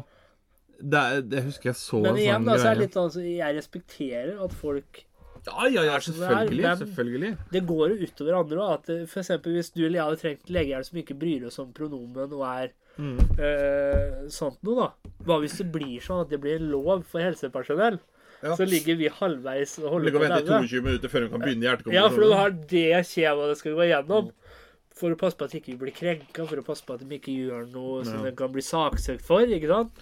det, 0.79 0.99
er, 0.99 1.21
det 1.27 1.43
husker 1.43 1.69
jeg 1.71 1.77
så 1.77 1.99
Men 2.01 2.17
igjen, 2.17 2.39
sånn 2.39 2.47
da, 2.47 2.57
så 2.57 2.69
er 2.69 2.77
det 2.77 2.85
litt 2.85 2.95
sånn 2.97 3.11
så 3.13 3.23
Jeg 3.25 3.55
respekterer 3.57 4.39
at 4.45 4.53
folk 4.55 5.01
Ja, 5.45 5.67
ja, 5.67 5.83
ja, 5.87 5.97
selvfølgelig. 6.03 6.63
det 6.63 6.73
selvfølgelig. 6.83 7.31
Det 7.53 7.61
går 7.67 7.93
jo 7.93 8.07
utover 8.09 8.37
andre 8.39 8.63
òg. 8.65 8.89
Eh, 8.91 9.05
eksempel 9.21 9.55
hvis 9.55 9.71
du 9.73 9.81
eller 9.85 9.97
jeg 9.97 10.05
hadde 10.05 10.21
trengt 10.23 10.51
legehjelp 10.51 10.87
som 10.89 10.99
ikke 11.01 11.17
bryr 11.19 11.45
oss 11.49 11.59
om 11.63 11.69
pronomen 11.75 12.35
og 12.35 12.43
er 12.49 12.73
Mm. 12.99 13.19
eh, 13.39 14.15
sånt 14.33 14.59
noe, 14.67 14.75
da. 14.75 15.13
Hva 15.27 15.39
hvis 15.39 15.57
det 15.61 15.69
blir 15.71 15.99
sånn 16.03 16.25
at 16.25 16.31
det 16.33 16.39
blir 16.43 16.59
lov 16.59 17.05
for 17.07 17.23
helsepersonell? 17.23 17.99
Ja. 18.43 18.53
Så 18.55 18.63
ligger 18.67 18.95
vi 18.99 19.09
halvveis 19.11 19.77
og 19.81 19.89
holder 19.95 20.13
på 20.15 20.19
å 20.19 20.23
vente 20.25 20.43
daue. 20.47 20.67
22 20.67 20.83
minutter 20.85 21.11
før 21.11 21.25
hun 21.25 21.33
kan 21.33 21.41
begynne 21.43 21.67
hjertekompresjonen. 21.67 21.97
Ja, 21.99 22.11
for 22.13 22.23
du 22.23 22.35
har 22.39 22.53
det 22.75 22.85
skjemaet 23.09 23.51
det 23.53 23.57
skal 23.59 23.75
gå 23.79 23.87
igjennom. 23.87 24.29
For 24.99 25.15
å 25.15 25.17
passe 25.19 25.39
på 25.39 25.47
at 25.47 25.55
ikke 25.55 25.77
blir 25.79 25.95
krenka, 25.95 26.43
for 26.47 26.59
å 26.59 26.63
passe 26.67 26.83
på 26.87 26.95
at 26.95 27.03
de 27.03 27.17
ikke 27.19 27.31
gjør 27.35 27.67
noe 27.71 28.03
som 28.07 28.23
de 28.23 28.31
kan 28.35 28.51
bli 28.51 28.63
saksøkt 28.63 29.23
for. 29.23 29.47
ikke 29.47 29.71
sant? 29.71 30.01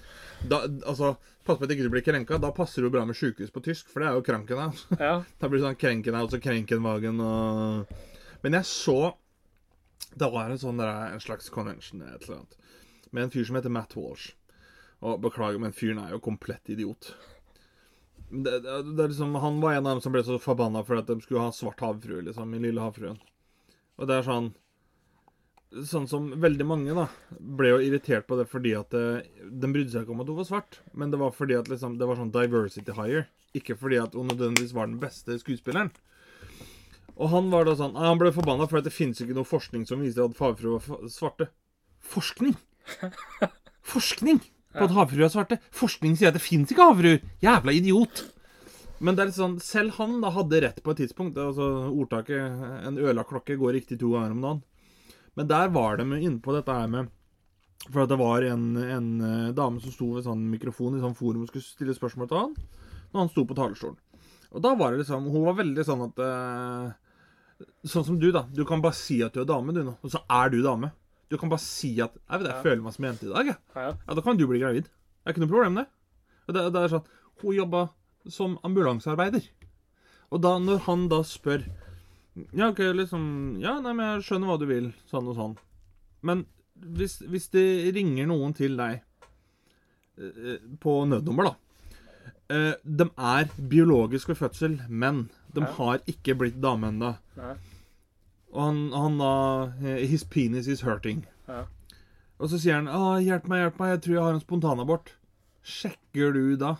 da, 0.50 0.64
altså, 0.90 1.16
Pass 1.48 1.56
på 1.62 1.64
at 1.64 1.72
ikke 1.72 1.88
blir 1.94 2.04
krenka. 2.04 2.38
Da 2.44 2.50
passer 2.52 2.82
det 2.84 2.90
jo 2.90 2.94
bra 2.98 3.06
med 3.08 3.16
sjukehus 3.16 3.54
på 3.56 3.62
tysk, 3.64 3.88
for 3.88 4.04
det 4.04 4.10
er 4.10 4.18
jo 4.18 4.24
Krankenhaus. 4.28 4.82
Ja. 5.00 5.14
Da 5.40 5.48
blir 5.48 5.62
det 5.62 5.68
sånn 5.70 5.80
Krenkenhaus 5.80 6.34
og 6.36 6.44
Krenkenwagen 6.44 7.22
og 7.24 7.94
Men 8.44 8.58
jeg 8.60 8.68
så 8.68 9.14
Det 10.18 10.28
var 10.34 10.52
en 10.52 10.60
sånn 10.60 10.82
der, 10.82 11.14
en 11.16 11.24
slags 11.24 11.48
convention 11.54 12.02
et 12.04 12.26
eller 12.26 12.42
annet, 12.42 12.58
med 13.12 13.28
en 13.28 13.34
fyr 13.34 13.48
som 13.48 13.58
heter 13.60 13.74
Matt 13.74 13.96
Walsh. 13.98 14.36
Og 15.06 15.22
beklager, 15.22 15.62
men 15.62 15.76
fyren 15.76 16.02
er 16.02 16.16
jo 16.16 16.24
komplett 16.24 16.70
idiot. 16.74 17.12
Det, 18.30 18.60
det, 18.60 18.78
det 18.98 19.04
er 19.04 19.12
liksom, 19.12 19.36
han 19.40 19.60
var 19.64 19.78
en 19.78 19.86
av 19.86 19.96
dem 19.96 20.04
som 20.04 20.16
ble 20.16 20.24
så 20.26 20.40
forbanna 20.42 20.84
for 20.88 21.00
at 21.00 21.08
de 21.08 21.20
skulle 21.24 21.46
ha 21.46 21.54
svart 21.56 21.84
havfrue, 21.84 22.26
liksom, 22.28 22.56
i 22.58 22.64
Lille 22.64 22.84
havfruen. 22.84 23.20
Og 23.98 24.10
det 24.10 24.20
er 24.20 24.26
sånn 24.28 24.56
Sånn 25.84 26.06
som 26.08 26.30
veldig 26.40 26.64
mange 26.64 26.94
da 26.96 27.10
ble 27.60 27.74
jo 27.74 27.80
irritert 27.84 28.24
på 28.24 28.38
det 28.40 28.46
fordi 28.48 28.72
at 28.78 28.94
eh, 28.96 29.26
de 29.44 29.68
brydde 29.68 29.92
seg 29.92 30.06
ikke 30.06 30.14
om 30.14 30.22
at 30.24 30.30
hun 30.32 30.38
var 30.38 30.46
svart, 30.48 30.78
men 30.96 31.12
det 31.12 31.20
var 31.20 31.34
fordi 31.36 31.58
at 31.60 31.68
liksom, 31.68 31.98
det 32.00 32.08
var 32.08 32.16
sånn 32.16 32.32
diversity 32.32 32.96
hire. 32.96 33.26
Ikke 33.52 33.76
fordi 33.76 34.00
at 34.00 34.16
hun 34.16 34.30
nødvendigvis 34.32 34.72
var 34.78 34.88
den 34.88 35.02
beste 35.02 35.36
skuespilleren. 35.42 35.92
Og 37.18 37.34
han 37.34 37.52
var 37.52 37.68
da 37.68 37.74
sånn 37.76 37.98
Han 37.98 38.20
ble 38.22 38.32
forbanna 38.32 38.68
for 38.70 38.80
at 38.80 38.88
det 38.88 38.96
finnes 38.96 39.20
ikke 39.20 39.36
noe 39.36 39.48
forskning 39.48 39.84
som 39.90 40.04
viser 40.06 40.24
at 40.24 40.40
havfruer 40.40 40.80
var 40.88 41.12
svarte. 41.12 41.50
Forskning! 42.16 42.56
Forskning 43.94 44.42
på 44.78 44.86
at 44.86 44.96
havfruer 44.96 45.28
er 45.28 45.34
svarte! 45.34 45.60
Forskning 45.76 46.18
sier 46.18 46.32
at 46.32 46.38
det 46.38 46.44
fins 46.44 46.72
ikke 46.72 46.90
havfruer! 46.90 47.22
Jævla 47.44 47.76
idiot! 47.76 48.26
Men 49.00 49.18
det 49.18 49.22
er 49.22 49.30
litt 49.30 49.38
sånn 49.38 49.60
Selv 49.62 49.98
han 50.00 50.18
da 50.24 50.32
hadde 50.34 50.62
rett 50.64 50.82
på 50.84 50.94
et 50.94 51.04
tidspunkt. 51.04 51.38
Altså 51.38 51.92
Ordtaket 51.92 52.42
'en 52.42 52.98
øla 52.98 53.26
klokke 53.28 53.58
går 53.60 53.78
riktig 53.78 54.00
to 54.02 54.14
ganger 54.16 54.34
om 54.34 54.42
dagen'. 54.42 54.64
Men 55.38 55.48
der 55.48 55.70
var 55.70 55.98
de 55.98 56.04
inne 56.18 56.42
på 56.42 56.56
dette 56.56 56.74
her 56.74 56.88
med 56.88 57.12
For 57.92 58.04
at 58.04 58.10
det 58.10 58.18
var 58.18 58.42
en, 58.42 58.76
en 58.76 59.10
eh, 59.22 59.54
dame 59.54 59.80
som 59.80 59.92
sto 59.94 60.08
ved 60.16 60.26
sånn 60.26 60.50
mikrofon 60.50 60.98
i 60.98 61.02
sånn 61.02 61.16
forum 61.16 61.44
og 61.44 61.52
skulle 61.52 61.64
stille 61.64 61.94
spørsmål 61.94 62.28
til 62.28 62.38
han 62.38 62.56
når 63.14 63.22
han 63.22 63.30
sto 63.30 63.46
på 63.48 63.56
talerstolen. 63.56 63.96
Og 64.52 64.64
da 64.66 64.74
var 64.76 64.92
det 64.92 65.04
liksom 65.04 65.30
Hun 65.30 65.46
var 65.46 65.60
veldig 65.62 65.86
sånn 65.86 66.02
at 66.10 66.24
eh, 66.26 66.88
Sånn 67.86 68.06
som 68.06 68.18
du, 68.20 68.32
da. 68.32 68.44
Du 68.54 68.66
kan 68.66 68.82
bare 68.82 68.94
si 68.94 69.22
at 69.26 69.34
du 69.34 69.42
er 69.42 69.50
dame, 69.50 69.74
du 69.74 69.84
nå. 69.84 69.96
Og 70.04 70.12
så 70.14 70.20
er 70.30 70.52
du 70.54 70.60
dame. 70.62 70.92
Du 71.30 71.38
kan 71.38 71.50
bare 71.52 71.60
si 71.64 71.94
at 72.04 72.14
Jeg 72.16 72.40
vet, 72.40 72.48
jeg 72.54 72.64
føler 72.64 72.84
meg 72.86 72.96
som 72.96 73.06
jente 73.08 73.28
i 73.28 73.32
dag, 73.34 73.50
jeg. 73.52 73.60
Ja. 73.76 73.90
Ja, 74.08 74.16
da 74.16 74.24
kan 74.24 74.38
du 74.40 74.46
bli 74.48 74.62
gravid. 74.62 74.88
Det 74.88 75.28
er 75.28 75.36
ikke 75.36 75.44
noe 75.44 75.52
problem, 75.52 75.80
det. 75.82 75.88
Og 76.48 76.56
det, 76.56 76.66
det 76.74 76.84
er 76.86 76.94
sånn 76.94 77.10
Hun 77.44 77.58
jobba 77.58 77.82
som 78.32 78.56
ambulansearbeider. 78.68 79.44
Og 80.32 80.42
da, 80.44 80.56
når 80.60 80.82
han 80.88 81.08
da 81.12 81.22
spør 81.28 81.64
Ja, 82.56 82.70
OK, 82.72 82.80
liksom 82.96 83.28
Ja, 83.64 83.78
nei, 83.84 83.94
men 83.96 84.06
jeg 84.18 84.28
skjønner 84.28 84.52
hva 84.52 84.58
du 84.62 84.68
vil, 84.70 84.92
sånn 85.10 85.28
og 85.32 85.38
sånn. 85.40 85.56
Men 86.28 86.46
hvis, 86.78 87.20
hvis 87.26 87.48
det 87.54 87.68
ringer 87.96 88.28
noen 88.30 88.54
til 88.58 88.76
deg 88.78 89.00
eh, 90.22 90.60
på 90.84 91.00
nødnummer, 91.10 91.50
da 91.50 91.56
eh, 92.54 92.74
De 92.84 93.08
er 93.18 93.50
biologisk 93.72 94.30
ved 94.34 94.40
fødsel, 94.44 94.78
men 94.90 95.26
de 95.56 95.64
har 95.80 96.04
ikke 96.10 96.36
blitt 96.38 96.60
dame 96.62 96.92
ennå. 96.94 97.16
Og 98.54 98.62
han, 98.64 98.80
han 98.96 99.18
da 99.22 99.34
eh, 99.84 100.06
His 100.08 100.24
penis 100.24 100.70
is 100.72 100.84
hurting. 100.88 101.26
Ja. 101.50 101.66
Og 102.38 102.52
så 102.52 102.60
sier 102.62 102.78
han 102.78 102.90
ah, 102.92 103.18
'Hjelp 103.20 103.48
meg, 103.50 103.64
hjelp 103.64 103.80
meg, 103.82 103.94
jeg 103.96 104.04
tror 104.06 104.16
jeg 104.16 104.26
har 104.26 104.36
en 104.36 104.44
spontanabort'. 104.44 105.14
Sjekker 105.68 106.36
du 106.36 106.56
da 106.60 106.76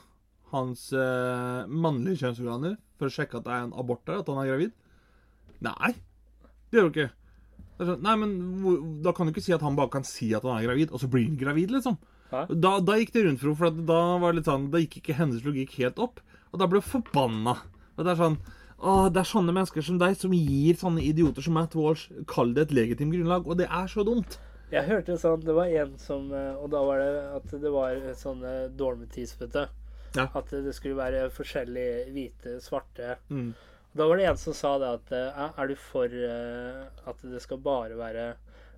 hans 0.54 0.90
eh, 0.96 1.62
mannlige 1.68 2.22
kjønnsorganer 2.22 2.78
for 2.98 3.10
å 3.10 3.14
sjekke 3.14 3.40
at 3.40 3.48
det 3.48 3.56
er 3.56 3.66
en 3.66 3.74
abort 3.78 4.06
der, 4.08 4.22
at 4.22 4.30
han 4.32 4.40
er 4.44 4.52
gravid? 4.52 4.76
Nei, 5.66 5.94
det 6.70 6.80
gjør 6.80 6.88
du 6.88 6.94
ikke. 6.94 7.10
Sånn, 7.78 8.04
Nei, 8.06 8.14
men 8.22 8.32
Da 9.06 9.14
kan 9.14 9.28
du 9.28 9.34
ikke 9.34 9.44
si 9.46 9.54
at 9.54 9.66
han 9.66 9.76
bare 9.78 9.92
kan 9.94 10.06
si 10.08 10.30
at 10.38 10.46
han 10.48 10.60
er 10.60 10.70
gravid, 10.70 10.94
og 10.94 11.02
så 11.02 11.10
blir 11.12 11.28
han 11.28 11.40
gravid, 11.42 11.74
liksom. 11.74 11.98
Da, 12.32 12.78
da 12.84 12.98
gikk 13.00 13.14
det 13.16 13.24
rundt 13.26 13.42
for 13.42 13.52
henne, 13.52 13.60
for 13.60 13.90
da 13.90 14.00
var 14.22 14.34
det 14.34 14.42
litt 14.42 14.50
sånn, 14.50 14.70
da 14.74 14.82
gikk 14.84 15.00
ikke 15.02 15.18
hennes 15.18 15.46
logikk 15.46 15.78
helt 15.80 16.00
opp. 16.04 16.24
Og 16.52 16.62
da 16.62 16.68
ble 16.70 16.82
hun 16.82 16.90
forbanna. 16.90 17.58
Og 17.96 18.04
det 18.04 18.14
er 18.14 18.20
sånn 18.20 18.40
Åh, 18.80 19.08
det 19.10 19.22
er 19.24 19.26
sånne 19.32 19.54
mennesker 19.56 19.82
som 19.82 19.98
deg 19.98 20.14
som 20.20 20.34
gir 20.38 20.76
sånne 20.78 21.02
idioter 21.02 21.42
som 21.42 21.56
Matt 21.58 21.74
Walsh 21.76 22.12
Kall 22.30 22.52
det 22.54 22.68
et 22.68 22.76
legitimt 22.78 23.14
grunnlag, 23.16 23.48
og 23.50 23.58
det 23.58 23.66
er 23.74 23.88
så 23.90 24.04
dumt. 24.06 24.38
Jeg 24.70 24.84
hørte 24.86 25.16
sånn, 25.18 25.42
det 25.48 25.56
var 25.56 25.66
en 25.72 25.94
som 25.98 26.28
eh, 26.36 26.54
Og 26.60 26.68
da 26.74 26.82
var 26.84 27.00
det 27.00 27.12
at 27.38 27.54
det 27.64 27.72
var 27.72 27.96
sånne 28.20 28.52
dormities, 28.78 29.32
vet 29.40 29.54
du. 29.56 29.64
Ja. 30.18 30.28
At 30.36 30.52
det 30.52 30.74
skulle 30.76 30.98
være 31.00 31.30
forskjellige 31.32 32.12
hvite, 32.12 32.58
svarte 32.62 33.16
Mm. 33.30 33.54
Da 33.98 34.06
var 34.06 34.18
det 34.20 34.26
en 34.30 34.38
som 34.38 34.54
sa 34.54 34.76
det 34.78 34.90
at 35.00 35.12
eh, 35.16 35.40
Er 35.64 35.68
du 35.72 35.76
for 35.80 36.06
eh, 36.12 36.84
at 37.08 37.24
det 37.24 37.42
skal 37.42 37.58
bare 37.64 37.96
være 37.98 38.26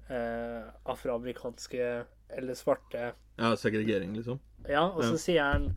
eh, 0.09 0.69
afroamerikanske 0.85 1.89
eller 2.37 2.53
svarte 2.55 3.11
Ja, 3.39 3.55
segregering, 3.57 4.13
liksom. 4.15 4.39
Ja, 4.69 4.85
og 4.93 5.01
så 5.03 5.15
Ja. 5.17 5.17
sier 5.25 5.43
han 5.53 5.75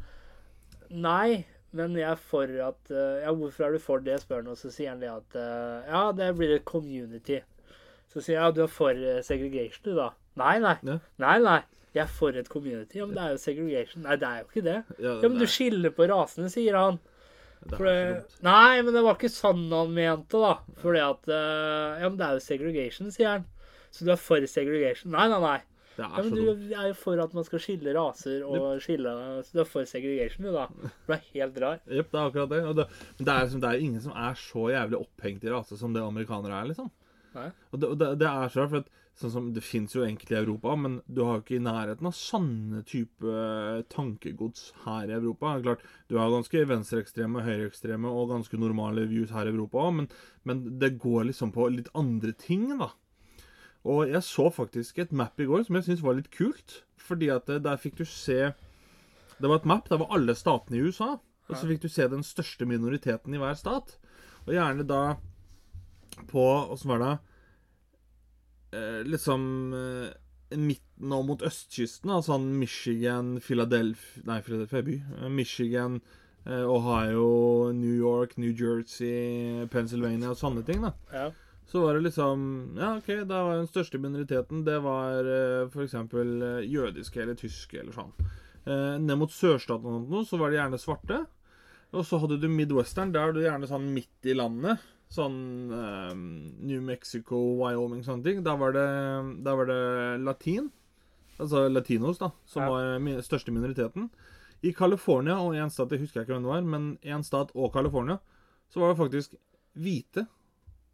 Nei, 0.92 1.46
men 1.72 1.94
jeg 1.96 2.08
er 2.10 2.18
for 2.20 2.50
at 2.66 2.90
eh, 2.92 3.22
Ja, 3.24 3.32
hvorfor 3.32 3.64
er 3.66 3.72
du 3.76 3.78
for 3.82 4.02
det, 4.04 4.18
spør 4.22 4.42
han, 4.42 4.50
og 4.52 4.58
så 4.60 4.70
sier 4.72 4.90
han 4.92 5.00
det 5.02 5.10
at 5.12 5.36
eh, 5.40 5.88
Ja, 5.90 6.02
det 6.16 6.30
blir 6.38 6.54
et 6.56 6.64
community. 6.68 7.38
Så 8.12 8.20
sier 8.20 8.36
jeg 8.36 8.42
ja, 8.42 8.50
du 8.52 8.62
er 8.66 8.72
for 8.72 8.90
eh, 8.92 9.22
segregation, 9.24 9.84
du, 9.86 9.94
da? 9.96 10.10
Nei, 10.40 10.58
nei. 10.64 10.74
Ja. 10.88 10.98
Nei, 11.24 11.38
nei. 11.44 11.60
Jeg 11.92 12.02
er 12.06 12.12
for 12.12 12.36
et 12.40 12.48
community. 12.48 12.98
Ja, 13.00 13.06
men 13.08 13.16
det 13.16 13.24
er 13.24 13.32
jo 13.34 13.40
segregation. 13.40 14.04
Nei, 14.06 14.16
det 14.20 14.28
er 14.28 14.42
jo 14.42 14.46
ikke 14.50 14.64
det. 14.68 14.76
Ja, 14.98 15.16
Ja, 15.20 15.28
men 15.28 15.40
du 15.40 15.46
skiller 15.48 15.92
på 15.96 16.06
rasene, 16.08 16.48
sier 16.52 16.76
han. 16.80 17.00
det 17.68 17.78
er 17.80 17.84
det, 18.16 18.38
nei, 18.42 18.80
men 18.82 18.94
det 18.96 19.02
var 19.04 19.16
ikke 19.18 19.32
sånn 19.32 19.66
han 19.72 19.92
mente, 19.96 20.40
da. 20.40 20.54
Fordi 20.82 21.02
at 21.04 21.28
Ja, 21.32 22.08
men 22.08 22.16
det 22.20 22.26
er 22.28 22.38
jo 22.38 22.44
segregation, 22.46 23.12
sier 23.12 23.34
han. 23.36 23.44
Så 23.92 24.06
du 24.08 24.12
er 24.14 24.20
for 24.20 24.40
segregation? 24.48 25.12
Nei, 25.12 25.26
nei, 25.28 25.40
nei. 25.44 25.58
Det 25.96 26.04
Ja, 26.06 26.08
er 26.08 26.22
men 26.22 26.30
så 26.30 26.36
du 26.36 26.46
dumt. 26.46 26.72
er 26.72 26.86
jo 26.88 26.94
for 26.96 27.20
at 27.20 27.34
man 27.36 27.44
skal 27.44 27.60
skille 27.60 27.92
raser 27.96 28.44
og 28.48 28.80
skille 28.80 29.12
Så 29.44 29.52
du 29.52 29.60
er 29.60 29.68
for 29.68 29.84
segregation, 29.84 30.46
du, 30.46 30.52
da. 30.56 30.66
Du 31.06 31.12
er 31.12 31.22
helt 31.34 31.60
rar. 31.60 31.82
Jepp, 31.86 32.10
det 32.14 32.20
er 32.20 32.30
akkurat 32.30 32.48
det. 32.54 32.62
Det, 32.80 32.86
men 33.18 33.26
det 33.28 33.34
er, 33.34 33.44
liksom, 33.44 33.60
det 33.60 33.70
er 33.74 33.84
ingen 33.86 34.00
som 34.00 34.16
er 34.16 34.34
så 34.40 34.66
jævlig 34.72 35.02
opphengt 35.02 35.44
i 35.44 35.52
rase 35.52 35.76
som 35.76 35.92
det 35.92 36.02
amerikanere 36.02 36.62
er, 36.62 36.72
liksom. 36.72 36.90
Nei. 37.36 37.50
Og 37.72 37.80
det, 37.80 37.92
det, 38.00 38.10
det 38.20 38.28
er 38.28 38.48
så 38.52 38.60
rart, 38.64 38.70
for 38.72 38.82
at 38.84 38.90
sånn 39.20 39.32
som, 39.32 39.46
det 39.52 39.60
fins 39.64 39.92
jo 39.92 40.04
enkelte 40.06 40.32
i 40.32 40.38
Europa, 40.40 40.72
men 40.80 40.94
du 41.04 41.20
har 41.26 41.36
jo 41.38 41.42
ikke 41.44 41.58
i 41.58 41.64
nærheten 41.64 42.08
av 42.08 42.14
sånne 42.16 42.80
type 42.88 43.28
eh, 43.28 43.82
tankegods 43.92 44.70
her 44.86 45.10
i 45.12 45.16
Europa. 45.18 45.58
Klart, 45.64 45.84
Du 46.08 46.16
har 46.16 46.32
ganske 46.32 46.62
venstreekstreme, 46.70 47.44
høyreekstreme 47.44 48.08
og 48.08 48.30
ganske 48.32 48.56
normale 48.60 49.04
views 49.10 49.32
her 49.36 49.48
i 49.48 49.52
Europa 49.52 49.84
òg, 49.84 49.92
men, 50.00 50.08
men 50.48 50.64
det 50.80 50.94
går 51.04 51.28
liksom 51.28 51.52
på 51.52 51.68
litt 51.76 51.92
andre 51.94 52.32
ting, 52.40 52.70
da. 52.80 52.88
Og 53.88 54.06
jeg 54.10 54.22
så 54.22 54.46
faktisk 54.54 55.00
et 55.02 55.12
map 55.12 55.40
i 55.42 55.46
går 55.48 55.64
som 55.66 55.78
jeg 55.78 55.88
syns 55.88 56.04
var 56.04 56.18
litt 56.18 56.30
kult. 56.34 56.82
Fordi 57.02 57.32
at 57.34 57.50
eh, 57.50 57.62
der 57.62 57.80
fikk 57.82 57.98
du 57.98 58.04
se 58.06 58.52
Det 58.52 59.48
var 59.50 59.58
et 59.58 59.66
map 59.66 59.88
der 59.90 59.98
var 59.98 60.14
alle 60.14 60.36
statene 60.38 60.78
i 60.78 60.86
USA. 60.86 61.16
Og 61.50 61.58
så 61.58 61.66
fikk 61.68 61.82
du 61.82 61.90
se 61.90 62.06
den 62.08 62.22
største 62.24 62.64
minoriteten 62.68 63.34
i 63.34 63.40
hver 63.40 63.56
stat. 63.58 63.96
Og 64.46 64.54
gjerne 64.54 64.86
da 64.88 65.02
på 66.30 66.44
Åssen 66.72 66.92
var 66.92 67.02
det? 67.02 67.12
Eh, 68.78 69.02
liksom 69.04 69.42
eh, 69.76 70.56
midten 70.56 71.12
og 71.12 71.26
mot 71.28 71.44
østkysten. 71.44 72.12
Altså 72.14 72.38
Michigan, 72.38 73.34
Philadelphia 73.44 74.24
Nei, 74.28 74.40
Philadelphia 74.46 74.86
by. 74.86 74.96
Michigan, 75.34 76.00
eh, 76.46 76.64
Ohio, 76.64 77.72
New 77.76 77.92
York, 77.92 78.38
New 78.38 78.54
Jersey, 78.54 79.66
Pennsylvania 79.68 80.32
og 80.32 80.40
sånne 80.40 80.64
ting. 80.64 80.86
da. 80.86 80.94
Ja. 81.12 81.30
Så 81.66 81.80
var 81.80 81.94
det 81.94 82.00
liksom 82.08 82.42
Ja, 82.76 82.96
OK, 82.98 83.06
da 83.28 83.42
var 83.46 83.56
den 83.56 83.68
største 83.70 83.98
minoriteten 84.02 84.64
Det 84.66 84.78
var 84.84 85.24
uh, 85.24 85.68
f.eks. 85.70 85.94
Eh, 85.94 86.64
jødiske 86.68 87.22
eller 87.22 87.38
tyske 87.38 87.80
eller 87.80 87.94
sånn. 87.96 88.12
Uh, 88.66 88.98
ned 89.02 89.16
mot 89.18 89.32
sørstaten 89.32 89.86
og 89.88 90.10
noe, 90.10 90.26
så 90.28 90.38
var 90.38 90.52
det 90.52 90.60
gjerne 90.60 90.78
svarte. 90.80 91.22
Og 91.92 92.04
så 92.08 92.20
hadde 92.22 92.38
du 92.40 92.48
Midwestern. 92.48 93.12
Der 93.12 93.28
er 93.30 93.34
du 93.36 93.40
gjerne 93.42 93.68
sånn 93.68 93.88
midt 93.94 94.28
i 94.28 94.36
landet. 94.38 94.82
Sånn 95.12 95.72
uh, 95.72 96.12
New 96.14 96.80
Mexico, 96.84 97.40
Wyoming, 97.58 98.04
sånne 98.06 98.24
ting. 98.24 98.44
Der 98.46 98.56
var 98.60 98.72
det, 98.76 98.86
der 99.44 99.58
var 99.58 99.68
det 99.68 99.80
latin. 100.24 100.70
Altså 101.42 101.66
latinos, 101.68 102.20
da. 102.22 102.30
Som 102.46 102.62
Ja. 102.62 102.70
var 102.70 102.98
min, 103.02 103.18
største 103.22 103.52
minoriteten. 103.52 104.10
I 104.62 104.72
California 104.72 105.40
og 105.42 105.56
en 105.58 105.70
stat, 105.74 105.90
jeg 105.90 106.04
husker 106.04 106.22
ikke 106.22 106.36
hvem 106.36 106.44
det 106.46 106.52
var, 106.52 106.62
men 106.62 106.84
én 107.02 107.24
stat 107.26 107.50
og 107.54 107.72
California, 107.74 108.20
så 108.70 108.80
var 108.80 108.92
det 108.92 109.00
faktisk 109.00 109.34
hvite 109.74 110.26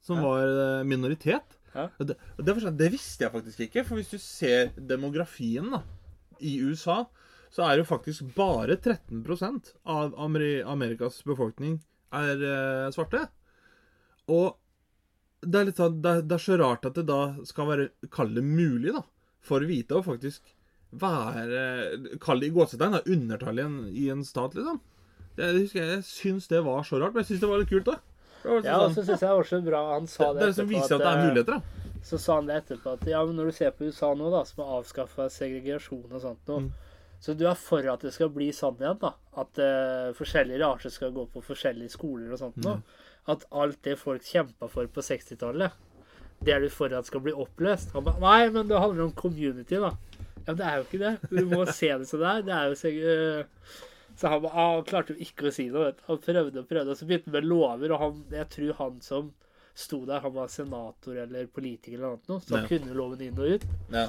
som 0.09 0.23
var 0.25 0.49
eh, 0.49 0.83
minoritet. 0.89 1.55
Ja. 1.77 1.87
Det, 2.01 2.17
det, 2.41 2.55
sånn, 2.65 2.79
det 2.81 2.89
visste 2.97 3.27
jeg 3.27 3.35
faktisk 3.37 3.61
ikke, 3.69 3.85
for 3.87 4.01
hvis 4.01 4.11
du 4.11 4.19
ser 4.23 4.73
demografien 4.89 5.69
da, 5.77 5.83
i 6.41 6.57
USA, 6.65 7.03
så 7.53 7.65
er 7.69 7.81
jo 7.81 7.87
faktisk 7.89 8.27
bare 8.37 8.75
13% 8.81 9.71
av 9.89 10.17
Ameri 10.21 10.59
Amerikas 10.69 11.21
befolkning 11.29 11.79
er 12.17 12.41
eh, 12.41 12.89
svarte. 12.97 13.27
Og 14.33 14.57
det 15.45 15.61
er, 15.61 15.69
litt 15.69 15.79
sånn, 15.79 16.01
det, 16.03 16.11
er- 16.19 16.27
det 16.29 16.37
er 16.39 16.43
så 16.45 16.57
rart 16.61 16.89
at 16.89 16.97
det 16.99 17.07
da 17.09 17.21
skal 17.47 17.69
være 17.71 17.89
Kall 18.13 18.33
det 18.37 18.43
mulig, 18.45 18.93
da. 18.97 19.05
For 19.45 19.63
hvite 19.65 19.97
å 20.01 20.05
faktisk 20.05 20.51
være 20.99 22.17
Kall 22.25 22.41
det 22.43 22.49
i 22.51 22.55
gåsetegn 22.57 22.99
undertallet 23.05 23.61
i 23.63 23.67
en, 23.69 23.79
i 23.93 24.07
en 24.13 24.25
stat, 24.27 24.57
liksom. 24.59 24.81
Jeg 25.39 25.55
jeg, 25.69 25.71
jeg 25.79 26.03
syns 26.09 26.49
det 26.51 26.65
var 26.67 26.83
så 26.89 26.99
rart, 26.99 27.15
men 27.15 27.23
jeg 27.23 27.31
syns 27.35 27.45
det 27.45 27.51
var 27.53 27.61
litt 27.63 27.71
kult, 27.71 27.87
da. 27.87 28.01
Ja, 28.45 28.79
og 28.85 28.93
så 28.95 29.03
syns 29.03 29.23
jeg 29.23 29.27
det 29.27 29.35
var 29.35 29.49
så 29.51 29.61
bra 29.65 29.81
han 29.93 30.07
sa 30.11 30.33
det, 30.33 30.41
det, 30.41 30.47
det 30.47 30.57
som 30.59 30.69
viser 30.71 30.95
at 30.97 31.03
det 31.03 31.11
er 31.11 31.23
muligheter, 31.27 31.59
da. 31.59 31.95
Så 32.09 32.19
sa 32.23 32.37
han 32.39 32.47
det 32.49 32.61
etterpå 32.63 32.93
at 32.95 33.09
ja, 33.11 33.23
men 33.27 33.37
når 33.37 33.51
du 33.51 33.57
ser 33.57 33.73
på 33.75 33.89
USA 33.89 34.13
nå, 34.15 34.29
da, 34.33 34.45
som 34.47 34.63
har 34.65 34.77
avskaffa 34.79 35.27
segregasjon 35.33 36.07
og 36.13 36.23
sånt 36.23 36.53
noe 36.53 36.69
Mm. 36.69 36.77
Så 37.19 37.35
du 37.35 37.49
er 37.51 37.57
for 37.59 37.83
at 37.91 38.05
det 38.07 38.13
skal 38.15 38.29
bli 38.31 38.53
sånn 38.55 38.79
igjen, 38.79 38.99
da? 39.03 39.09
At 39.43 39.59
uh, 39.59 40.15
forskjellige 40.15 40.61
raser 40.63 40.93
skal 40.95 41.11
gå 41.17 41.25
på 41.33 41.43
forskjellige 41.43 41.91
skoler 41.97 42.31
og 42.31 42.39
sånt 42.39 42.61
noe? 42.63 42.79
At 43.29 43.43
alt 43.51 43.81
det 43.83 43.97
folk 43.99 44.23
kjempa 44.23 44.69
for 44.71 44.87
på 44.87 45.03
60-tallet, 45.03 45.75
det 46.47 46.55
er 46.55 46.63
du 46.63 46.69
for 46.71 46.95
at 46.95 47.09
skal 47.11 47.25
bli 47.25 47.35
oppløst? 47.35 47.91
Han 47.97 48.07
ba, 48.07 48.15
Nei, 48.23 48.47
men 48.55 48.71
det 48.71 48.79
handler 48.79 49.09
om 49.09 49.17
community, 49.19 49.81
da. 49.83 49.91
Ja, 50.45 50.53
men 50.53 50.61
det 50.61 50.69
er 50.69 50.79
jo 50.79 50.87
ikke 50.87 51.03
det. 51.03 51.15
Du 51.35 51.43
må 51.51 51.65
se 51.67 51.91
det 51.91 52.07
som 52.09 52.23
det 52.23 52.31
er. 52.31 52.47
Det 52.47 52.55
er 52.55 52.71
jo 52.71 52.79
seg 52.79 53.01
eh, 53.03 53.75
Så 54.19 54.29
han 54.33 54.47
ah, 54.51 54.73
han 54.75 54.87
klarte 54.89 55.15
jo 55.15 55.23
ikke 55.23 55.49
å 55.49 55.53
si 55.55 55.69
noe. 55.71 55.93
Vet. 55.93 56.01
Han 56.09 56.19
prøvde 56.25 56.63
og 56.65 56.69
prøvde, 56.71 56.91
og 56.91 56.99
så 56.99 57.07
begynte 57.07 57.31
han 57.31 57.37
med 57.39 57.47
lover, 57.47 57.93
og 57.95 58.01
han, 58.03 58.17
jeg 58.35 58.49
tror 58.55 58.73
han 58.81 58.97
som 59.05 59.29
sto 59.79 60.01
der, 60.09 60.19
han 60.25 60.33
var 60.35 60.49
senator 60.51 61.21
eller 61.23 61.47
politiker 61.55 62.01
eller 62.01 62.17
noe, 62.27 62.41
så 62.43 62.57
han 62.57 62.65
Ja. 62.65 62.71
kunne 62.73 62.97
loven 62.99 63.21
inn 63.23 63.39
og 63.39 63.53
ut. 63.55 63.67
Ja. 63.95 64.09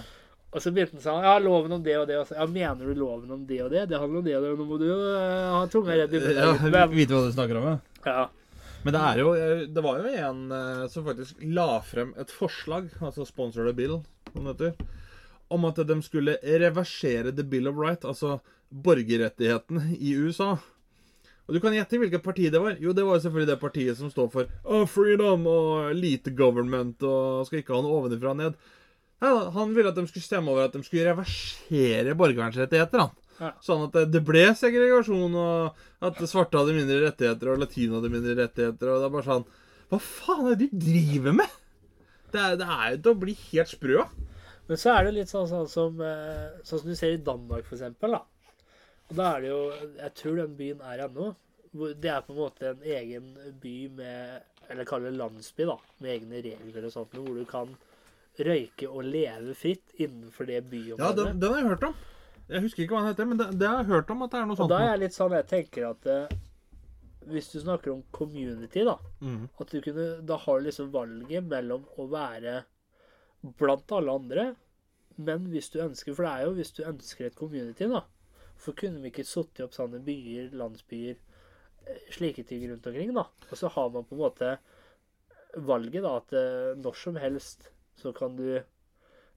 Og 0.49 0.63
så 0.65 0.71
begynte 0.73 0.97
han 0.97 1.03
sånn 1.05 1.23
Ja, 1.27 1.35
loven 1.37 1.75
om 1.77 1.83
det 1.85 1.93
og 1.99 2.07
det. 2.09 2.17
Og 2.17 2.25
så, 2.25 2.33
ja, 2.39 2.47
mener 2.49 2.89
du 2.89 2.95
loven 2.97 3.29
om 3.35 3.43
det 3.45 3.59
og 3.61 3.69
det? 3.69 3.83
Det 3.91 3.99
handler 4.01 4.17
om 4.17 4.25
det 4.25 4.35
og 4.39 4.43
det. 4.47 4.53
Nå 4.57 4.65
må 4.65 4.79
du 4.81 4.87
jo 4.87 4.97
eh, 4.97 5.51
ha 5.53 5.59
tunga 5.69 5.93
redd 5.99 6.15
i 6.17 6.21
Ja, 6.33 6.47
munnen. 6.55 6.71
Men, 6.73 6.95
Vite 6.97 7.13
hva 7.13 7.21
du 7.27 7.31
snakker 7.35 7.59
om, 7.59 7.67
ja. 7.69 7.77
ja. 8.09 8.23
Men 8.81 8.95
det 8.95 9.01
er 9.11 9.19
jo 9.21 9.33
Det 9.75 9.83
var 9.85 9.99
jo 10.01 10.13
en 10.25 10.39
eh, 10.57 10.87
som 10.89 11.05
faktisk 11.05 11.43
la 11.53 11.67
frem 11.85 12.15
et 12.17 12.33
forslag, 12.33 12.89
altså 12.97 13.27
sponsor 13.29 13.69
the 13.69 13.75
bill, 13.77 13.99
som 14.33 14.49
dette, 14.49 14.73
om 15.53 15.65
at 15.69 15.75
de 15.85 15.99
skulle 16.01 16.39
reversere 16.41 17.29
the 17.35 17.43
bill 17.45 17.67
of 17.69 17.77
right, 17.77 18.01
altså 18.01 18.39
borgerrettighetene 18.69 19.95
i 19.97 20.13
USA. 20.17 20.53
Og 21.49 21.55
du 21.55 21.61
kan 21.63 21.73
gjette 21.73 21.97
hvilket 21.97 22.21
parti 22.21 22.49
det 22.53 22.61
var. 22.61 22.75
Jo, 22.77 22.93
det 22.93 23.05
var 23.05 23.17
jo 23.17 23.23
selvfølgelig 23.23 23.49
det 23.49 23.61
partiet 23.61 23.97
som 23.97 24.11
står 24.13 24.27
for 24.33 24.49
oh, 24.69 24.83
freedom 24.85 25.47
og 25.49 25.95
lite 25.97 26.33
government 26.37 27.01
og 27.01 27.47
skal 27.47 27.63
ikke 27.63 27.73
ha 27.73 27.81
noe 27.81 28.03
ovenfra 28.03 28.35
og 28.35 28.37
ned. 28.37 28.59
Nei, 29.19 29.31
Han 29.55 29.73
ville 29.75 29.89
at 29.89 29.97
de 29.97 30.05
skulle 30.07 30.27
stemme 30.27 30.53
over 30.53 30.67
at 30.67 30.77
de 30.77 30.83
skulle 30.85 31.07
reversere 31.09 32.13
borgervernsrettigheter. 32.19 33.07
han. 33.07 33.17
Ja. 33.39 33.53
Sånn 33.63 33.87
at 33.87 33.97
det, 34.11 34.21
ble 34.27 34.45
segregasjon, 34.59 35.35
og 35.39 36.05
at 36.05 36.21
svarte 36.27 36.59
hadde 36.59 36.75
mindre 36.75 36.99
rettigheter, 37.05 37.53
og 37.53 37.61
latino 37.63 37.97
hadde 37.97 38.11
mindre 38.13 38.35
rettigheter. 38.43 38.91
Og 38.91 38.99
det 39.01 39.09
er 39.09 39.13
bare 39.15 39.27
sånn 39.29 39.45
Hva 39.89 39.99
faen 40.05 40.49
er 40.51 40.59
det 40.59 40.69
du 40.69 40.81
driver 40.85 41.37
med?! 41.41 41.59
Det 42.29 42.41
er, 42.45 42.57
det 42.61 42.65
er 42.69 42.89
jo 42.93 42.97
til 43.01 43.15
å 43.15 43.21
bli 43.23 43.33
helt 43.47 43.71
sprø 43.71 44.01
av. 44.03 44.17
Men 44.69 44.77
så 44.77 44.91
er 44.93 45.07
det 45.07 45.15
litt 45.15 45.31
sånn, 45.31 45.47
sånn, 45.49 45.65
som, 45.71 45.95
eh, 46.05 46.59
sånn 46.61 46.83
som 46.83 46.91
du 46.91 46.97
ser 46.97 47.15
i 47.15 47.23
Danmark, 47.25 47.65
for 47.65 47.73
eksempel. 47.79 48.13
Da. 48.13 48.19
Og 49.09 49.17
da 49.17 49.29
er 49.35 49.43
det 49.43 49.51
jo 49.51 49.61
Jeg 49.97 50.13
tror 50.21 50.41
den 50.43 50.57
byen 50.57 50.81
er 50.85 51.05
ennå. 51.07 51.33
Det 51.71 52.09
er 52.09 52.25
på 52.25 52.33
en 52.33 52.39
måte 52.39 52.71
en 52.73 52.85
egen 52.85 53.31
by 53.61 53.75
med 53.97 54.69
Eller 54.69 54.85
kall 54.89 55.05
det 55.07 55.15
landsby, 55.17 55.65
da. 55.69 55.77
Med 55.99 56.15
egne 56.17 56.43
regler 56.45 56.85
og 56.85 56.93
sånt. 56.93 57.17
Hvor 57.17 57.37
du 57.37 57.45
kan 57.49 57.73
røyke 58.39 58.87
og 58.87 59.03
leve 59.03 59.55
fritt 59.57 59.95
innenfor 59.99 60.47
det 60.47 60.61
Ja, 60.71 61.11
den, 61.11 61.39
den 61.41 61.51
har 61.51 61.59
jeg 61.59 61.67
hørt 61.73 61.83
om. 61.89 61.95
Jeg 62.49 62.63
husker 62.63 62.83
ikke 62.83 62.95
hva 62.95 63.01
den 63.03 63.11
heter, 63.11 63.27
men 63.29 63.39
det, 63.39 63.47
det 63.59 63.67
har 63.67 63.81
jeg 63.83 63.91
hørt 63.91 64.11
om 64.13 64.23
at 64.25 64.31
det 64.31 64.39
er 64.39 64.45
noe 64.47 64.55
og 64.55 64.61
sånt. 64.61 64.71
da 64.71 64.79
er 64.81 64.93
jeg 64.93 65.01
litt 65.03 65.15
sånn 65.17 65.35
Jeg 65.37 65.47
tenker 65.51 65.89
at 65.89 66.07
eh, 66.09 66.37
hvis 67.29 67.51
du 67.53 67.59
snakker 67.61 67.93
om 67.93 67.99
community, 68.15 68.85
da 68.87 68.95
mm. 69.21 69.43
At 69.61 69.73
du 69.73 69.81
kunne 69.85 70.07
Da 70.25 70.39
har 70.45 70.59
du 70.59 70.69
liksom 70.69 70.89
valget 70.93 71.45
mellom 71.45 71.85
å 71.99 72.07
være 72.09 72.63
blant 73.59 73.93
alle 73.95 74.15
andre, 74.19 74.45
men 75.15 75.45
hvis 75.53 75.69
du 75.71 75.77
ønsker 75.83 76.15
For 76.17 76.25
det 76.25 76.31
er 76.31 76.47
jo 76.47 76.55
hvis 76.57 76.73
du 76.75 76.81
ønsker 76.87 77.29
et 77.29 77.37
community, 77.37 77.87
da. 77.91 78.01
For 78.59 78.75
kunne 78.77 79.01
vi 79.03 79.11
ikke 79.13 79.27
satt 79.27 79.61
opp 79.63 79.75
sånne 79.75 80.01
byer, 80.03 80.49
landsbyer, 80.59 81.15
eh, 81.87 82.01
slike 82.15 82.43
ting 82.49 82.65
rundt 82.69 82.87
omkring, 82.89 83.13
da? 83.15 83.25
Og 83.49 83.55
så 83.59 83.71
har 83.71 83.93
man 83.93 84.07
på 84.07 84.17
en 84.17 84.23
måte 84.25 84.51
valget, 85.55 86.03
da, 86.03 86.17
at 86.19 86.35
eh, 86.35 86.73
når 86.79 86.99
som 86.99 87.19
helst 87.19 87.71
så 87.99 88.13
kan 88.15 88.35
du 88.37 88.61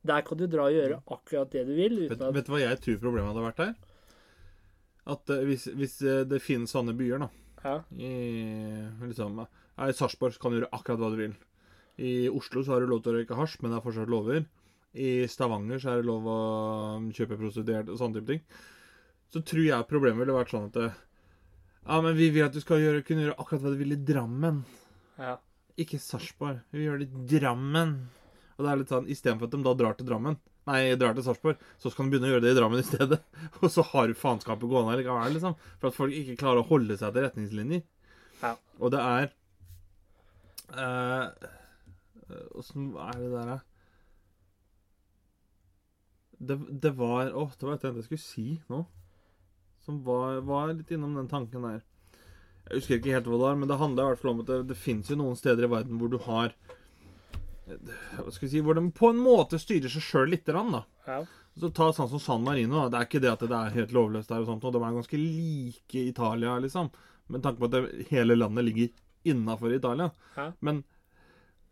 Der 0.02 0.22
kan 0.26 0.38
du 0.38 0.48
dra 0.50 0.64
og 0.66 0.74
gjøre 0.74 0.96
akkurat 1.14 1.50
det 1.54 1.62
du 1.66 1.76
vil, 1.78 2.08
Vet, 2.10 2.18
vet 2.34 2.46
du 2.46 2.50
hva 2.50 2.58
jeg 2.58 2.80
tror 2.82 2.98
problemet 3.04 3.30
hadde 3.30 3.44
vært 3.46 3.62
her? 3.62 3.74
At 5.14 5.30
eh, 5.30 5.44
hvis, 5.46 5.68
hvis 5.78 5.96
det 6.26 6.42
finnes 6.42 6.74
sånne 6.74 6.94
byer, 6.98 7.22
da 7.22 7.30
Ja. 7.62 7.76
I, 7.94 8.10
liksom, 9.06 9.38
I 9.78 9.92
Sarpsborg 9.94 10.34
kan 10.42 10.50
du 10.50 10.58
gjøre 10.58 10.72
akkurat 10.74 10.98
hva 10.98 11.12
du 11.14 11.20
vil. 11.20 11.36
I 12.02 12.28
Oslo 12.32 12.64
så 12.64 12.74
har 12.74 12.82
du 12.82 12.90
lov 12.90 13.04
til 13.04 13.12
å 13.12 13.20
røyke 13.20 13.38
hasj, 13.38 13.60
men 13.62 13.70
det 13.70 13.78
er 13.78 13.84
fortsatt 13.86 14.10
lover. 14.10 14.42
I 14.92 15.24
Stavanger 15.30 15.78
så 15.80 15.92
er 15.92 16.00
det 16.02 16.08
lov 16.08 16.26
å 16.28 16.38
kjøpe 17.14 17.38
prostituerte 17.40 17.94
og 17.94 18.00
sånne 18.00 18.18
type 18.18 18.32
ting. 18.32 18.42
Så 19.33 19.41
tror 19.49 19.64
jeg 19.64 19.89
problemet 19.89 20.20
ville 20.22 20.37
vært 20.37 20.53
sånn 20.53 20.68
at 20.68 20.76
det, 20.76 20.91
Ja, 21.87 22.01
men 22.05 22.14
vi 22.18 22.28
vil 22.30 22.45
at 22.45 22.53
du 22.55 22.61
skal 22.62 22.83
gjøre, 22.83 23.03
kunne 23.07 23.24
gjøre 23.26 23.39
akkurat 23.41 23.62
hva 23.64 23.72
du 23.72 23.78
vil 23.80 23.97
i 23.97 24.03
Drammen. 24.12 24.64
ja. 25.18 25.39
Ikke 25.80 25.97
Sarpsborg. 25.97 26.59
Vi 26.70 26.78
vil 26.83 26.91
gjøre 26.91 27.01
det 27.01 27.09
i 27.09 27.39
Drammen. 27.41 27.95
Og 28.59 28.61
det 28.61 28.68
er 28.70 28.76
litt 28.83 28.91
sånn, 28.93 29.07
Istedenfor 29.09 29.49
at 29.49 29.55
de 29.55 29.62
da 29.64 29.72
drar 29.80 29.95
til 29.97 30.05
Drammen, 30.07 30.37
nei, 30.68 30.83
drar 31.01 31.14
til 31.16 31.24
Sarpsborg, 31.24 31.57
så 31.80 31.89
skal 31.91 32.05
de 32.05 32.12
begynne 32.12 32.28
å 32.28 32.33
gjøre 32.35 32.45
det 32.45 32.53
i 32.53 32.59
Drammen 32.59 32.83
i 32.83 32.85
stedet. 32.85 33.18
Og 33.62 33.70
så 33.72 33.80
har 33.89 34.07
du 34.07 34.14
faenskapet 34.20 34.68
gående 34.68 34.99
likevel, 35.01 35.33
liksom. 35.33 35.57
For 35.80 35.89
at 35.89 35.97
folk 35.97 36.12
ikke 36.12 36.37
klarer 36.45 36.61
å 36.61 36.68
holde 36.68 36.99
seg 37.01 37.16
til 37.16 37.24
retningslinjer. 37.24 37.83
Ja. 38.43 38.53
Og 38.85 38.93
det 38.93 39.01
er 39.01 39.33
eh, 40.76 41.49
Åssen 42.61 42.93
er 43.01 43.16
det 43.16 43.33
der, 43.33 43.51
da? 43.55 43.59
Det, 46.43 46.57
det 46.85 46.93
var 46.99 47.33
Å, 47.33 47.49
det 47.57 47.66
var 47.66 47.76
et 47.76 47.83
eller 47.85 47.93
annet 47.95 48.03
jeg 48.03 48.09
skulle 48.11 48.24
si 48.28 48.47
nå. 48.72 48.85
Som 49.87 50.03
var, 50.07 50.41
var 50.47 50.70
litt 50.72 50.91
innom 50.95 51.16
den 51.18 51.30
tanken 51.30 51.66
der. 51.66 51.83
Jeg 52.68 52.78
husker 52.78 52.99
ikke 52.99 53.16
helt 53.16 53.26
hva 53.26 53.37
det 53.37 53.47
var, 53.47 53.59
men 53.59 53.70
det 53.70 53.80
handler 53.80 54.05
i 54.05 54.12
hvert 54.12 54.22
fall 54.22 54.35
om 54.37 54.43
at 54.45 54.51
det, 54.53 54.59
det 54.70 54.78
fins 54.78 55.11
jo 55.11 55.18
noen 55.18 55.39
steder 55.39 55.66
i 55.66 55.72
verden 55.72 55.99
hvor 55.99 56.12
du 56.12 56.18
har 56.22 56.55
Hva 57.66 58.30
skal 58.30 58.47
vi 58.47 58.51
si 58.53 58.62
Hvor 58.62 58.78
de 58.78 58.85
på 58.95 59.11
en 59.11 59.18
måte 59.22 59.59
styrer 59.61 59.91
seg 59.91 60.05
sjøl 60.07 60.30
lite 60.35 60.55
grann, 60.55 60.74
da. 60.78 60.85
ja. 61.09 61.22
Så 61.59 61.68
ta 61.74 61.91
sånn 61.93 62.09
som 62.09 62.20
San 62.22 62.45
Marino. 62.47 62.78
Da. 62.78 62.89
Det 62.89 62.99
er 62.99 63.09
ikke 63.11 63.20
det 63.20 63.33
at 63.33 63.43
det 63.45 63.57
er 63.59 63.74
helt 63.74 63.91
lovløst 63.93 64.30
der, 64.33 64.41
og 64.41 64.49
sånt, 64.49 64.62
og 64.64 64.72
de 64.72 64.80
er 64.80 64.95
ganske 64.97 65.18
like 65.20 66.05
Italia, 66.09 66.55
liksom. 66.64 66.89
Med 67.28 67.43
tanke 67.45 67.61
på 67.61 67.68
at 67.68 67.74
det, 67.74 68.07
hele 68.09 68.39
landet 68.39 68.64
ligger 68.64 68.89
innafor 69.28 69.74
Italia. 69.76 70.09
Ja. 70.39 70.47
Men 70.64 70.80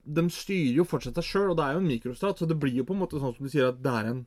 de 0.05 0.27
styrer 0.33 0.83
jo 0.83 0.87
fortsatt 0.89 1.17
seg 1.17 1.27
sjøl, 1.31 1.53
og 1.53 1.57
det 1.57 1.65
er 1.65 1.79
jo 1.79 1.81
en 1.81 1.89
mikrostat, 1.89 2.43
så 2.43 2.49
det 2.49 2.59
blir 2.61 2.77
jo 2.77 2.85
på 2.89 2.97
en 2.97 3.01
måte 3.01 3.21
sånn 3.23 3.33
som 3.37 3.47
du 3.47 3.53
sier, 3.53 3.73
at 3.73 3.81
det 3.81 3.95
er 3.95 4.11
en 4.11 4.21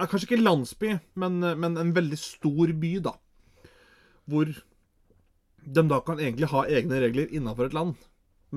er 0.00 0.10
Kanskje 0.10 0.30
ikke 0.30 0.42
landsby, 0.42 0.94
men, 1.20 1.38
men 1.60 1.78
en 1.80 1.94
veldig 1.96 2.18
stor 2.20 2.72
by, 2.82 2.92
da. 3.04 3.14
Hvor 4.30 4.50
de 5.60 5.84
da 5.90 6.00
kan 6.04 6.20
egentlig 6.20 6.48
ha 6.52 6.64
egne 6.68 7.00
regler 7.02 7.32
innafor 7.36 7.68
et 7.68 7.76
land. 7.76 7.94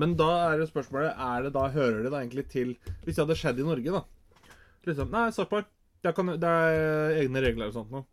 Men 0.00 0.16
da 0.18 0.30
er 0.48 0.62
jo 0.62 0.70
spørsmålet 0.70 1.14
er 1.20 1.46
det 1.46 1.52
da, 1.54 1.68
Hører 1.70 2.02
det 2.02 2.10
da 2.10 2.18
egentlig 2.22 2.48
til 2.50 2.72
Hvis 3.04 3.14
det 3.14 3.22
hadde 3.22 3.36
skjedd 3.38 3.60
i 3.62 3.66
Norge, 3.68 4.00
da. 4.00 4.50
Liksom, 4.88 5.12
Nei, 5.12 5.28
Sarpsborg. 5.34 5.68
Det, 6.04 6.12
det 6.42 6.50
er 6.50 7.20
egne 7.22 7.40
regler 7.44 7.70
og 7.70 7.78
sånt 7.78 7.94
noe. 7.94 8.04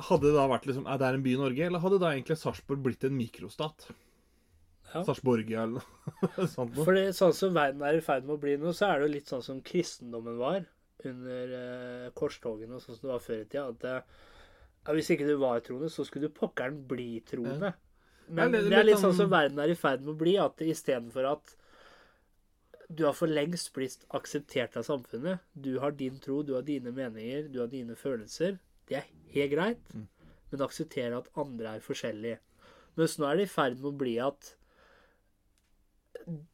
Hadde 0.00 0.28
det 0.28 0.36
da 0.36 0.48
vært 0.48 0.66
liksom, 0.68 0.86
er 0.88 0.98
det 1.00 1.08
en 1.12 1.24
by 1.24 1.32
i 1.32 1.40
Norge, 1.40 1.66
eller 1.66 1.82
hadde 1.84 2.00
da 2.00 2.10
egentlig 2.12 2.36
Sarpsborg 2.40 2.82
blitt 2.84 3.06
en 3.08 3.16
mikrostat? 3.16 3.86
Ja. 4.90 5.04
Sarpsborgia 5.06 5.64
eller 5.68 5.84
noe 5.84 6.48
sånt 6.56 6.74
noe. 6.74 6.84
For 6.84 6.98
sånn 7.16 7.34
som 7.36 7.56
verden 7.56 7.84
er 7.86 8.00
i 8.00 8.04
ferd 8.04 8.26
med 8.26 8.36
å 8.36 8.42
bli 8.42 8.56
nå, 8.60 8.74
så 8.76 8.90
er 8.90 9.00
det 9.00 9.08
jo 9.08 9.14
litt 9.14 9.32
sånn 9.32 9.44
som 9.46 9.62
kristendommen 9.64 10.40
var 10.40 10.64
under 11.06 11.54
eh, 11.60 12.10
korstogene 12.16 12.74
og 12.76 12.82
sånn 12.82 12.96
som 12.98 13.08
det 13.08 13.12
var 13.14 13.22
før 13.24 13.40
i 13.40 13.44
tida. 13.44 13.68
At 13.68 13.84
eh, 13.84 14.94
hvis 14.96 15.10
ikke 15.14 15.26
du 15.28 15.36
var 15.40 15.60
troende, 15.60 15.90
så 15.92 16.04
skulle 16.06 16.28
du 16.28 16.34
pokkeren 16.34 16.82
bli 16.88 17.20
troende. 17.28 17.74
Men 18.28 18.52
Ja, 18.52 18.60
det- 18.60 18.70
det 18.70 18.78
er 18.78 18.84
litt 18.84 18.98
sånn- 19.02 19.16
som 19.16 19.30
verden 19.30 19.58
er 19.58 19.70
i 19.70 19.74
ferd 19.74 20.02
med 20.02 20.14
å 20.14 20.18
bli, 20.18 20.36
at 20.38 20.56
istedenfor 20.58 21.30
at 21.32 21.56
du 22.92 23.04
har 23.04 23.12
for 23.12 23.26
lengst 23.28 23.72
blitt 23.72 24.04
akseptert 24.10 24.76
av 24.76 24.82
samfunnet. 24.84 25.40
Du 25.60 25.78
har 25.78 25.90
din 25.92 26.18
tro, 26.18 26.42
du 26.42 26.54
har 26.54 26.62
dine 26.62 26.90
meninger, 26.92 27.50
du 27.52 27.60
har 27.60 27.68
dine 27.68 27.94
følelser. 27.94 28.58
Det 28.86 28.96
er 28.96 29.04
helt 29.32 29.52
greit, 29.52 29.78
Mm. 29.94 30.06
men 30.50 30.60
akseptere 30.60 31.16
at 31.18 31.28
andre 31.36 31.76
er 31.76 31.80
forskjellige. 31.80 32.38
Mens 32.96 33.16
nå 33.18 33.26
er 33.30 33.36
det 33.36 33.42
i 33.48 33.52
ferd 33.54 33.76
med 33.80 33.92
å 33.92 33.96
bli 33.98 34.18
at 34.18 34.54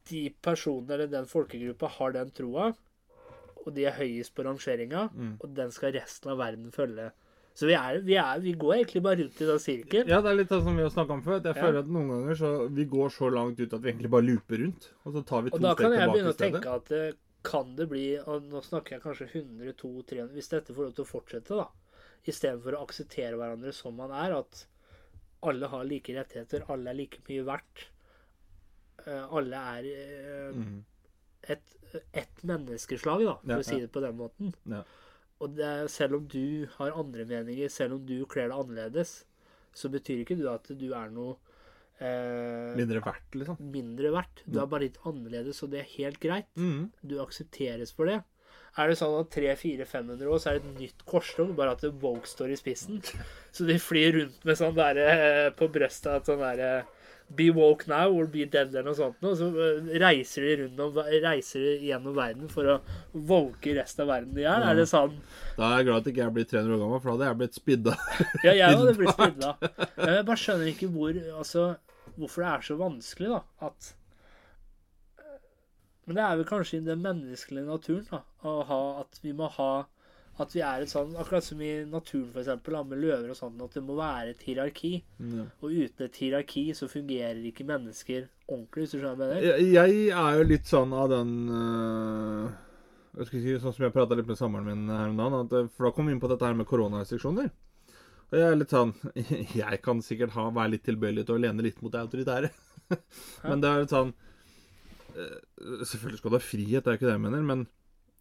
de 0.09 0.29
personene 0.41 0.91
eller 0.95 1.07
den 1.11 1.25
folkegruppa 1.25 1.89
har 1.97 2.11
den 2.15 2.31
troa, 2.31 2.75
og 3.67 3.73
de 3.75 3.83
er 3.89 3.97
høyest 3.99 4.33
på 4.37 4.45
rangeringa, 4.47 5.09
Mm. 5.13 5.33
og 5.43 5.53
den 5.57 5.71
skal 5.75 5.91
resten 5.97 6.31
av 6.31 6.37
verden 6.39 6.71
følge. 6.71 7.09
Så 7.57 7.65
vi, 7.67 7.73
er, 7.73 7.99
vi, 8.05 8.13
er, 8.21 8.39
vi 8.39 8.51
går 8.53 8.73
egentlig 8.77 9.01
bare 9.03 9.17
rundt 9.23 9.39
i 9.41 9.45
den 9.49 9.59
sirkelen. 9.59 10.07
Ja, 10.07 10.21
det 10.21 10.29
er 10.29 10.35
litt 10.37 10.51
sånn 10.53 10.61
som 10.63 10.75
vi 10.77 10.83
har 10.85 10.91
snakka 10.93 11.15
om 11.17 11.23
før. 11.25 11.39
Jeg 11.41 11.55
Ja. 11.55 11.61
føler 11.63 11.79
at 11.81 11.87
noen 11.89 12.07
ganger 12.13 12.35
så 12.37 12.51
vi 12.69 12.85
går 12.85 13.09
så 13.15 13.31
langt 13.33 13.59
ut 13.59 13.73
at 13.73 13.81
vi 13.81 13.89
egentlig 13.91 14.11
bare 14.13 14.27
looper 14.27 14.61
rundt. 14.61 14.91
Og 15.05 15.13
så 15.17 15.23
tar 15.25 15.41
vi 15.41 15.49
to 15.49 15.55
Og 15.57 15.61
da 15.65 15.73
kan 15.75 15.91
jeg 15.91 16.09
begynne 16.11 16.33
å 16.33 16.37
tenke 16.37 16.69
at 16.75 16.85
det, 16.93 17.15
kan 17.43 17.75
det 17.75 17.87
bli 17.89 18.05
og 18.19 18.43
Nå 18.51 18.61
snakker 18.61 18.97
jeg 18.97 19.01
kanskje 19.01 19.27
100, 19.33 19.73
200, 19.73 20.03
300 20.05 20.33
Hvis 20.37 20.49
dette 20.49 20.73
får 20.75 20.83
lov 20.85 20.93
til 20.95 21.05
å 21.05 21.09
fortsette, 21.09 21.57
da, 21.57 21.67
istedenfor 22.27 22.77
å 22.77 22.83
akseptere 22.85 23.37
hverandre 23.39 23.73
som 23.73 23.95
man 23.95 24.11
er, 24.11 24.37
at 24.37 24.65
alle 25.43 25.67
har 25.67 25.83
like 25.85 26.13
rettigheter, 26.13 26.63
alle 26.69 26.89
er 26.89 26.93
like 26.97 27.19
mye 27.29 27.43
verdt, 27.45 27.87
eh, 29.07 29.25
alle 29.31 29.55
er 29.77 29.83
eh, 29.85 30.61
Mhm. 31.47 31.55
et, 31.55 32.03
et 32.13 32.43
menneskeslag, 32.43 33.23
da, 33.25 33.35
for 33.41 33.49
Ja, 33.53 33.57
å 33.59 33.65
si 33.65 33.79
det 33.79 33.91
på 33.91 34.01
den 34.03 34.17
måten. 34.17 34.53
Ja. 34.67 34.83
Og 35.39 35.55
det, 35.55 35.63
er- 35.65 35.87
selv 35.87 36.15
om 36.15 36.27
du 36.27 36.67
har 36.77 36.91
andre 36.97 37.25
meninger, 37.25 37.69
selv 37.69 37.93
om 37.93 38.05
du 38.05 38.25
kler 38.25 38.49
deg 38.49 38.57
annerledes, 38.57 39.23
så 39.73 39.89
betyr 39.89 40.23
ikke 40.25 40.37
du 40.37 40.47
at 40.49 40.63
du 40.77 40.93
er 40.93 41.09
noe 41.13 41.37
eh, 41.99 42.75
Mindre 42.77 42.99
verdt, 43.01 43.33
liksom. 43.33 43.57
mindre 43.73 44.11
verdt. 44.13 44.43
Du 44.45 44.59
Mm. 44.59 44.63
er 44.63 44.67
bare 44.67 44.81
litt 44.81 44.97
annerledes, 45.05 45.63
og 45.63 45.71
det 45.71 45.79
er 45.79 45.95
helt 45.97 46.19
greit. 46.19 46.45
Mhm. 46.55 46.91
Du 47.05 47.15
aksepteres 47.19 47.91
for 47.93 48.05
det. 48.05 48.23
Er 48.77 48.87
det 48.89 48.97
sånn 48.99 49.19
at 49.19 49.31
300-400-500 49.31 50.27
år 50.29 50.37
så 50.39 50.47
er 50.51 50.59
det 50.59 50.65
et 50.65 50.79
nytt 50.81 51.05
korstog, 51.07 51.55
bare 51.55 51.71
at 51.71 51.81
Woke 52.01 52.27
står 52.27 52.51
i 52.51 52.55
spissen? 52.55 53.01
Så 53.51 53.65
de 53.65 53.73
flyr 53.79 54.13
rundt 54.13 54.45
med 54.45 54.55
sånn 54.59 54.75
derre 54.75 55.49
på 55.57 55.67
brøstet 55.71 56.13
at 56.13 56.25
sånn 56.29 56.37
derre 56.37 56.85
Be 57.35 57.49
woke 57.51 57.89
now 57.91 58.07
or 58.15 58.25
be 58.31 58.45
dead 58.47 58.69
eller 58.71 58.85
noe 58.87 58.95
sånt. 58.95 59.17
Og 59.27 59.33
så 59.35 59.47
eh, 59.51 59.89
reiser 59.99 60.45
de 60.45 60.53
rundt 60.61 60.79
om, 60.85 60.99
reiser 61.25 61.65
de 61.65 61.73
gjennom 61.89 62.15
verden 62.15 62.47
for 62.51 62.69
å 62.71 62.77
woke 63.27 63.73
resten 63.75 64.05
av 64.05 64.13
verden 64.13 64.31
de 64.37 64.45
er. 64.45 64.61
Ja. 64.63 64.69
Er 64.71 64.79
det 64.79 64.85
sånn? 64.87 65.17
Da 65.57 65.73
er 65.73 65.81
jeg 65.81 65.89
glad 65.89 65.99
at 65.99 66.07
ikke 66.13 66.21
jeg 66.23 66.31
blir 66.31 66.37
blitt 66.45 66.53
300 66.53 66.77
år 66.77 66.81
gammel, 66.85 67.01
for 67.03 67.09
da 67.09 67.15
hadde 67.17 67.27
jeg 67.27 67.39
blitt 67.41 67.59
spidda. 67.59 67.97
Ja, 68.47 68.53
jeg 68.53 68.79
hadde 68.79 68.95
blitt 69.01 69.17
spidda. 69.17 69.51
Jeg 70.07 70.25
bare 70.31 70.41
skjønner 70.45 70.71
ikke 70.71 70.91
hvor 70.95 71.19
Altså, 71.41 71.67
hvorfor 72.15 72.45
det 72.45 72.53
er 72.53 72.65
så 72.69 72.79
vanskelig, 72.79 73.33
da. 73.35 73.43
At 73.67 73.91
Men 76.07 76.15
det 76.21 76.23
er 76.23 76.39
vel 76.39 76.47
kanskje 76.47 76.79
i 76.79 76.87
den 76.87 77.03
menneskelige 77.03 77.67
naturen, 77.67 78.07
da. 78.13 78.23
Å 78.47 78.57
ha 78.71 78.81
At 79.03 79.19
vi 79.25 79.35
må 79.35 79.51
ha 79.57 79.71
At 80.37 80.53
vi 80.53 80.61
er 80.61 80.83
et 80.83 80.91
sånn 80.91 81.15
Akkurat 81.17 81.45
som 81.45 81.61
i 81.65 81.71
naturen, 81.89 82.29
eksempel, 82.37 82.77
med 82.85 83.01
løver 83.01 83.33
og 83.33 83.39
sånn, 83.39 83.57
at 83.63 83.73
det 83.73 83.81
må 83.85 83.95
være 83.97 84.35
et 84.35 84.43
hierarki. 84.45 84.93
Ja. 85.17 85.47
Og 85.63 85.73
uten 85.73 86.05
et 86.05 86.19
hierarki 86.21 86.67
så 86.77 86.89
fungerer 86.91 87.41
ikke 87.49 87.65
mennesker 87.67 88.27
ordentlig, 88.47 88.85
hvis 88.85 88.93
du 88.93 88.99
skjønner 88.99 89.17
hva 89.17 89.27
jeg 89.27 89.41
mener? 89.41 89.59
Jeg, 89.65 89.69
jeg 89.73 90.21
er 90.21 90.37
jo 90.37 90.47
litt 90.53 90.69
sånn 90.69 90.93
av 90.95 91.09
den 91.11 91.31
øh, 91.49 92.55
jeg 93.17 93.29
skal 93.29 93.41
si, 93.41 93.55
Sånn 93.63 93.75
som 93.75 93.87
jeg 93.87 93.95
prata 93.95 94.17
litt 94.17 94.29
med 94.29 94.39
samboeren 94.39 94.67
min 94.69 94.93
her 94.93 95.09
om 95.09 95.17
dagen. 95.19 95.39
At, 95.41 95.55
øh, 95.57 95.71
for 95.73 95.89
da 95.89 95.93
kom 95.95 96.09
vi 96.09 96.15
inn 96.15 96.21
på 96.21 96.29
dette 96.31 96.45
her 96.45 96.57
med 96.57 96.69
koronarestriksjoner. 96.69 97.49
Og 98.27 98.35
jeg 98.35 98.45
er 98.45 98.57
litt 98.59 98.73
sånn 98.73 98.93
Jeg 99.61 99.81
kan 99.83 100.03
sikkert 100.03 100.35
ha, 100.35 100.49
være 100.53 100.75
litt 100.75 100.85
tilbøyelig 100.87 101.27
til 101.27 101.37
å 101.37 101.41
lene 101.41 101.65
litt 101.65 101.81
mot 101.81 101.93
det 101.93 102.03
autoritære. 102.03 102.51
Men 103.49 103.63
det 103.63 103.71
er 103.71 103.83
litt 103.83 103.95
sånn 103.95 104.13
eh, 105.15 105.37
Selvfølgelig 105.87 106.21
skal 106.21 106.33
du 106.33 106.37
ha 106.37 106.43
frihet, 106.43 106.83
det 106.83 106.93
er 106.93 106.99
ikke 106.99 107.09
det 107.09 107.15
jeg 107.17 107.23
mener, 107.25 107.43
men 107.43 107.65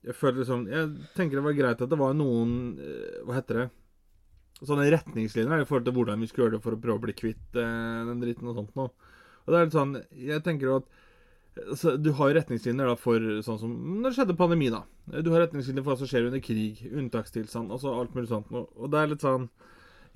jeg 0.04 0.14
føler 0.14 0.42
liksom 0.42 0.66
Jeg 0.70 0.90
tenker 1.16 1.40
det 1.40 1.46
var 1.46 1.56
greit 1.56 1.82
at 1.82 1.90
det 1.90 1.98
var 1.98 2.14
noen 2.14 2.52
eh, 2.82 3.22
Hva 3.26 3.38
heter 3.38 3.62
det? 3.62 3.66
Sånne 4.60 4.86
retningslinjer 4.92 5.62
i 5.62 5.66
forhold 5.68 5.86
til 5.88 5.96
hvordan 5.96 6.22
vi 6.22 6.28
skulle 6.30 6.46
gjøre 6.46 6.56
det 6.56 6.64
for 6.64 6.76
å 6.76 6.80
prøve 6.80 7.00
å 7.00 7.04
bli 7.06 7.16
kvitt 7.16 7.58
eh, 7.60 8.04
den 8.08 8.22
dritten 8.22 8.48
og 8.48 8.60
sånt 8.60 8.78
noe. 8.78 8.92
Og 9.44 9.52
det 9.52 9.58
er 9.58 9.66
litt 9.66 9.76
sånn 9.76 9.96
Jeg 10.16 10.44
tenker 10.46 10.70
jo 10.70 10.78
at 10.80 10.86
altså, 11.66 11.96
Du 12.00 12.12
har 12.20 12.34
retningslinjer 12.38 12.92
da 12.92 12.96
for 13.00 13.30
sånn 13.46 13.60
som 13.62 13.74
når 13.96 14.08
det 14.08 14.16
skjedde 14.18 14.38
pandemi, 14.38 14.70
da. 14.72 14.84
Du 15.20 15.32
har 15.34 15.44
retningslinjer 15.44 15.84
for 15.84 15.94
hva 15.94 16.00
som 16.00 16.10
skjer 16.10 16.28
under 16.30 16.44
krig, 16.44 16.84
unntakstilstand, 16.90 17.72
altså 17.74 17.94
alt 17.94 18.14
mulig 18.16 18.30
sånt. 18.30 18.52
Og 18.52 18.92
det 18.92 19.00
er 19.00 19.12
litt 19.12 19.26
sånn 19.26 19.50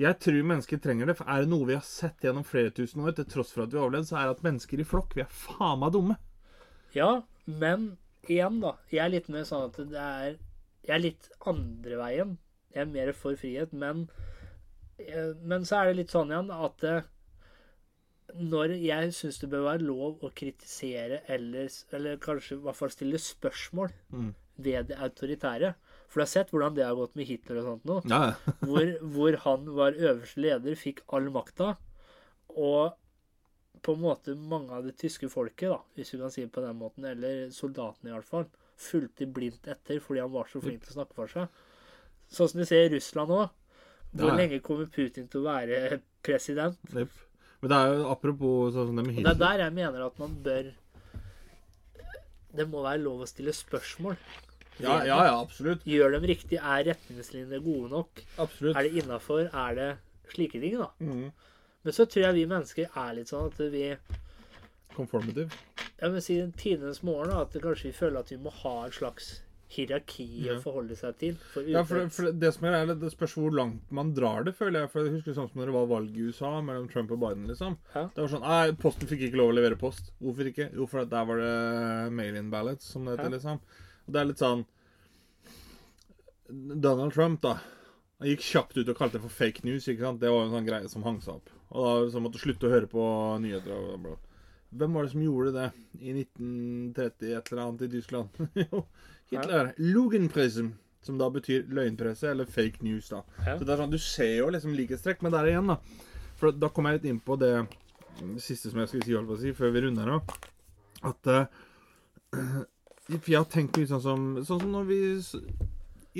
jeg 0.00 0.16
tror 0.16 0.46
mennesker 0.48 0.78
trenger 0.80 1.10
det. 1.10 1.16
For 1.18 1.28
er 1.28 1.42
det 1.44 1.50
noe 1.52 1.66
vi 1.68 1.76
har 1.76 1.84
sett 1.84 2.22
gjennom 2.24 2.44
flere 2.46 2.72
tusen 2.72 3.02
år, 3.04 3.12
til 3.18 3.26
tross 3.28 3.50
for 3.52 3.66
at 3.66 3.72
vi 3.72 3.76
har 3.76 3.84
overlevd, 3.84 4.08
så 4.08 4.16
er 4.16 4.28
det 4.28 4.36
at 4.38 4.46
mennesker 4.46 4.80
i 4.80 4.86
flokk, 4.88 5.12
vi 5.16 5.24
er 5.26 5.34
faen 5.42 5.82
meg 5.82 5.92
dumme. 5.92 6.16
Ja, 6.96 7.10
men 7.44 7.90
igjen, 8.30 8.60
da. 8.62 8.76
Jeg 8.92 9.02
er 9.04 9.12
litt 9.16 9.28
mer 9.32 9.44
sånn 9.48 9.66
at 9.68 9.78
det 9.90 10.00
er 10.06 10.36
Jeg 10.86 10.94
er 10.96 11.02
litt 11.04 11.28
andre 11.50 11.96
veien. 12.00 12.36
Jeg 12.74 12.84
er 12.86 12.92
mer 12.92 13.10
for 13.12 13.36
frihet, 13.36 13.72
men 13.76 14.06
eh, 14.98 15.32
Men 15.42 15.64
så 15.68 15.80
er 15.82 15.90
det 15.90 15.96
litt 16.04 16.14
sånn 16.14 16.30
igjen 16.32 16.52
at 16.54 16.84
eh, 16.88 17.02
når 18.30 18.76
jeg 18.78 19.10
syns 19.16 19.40
det 19.42 19.48
bør 19.50 19.64
være 19.66 19.82
lov 19.88 20.20
å 20.22 20.28
kritisere 20.38 21.16
eller, 21.34 21.66
eller 21.96 22.20
kanskje 22.22 22.54
i 22.60 22.62
hvert 22.62 22.78
fall 22.78 22.92
stille 22.94 23.18
spørsmål 23.18 23.90
Mm. 24.14 24.28
ved 24.60 24.86
det 24.90 24.98
autoritære 25.02 25.72
For 26.10 26.20
du 26.20 26.22
har 26.22 26.30
sett 26.30 26.50
hvordan 26.52 26.74
det 26.76 26.84
har 26.86 26.94
gått 26.98 27.14
med 27.18 27.26
Hitler 27.26 27.58
og 27.60 27.66
sånt 27.68 27.84
nå. 27.90 27.96
Ja, 28.10 28.34
hvor, 28.68 28.86
hvor 29.14 29.36
han 29.46 29.66
var 29.74 29.98
øverste 29.98 30.40
leder, 30.42 30.74
fikk 30.78 31.02
all 31.14 31.26
makta. 31.34 31.72
Og 32.54 32.94
på 33.82 33.94
en 33.96 34.02
måte 34.02 34.34
mange 34.36 34.74
av 34.76 34.84
det 34.86 34.96
tyske 35.00 35.28
folket, 35.32 35.70
da, 35.72 35.78
hvis 35.96 36.12
vi 36.14 36.20
kan 36.20 36.32
si 36.32 36.44
det 36.44 36.52
på 36.54 36.64
den 36.64 36.76
måten, 36.80 37.06
eller 37.08 37.48
soldatene 37.54 38.10
i 38.10 38.14
hvert 38.14 38.28
fall, 38.28 38.46
fulgte 38.80 39.28
blindt 39.28 39.68
etter 39.68 40.00
fordi 40.00 40.22
han 40.22 40.32
var 40.32 40.48
så 40.50 40.60
flink 40.62 40.84
til 40.84 40.94
å 40.94 40.98
snakke 41.00 41.16
for 41.16 41.32
seg. 41.32 41.62
Sånn 42.30 42.50
som 42.52 42.60
du 42.62 42.66
ser 42.68 42.86
i 42.86 42.92
Russland 42.94 43.34
òg. 43.36 43.48
Hvor 44.16 44.34
lenge 44.38 44.58
kommer 44.64 44.88
Putin 44.90 45.28
til 45.30 45.42
å 45.42 45.48
være 45.50 46.00
president? 46.26 46.78
Yep. 46.94 47.18
Men 47.60 47.72
det 47.72 47.78
er 47.78 47.90
jo 47.92 48.06
apropos 48.10 48.72
sånn 48.74 48.88
som 48.90 49.00
Og 49.04 49.18
det 49.20 49.32
er 49.34 49.40
der 49.42 49.64
jeg 49.66 49.74
mener 49.76 50.06
at 50.06 50.16
man 50.18 50.38
bør 50.44 50.70
Det 52.56 52.64
må 52.66 52.80
være 52.82 53.02
lov 53.04 53.20
å 53.22 53.28
stille 53.28 53.52
spørsmål. 53.54 54.16
Ja, 54.80 54.96
ja, 55.04 55.18
ja, 55.28 55.34
absolutt. 55.36 55.84
Gjør 55.86 56.16
dem 56.16 56.24
riktig? 56.26 56.56
Er 56.56 56.86
retningslinjene 56.88 57.60
gode 57.62 57.90
nok? 57.92 58.22
Absolutt. 58.40 58.74
Er 58.74 58.88
det 58.88 59.02
innafor? 59.02 59.44
Er 59.52 59.76
det 59.76 59.88
slike 60.32 60.60
ting, 60.62 60.78
da? 60.80 60.88
Mhm. 61.04 61.30
Men 61.84 61.92
så 61.96 62.04
tror 62.06 62.26
jeg 62.26 62.34
vi 62.34 62.46
mennesker 62.50 62.88
er 62.96 63.14
litt 63.16 63.30
sånn 63.32 63.46
at 63.52 63.60
vi 63.72 63.84
Conformative. 64.94 65.50
Jeg 66.00 66.10
vil 66.12 66.22
si 66.24 66.34
tidenes 66.58 67.02
morgen 67.06 67.30
at 67.36 67.52
kanskje 67.62 67.90
vi 67.90 67.92
føler 67.96 68.18
at 68.20 68.30
vi 68.32 68.36
må 68.42 68.50
ha 68.62 68.72
en 68.86 68.92
slags 68.92 69.40
hierarki 69.70 70.24
Ja. 70.48 70.56
å 70.56 70.62
forholde 70.64 70.96
seg 70.98 71.16
til. 71.20 71.36
For 71.52 71.62
Ja, 71.62 71.84
for, 71.86 72.08
for 72.10 72.32
det 72.32 72.50
som 72.56 72.64
er, 72.66 72.74
ærlig, 72.80 72.96
det 73.00 73.12
spørs 73.12 73.36
hvor 73.38 73.54
langt 73.54 73.92
man 73.94 74.10
drar 74.16 74.42
det, 74.48 74.56
føler 74.58 74.80
jeg. 74.82 74.90
For 74.90 75.04
jeg 75.06 75.12
husker 75.14 75.36
sånn 75.36 75.46
som 75.52 75.60
når 75.60 75.70
det 75.70 75.76
var 75.76 75.86
valg 75.92 76.16
i 76.18 76.24
USA 76.26 76.50
mellom 76.60 76.88
Trump 76.90 77.12
og 77.14 77.20
Biden, 77.22 77.46
liksom. 77.46 77.76
Ja. 77.94 78.08
Det 78.16 78.24
var 78.24 78.32
sånn 78.34 78.42
Nei, 78.42 78.72
Posten 78.82 79.06
fikk 79.12 79.22
ikke 79.28 79.38
lov 79.38 79.52
å 79.52 79.56
levere 79.60 79.78
post. 79.78 80.10
Hvorfor 80.20 80.50
ikke? 80.50 80.66
Jo, 80.74 80.88
for 80.90 81.04
der 81.06 81.24
var 81.30 81.38
det 81.44 82.12
mail-in 82.18 82.50
ballots, 82.50 82.90
som 82.90 83.04
det 83.06 83.14
heter, 83.14 83.30
Ja. 83.30 83.36
liksom. 83.38 83.60
Og 84.08 84.12
det 84.12 84.20
er 84.20 84.24
litt 84.32 84.42
sånn 84.42 84.66
Donald 86.80 87.12
Trump, 87.14 87.40
da. 87.46 87.60
Han 88.18 88.28
gikk 88.28 88.42
kjapt 88.44 88.76
ut 88.76 88.88
og 88.90 88.96
kalte 88.98 89.16
det 89.16 89.22
for 89.22 89.32
fake 89.32 89.62
news. 89.64 89.86
ikke 89.88 90.02
sant? 90.02 90.20
Det 90.20 90.28
var 90.28 90.42
jo 90.44 90.48
en 90.50 90.56
sånn 90.58 90.66
greie 90.66 90.90
som 90.90 91.02
hang 91.06 91.20
seg 91.22 91.34
opp. 91.38 91.50
Og 91.70 92.10
da 92.10 92.22
måtte 92.22 92.40
slutte 92.42 92.66
å 92.66 92.72
høre 92.72 92.90
på 92.90 93.04
nyheter. 93.42 93.72
og 93.74 94.02
bla. 94.04 94.16
Hvem 94.70 94.94
var 94.94 95.06
det 95.06 95.12
som 95.12 95.22
gjorde 95.22 95.52
det 95.54 95.66
i 95.98 96.12
1930 96.14 97.32
et 97.36 97.50
eller 97.50 97.62
annet 97.64 97.82
i 97.86 97.90
Tyskland? 97.96 98.40
Jo, 98.64 98.84
Hitler. 99.30 99.72
Lugenpresse, 99.78 100.64
som 101.06 101.18
da 101.18 101.28
betyr 101.30 101.68
løgnpresse 101.70 102.30
eller 102.30 102.50
fake 102.50 102.82
news. 102.86 103.10
da. 103.10 103.22
Så 103.46 103.62
det 103.62 103.74
er 103.74 103.82
sånn, 103.82 103.94
Du 103.94 103.98
ser 104.02 104.32
jo 104.40 104.50
liksom 104.50 104.74
likhetstrekk, 104.78 105.22
men 105.22 105.34
der 105.34 105.50
igjen, 105.50 105.70
da. 105.70 105.78
For 106.40 106.54
da 106.54 106.70
kom 106.72 106.88
jeg 106.88 106.98
litt 106.98 107.08
inn 107.12 107.22
på 107.22 107.36
det, 107.38 107.54
siste 108.42 108.70
som 108.70 108.82
jeg 108.82 108.90
skulle 108.90 109.06
si, 109.06 109.14
holdt 109.14 109.30
på 109.30 109.38
å 109.38 109.42
si, 109.42 109.54
før 109.54 109.74
vi 109.74 109.84
runder 109.86 110.14
av. 110.16 110.34
At 111.10 111.30
uh, 111.30 111.44
For 113.10 113.30
jeg 113.32 113.40
har 113.40 113.48
tenkt 113.50 113.78
litt 113.80 113.88
sånn 113.90 114.02
som 114.04 114.26
Sånn 114.46 114.60
som 114.60 114.74
når 114.74 114.84
vi 114.86 114.98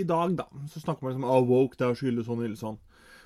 I 0.00 0.04
dag, 0.08 0.32
da, 0.38 0.46
så 0.72 0.80
snakker 0.82 1.04
man 1.04 1.12
liksom 1.12 1.26
ah, 1.28 1.42
woke, 1.46 1.78
det 1.78 1.86
er 1.86 2.06
ille 2.08 2.24
sånn, 2.26 2.42
eller 2.42 2.58
sånn. 2.58 2.78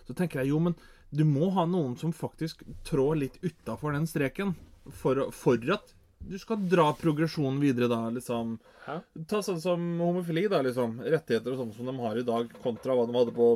Så 0.05 0.17
tenker 0.17 0.43
jeg 0.43 0.53
jo, 0.53 0.59
men 0.61 0.77
du 1.15 1.25
må 1.29 1.51
ha 1.55 1.67
noen 1.69 1.95
som 2.01 2.13
faktisk 2.15 2.65
trår 2.87 3.21
litt 3.23 3.37
utafor 3.45 3.95
den 3.95 4.07
streken 4.11 4.55
for, 4.91 5.29
for 5.35 5.61
at 5.75 5.95
du 6.25 6.39
skal 6.41 6.63
dra 6.69 6.87
progresjonen 6.97 7.59
videre, 7.61 7.89
da, 7.91 8.09
liksom. 8.13 8.57
Hæ? 8.87 8.97
Ta 9.29 9.43
sånn 9.45 9.61
som 9.61 9.83
homofili, 10.01 10.47
da, 10.49 10.63
liksom. 10.65 10.97
Rettigheter 11.05 11.53
og 11.53 11.59
sånn 11.61 11.73
som 11.77 11.91
de 11.91 11.95
har 11.99 12.21
i 12.21 12.25
dag, 12.25 12.53
kontra 12.63 12.97
hva 12.97 13.05
de 13.09 13.17
hadde 13.17 13.35
på 13.37 13.49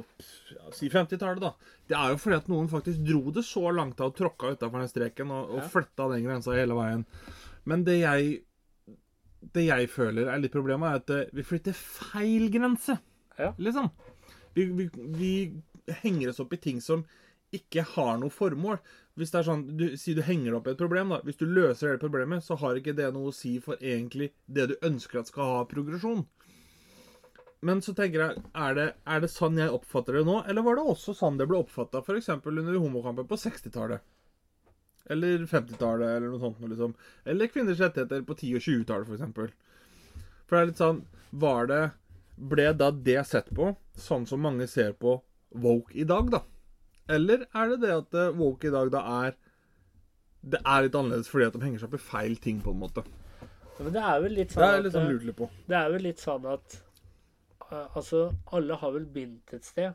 ja, 0.52 0.66
si 0.76 0.90
50-tallet, 0.92 1.40
da. 1.46 1.54
Det 1.88 1.96
er 1.96 2.12
jo 2.12 2.18
fordi 2.20 2.36
at 2.42 2.50
noen 2.52 2.68
faktisk 2.68 3.00
dro 3.06 3.32
det 3.32 3.46
så 3.48 3.72
langt 3.72 4.02
av 4.04 4.12
og 4.12 4.18
tråkka 4.18 4.52
utafor 4.56 4.84
den 4.84 4.92
streken 4.92 5.32
og, 5.32 5.54
og 5.56 5.70
flytta 5.72 6.10
den 6.12 6.26
grensa 6.28 6.56
hele 6.56 6.76
veien. 6.76 7.06
Men 7.68 7.86
det 7.88 8.02
jeg 8.02 8.36
Det 9.54 9.62
jeg 9.64 9.86
føler 9.88 10.28
er 10.28 10.40
litt 10.42 10.52
problemet, 10.52 10.90
er 10.90 11.00
at 11.00 11.10
eh, 11.14 11.28
vi 11.32 11.44
flytter 11.46 11.72
feil 11.78 12.48
grense. 12.52 12.98
Ja. 13.38 13.52
Liksom. 13.56 13.88
Vi, 14.56 14.64
vi, 14.74 14.88
vi 15.14 15.32
henger 16.02 16.32
oss 16.32 16.40
opp 16.42 16.52
i 16.52 16.60
ting 16.60 16.82
som 16.84 17.04
ikke 17.54 17.84
har 17.94 18.18
noe 18.20 18.32
formål. 18.32 18.80
Hvis 19.18 19.32
det 19.32 19.40
er 19.40 19.46
sånn, 19.48 19.62
du, 19.78 19.86
Si 19.98 20.14
du 20.14 20.22
henger 20.22 20.58
opp 20.58 20.68
et 20.70 20.78
problem. 20.78 21.14
da. 21.14 21.20
Hvis 21.26 21.40
du 21.40 21.46
løser 21.46 21.94
det 21.94 22.02
problemet, 22.02 22.44
så 22.44 22.58
har 22.60 22.78
ikke 22.78 22.96
det 22.96 23.10
noe 23.14 23.32
å 23.32 23.34
si 23.34 23.56
for 23.62 23.80
egentlig 23.80 24.32
det 24.46 24.68
du 24.70 24.76
ønsker 24.82 25.20
at 25.20 25.30
skal 25.32 25.54
ha 25.54 25.64
progresjon. 25.70 26.26
Men 27.60 27.80
så 27.82 27.90
tenker 27.96 28.22
jeg, 28.22 28.42
er 28.54 28.76
det, 28.78 28.86
er 29.02 29.22
det 29.24 29.32
sånn 29.32 29.58
jeg 29.58 29.72
oppfatter 29.74 30.20
det 30.20 30.26
nå? 30.28 30.42
Eller 30.46 30.62
var 30.62 30.78
det 30.78 30.84
også 30.92 31.14
sånn 31.18 31.40
det 31.40 31.48
ble 31.50 31.58
oppfatta 31.64 32.04
f.eks. 32.04 32.28
under 32.46 32.76
homokampen 32.78 33.26
på 33.26 33.38
60-tallet? 33.40 34.04
Eller 35.10 35.42
50-tallet, 35.48 36.06
eller 36.06 36.28
noe 36.28 36.42
sånt. 36.42 36.60
Liksom. 36.62 36.94
Eller 37.24 37.50
kvinners 37.50 37.80
rettigheter 37.82 38.22
på 38.28 38.36
10- 38.36 38.60
og 38.60 38.66
20-tallet, 38.68 39.10
f.eks. 39.10 40.22
For 40.46 40.54
det 40.54 40.60
er 40.60 40.70
litt 40.70 40.80
sånn 40.80 41.02
Var 41.42 41.66
det 41.68 41.82
Ble 42.38 42.70
da 42.78 42.92
det 42.94 43.18
sett 43.26 43.50
på 43.52 43.72
sånn 43.98 44.24
som 44.30 44.40
mange 44.40 44.68
ser 44.70 44.94
på 44.94 45.16
woke 45.58 45.96
i 45.98 46.06
dag, 46.06 46.30
da? 46.30 46.44
Eller 47.08 47.46
er 47.46 47.70
det 47.72 47.78
det 47.84 47.92
at 47.94 48.18
eh, 48.20 48.34
woke 48.36 48.68
i 48.68 48.72
dag 48.74 48.90
da 48.92 49.04
er 49.24 49.38
Det 50.42 50.60
er 50.60 50.84
litt 50.84 50.98
annerledes 50.98 51.30
fordi 51.32 51.46
at 51.48 51.56
de 51.56 51.62
henger 51.64 51.82
seg 51.82 51.88
opp 51.88 51.96
i 51.98 52.04
feil 52.08 52.36
ting, 52.42 52.60
på 52.64 52.74
en 52.74 52.82
måte? 52.82 53.04
Men 53.78 53.94
det 53.94 54.02
er 54.02 54.20
vel 54.24 54.36
litt 54.40 54.52
Det 54.52 54.58
sånn 54.58 54.66
er 54.66 54.76
at 54.76 54.84
litt 54.84 54.96
sånn 54.96 55.08
lurt 55.12 55.24
litt 55.28 55.38
på. 55.38 55.48
Det 55.70 55.78
er 55.78 55.90
vel 55.94 56.06
litt 56.08 56.22
sånn 56.22 56.46
at 56.50 56.78
uh, 57.70 57.86
Altså, 57.86 58.22
alle 58.52 58.78
har 58.80 58.94
vel 58.94 59.06
begynt 59.14 59.54
et 59.54 59.66
sted. 59.66 59.94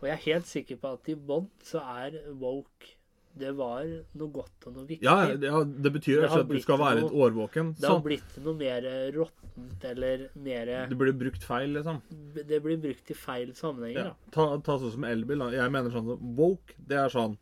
Og 0.00 0.08
jeg 0.08 0.14
er 0.16 0.24
helt 0.26 0.48
sikker 0.50 0.80
på 0.82 0.92
at 0.96 1.10
i 1.12 1.16
bånn 1.28 1.48
så 1.64 1.82
er 2.02 2.18
woke 2.40 2.95
Det 3.38 3.50
var 3.56 3.84
noe 4.16 4.30
godt 4.32 4.66
og 4.66 4.72
noe 4.78 4.86
viktig. 4.88 5.02
Ja, 5.04 5.26
det- 5.36 5.42
ja, 5.50 5.62
det 5.64 5.92
betyr 5.92 6.22
Det 6.22 6.30
at 6.32 6.48
du 6.48 6.58
skal 6.60 6.78
være 6.78 7.00
noe- 7.02 7.12
årvåken. 7.12 7.74
Det 7.78 7.88
har 7.88 8.00
blitt 8.00 8.38
noe 8.42 8.54
mer 8.54 8.80
råttent 9.12 9.84
eller 9.84 10.28
mer 10.36 10.64
Det 10.88 10.96
blir 10.98 11.12
brukt 11.12 11.42
feil, 11.44 11.74
liksom. 11.74 12.00
Det 12.34 12.62
blir 12.62 12.78
brukt 12.80 13.10
i 13.10 13.14
feil 13.14 13.52
sammenhenger. 13.54 13.98
Ja. 13.98 14.04
da. 14.04 14.14
Ta, 14.32 14.56
ta 14.58 14.78
sånn 14.78 14.92
som 14.92 15.04
elbil. 15.04 15.38
da. 15.38 15.50
Jeg 15.50 15.70
mener 15.70 15.90
sånn 15.90 16.06
som 16.06 16.34
woke, 16.36 16.72
det 16.86 16.96
er 16.96 17.08
sånn 17.10 17.36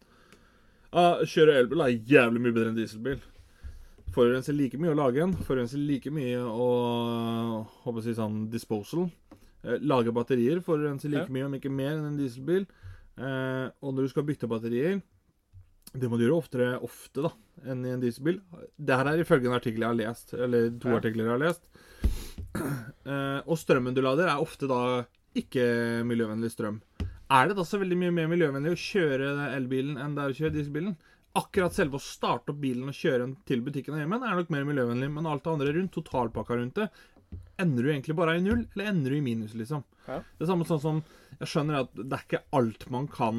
ah, 0.93 1.19
Kjøre 1.23 1.55
elbil 1.63 1.81
er 1.81 1.99
jævlig 1.99 2.41
mye 2.43 2.53
bedre 2.55 2.69
enn 2.71 2.77
dieselbil. 2.77 3.21
Forurenser 4.15 4.55
like 4.57 4.75
mye 4.79 4.93
å 4.95 4.97
lage 4.99 5.23
en. 5.23 5.33
Forurenser 5.33 5.79
like 5.85 6.11
mye 6.11 6.39
å 6.39 7.67
håper 7.85 7.99
å 7.99 8.03
si 8.03 8.15
sånn 8.15 8.49
disposal. 8.51 9.11
Eh, 9.65 9.79
lage 9.81 10.13
batterier 10.13 10.61
forurenser 10.61 11.11
like 11.11 11.27
Ja. 11.29 11.33
mye, 11.33 11.47
om 11.47 11.55
ikke 11.55 11.71
mer, 11.71 11.93
enn 11.97 12.07
en 12.13 12.17
dieselbil. 12.19 12.67
Eh, 13.17 13.71
og 13.83 13.95
når 13.95 14.03
du 14.03 14.09
skal 14.09 14.23
bytte 14.25 14.47
batterier 14.49 15.01
Det 15.95 16.09
må 16.11 16.19
du 16.19 16.25
gjøre 16.27 16.41
oftere 16.43 16.69
ofte 16.83 17.23
da, 17.23 17.31
enn 17.71 17.85
i 17.87 17.93
en 17.95 18.01
dieselbil. 18.03 18.41
Det 18.77 18.97
her 18.99 19.11
er 19.13 19.21
ifølge 19.23 19.47
en 19.47 19.55
artikkel 19.57 19.85
jeg 19.85 19.93
har 19.93 19.99
lest. 20.01 20.35
Eller 20.35 20.71
to 20.83 20.91
Ja. 20.91 20.97
artikler 20.99 21.29
jeg 21.29 21.35
har 21.37 21.43
lest. 21.45 21.63
Uh, 22.55 23.41
og 23.51 23.57
strømmen 23.61 23.95
du 23.95 24.03
lader, 24.03 24.27
er 24.31 24.43
ofte 24.43 24.67
da 24.71 24.81
ikke 25.39 26.03
miljøvennlig 26.07 26.51
strøm. 26.55 26.81
Er 27.35 27.49
det 27.49 27.57
da 27.57 27.65
så 27.67 27.79
veldig 27.81 27.97
mye 27.99 28.13
mer 28.15 28.29
miljøvennlig 28.31 28.75
å 28.75 28.79
kjøre 28.79 29.31
elbilen 29.57 29.97
enn 30.03 30.15
det 30.19 30.25
er 30.27 30.35
å 30.35 30.39
kjøre 30.39 30.55
dieselbilen? 30.59 30.97
Akkurat 31.35 31.75
selve 31.75 31.99
å 31.99 32.03
starte 32.05 32.53
opp 32.53 32.61
bilen 32.63 32.91
og 32.91 32.95
kjøre 32.95 33.25
den 33.25 33.33
til 33.49 33.63
butikken 33.65 33.97
og 33.97 34.03
hjemmen 34.05 34.23
er 34.23 34.37
nok 34.39 34.53
mer 34.55 34.67
miljøvennlig, 34.69 35.09
men 35.11 35.27
alt 35.27 35.43
det 35.47 35.51
andre 35.55 35.73
rundt, 35.75 35.95
totalpakka 35.97 36.59
rundt 36.61 36.79
det, 36.79 36.87
ender 37.59 37.83
du 37.83 37.91
egentlig 37.91 38.15
bare 38.19 38.37
i 38.39 38.43
null, 38.45 38.67
eller 38.75 38.91
ender 38.93 39.11
du 39.11 39.17
i 39.19 39.25
minus, 39.25 39.55
liksom? 39.59 39.83
Ja. 40.07 40.21
Det 40.23 40.45
er 40.45 40.51
samme 40.53 40.67
sånn 40.69 40.83
som 40.83 40.99
Jeg 41.41 41.49
skjønner 41.51 41.81
at 41.81 41.97
det 41.97 42.13
er 42.15 42.23
ikke 42.29 42.43
alt 42.55 42.85
man 42.95 43.09
kan 43.11 43.39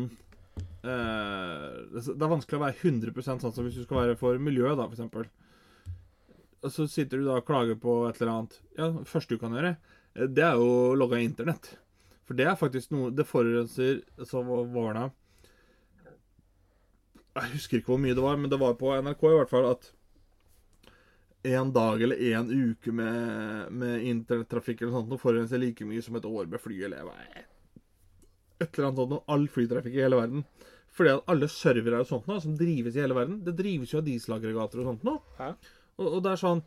Det 0.85 2.11
er 2.13 2.29
vanskelig 2.29 2.59
å 2.59 2.63
være 2.65 2.77
100% 2.77 3.41
sånn 3.41 3.53
som 3.55 3.65
hvis 3.65 3.79
du 3.79 3.85
skal 3.87 4.03
være 4.03 4.19
for 4.19 4.37
miljøet, 4.41 4.77
da, 4.77 4.85
f.eks. 4.85 5.33
Og 6.65 6.73
så 6.73 6.87
sitter 6.89 7.21
du 7.21 7.27
da 7.27 7.39
og 7.39 7.45
klager 7.45 7.77
på 7.77 8.03
et 8.09 8.21
eller 8.21 8.31
annet. 8.33 8.59
Ja, 8.77 8.89
det 8.93 9.09
første 9.09 9.35
du 9.35 9.41
kan 9.41 9.53
gjøre, 9.53 9.75
eh, 10.15 10.29
det 10.29 10.45
er 10.45 10.57
jo 10.57 10.69
å 10.91 10.95
logge 10.97 11.19
av 11.19 11.25
internett. 11.25 11.75
For 12.25 12.37
det 12.37 12.47
er 12.49 12.57
faktisk 12.57 12.89
noe 12.89 13.11
Det 13.13 13.21
forurenser 13.29 13.99
Så 14.25 14.39
hva 14.41 15.11
Jeg 17.35 17.51
husker 17.51 17.77
ikke 17.77 17.91
hvor 17.91 18.01
mye 18.01 18.15
det 18.17 18.23
var, 18.23 18.39
men 18.39 18.49
det 18.49 18.57
var 18.57 18.73
på 18.79 18.95
NRK 18.95 19.27
i 19.29 19.35
hvert 19.35 19.51
fall 19.51 19.69
at 19.69 19.91
en 21.45 21.69
dag 21.75 22.01
eller 22.01 22.21
en 22.33 22.47
uke 22.49 22.91
med, 22.95 23.67
med 23.69 24.05
internettrafikk 24.09 24.81
eller 24.81 24.95
sånt, 24.95 25.21
forurenser 25.21 25.61
like 25.61 25.85
mye 25.85 26.01
som 26.01 26.15
et 26.17 26.25
år 26.25 26.47
med 26.49 26.63
fly 26.63 26.79
eller 26.87 27.03
Et 28.61 28.69
eller 28.69 28.89
annet 28.89 29.01
sånt 29.03 29.17
om 29.17 29.35
All 29.35 29.45
flytrafikk 29.51 29.97
i 29.97 30.03
hele 30.05 30.19
verden. 30.19 30.45
Fordi 30.95 31.11
at 31.11 31.31
alle 31.31 31.47
servere 31.51 32.01
og 32.01 32.09
sånt 32.09 32.27
nå, 32.29 32.39
som 32.39 32.55
drives 32.57 32.95
i 32.95 33.03
hele 33.03 33.17
verden, 33.17 33.41
det 33.43 33.57
drives 33.57 33.91
jo 33.91 33.99
av 33.99 34.07
dieselaggregater 34.07 34.81
og 34.81 34.91
sånt 34.91 35.07
nå. 35.07 35.15
Og, 35.99 36.07
og 36.07 36.19
det 36.23 36.33
er 36.33 36.41
sånn 36.41 36.61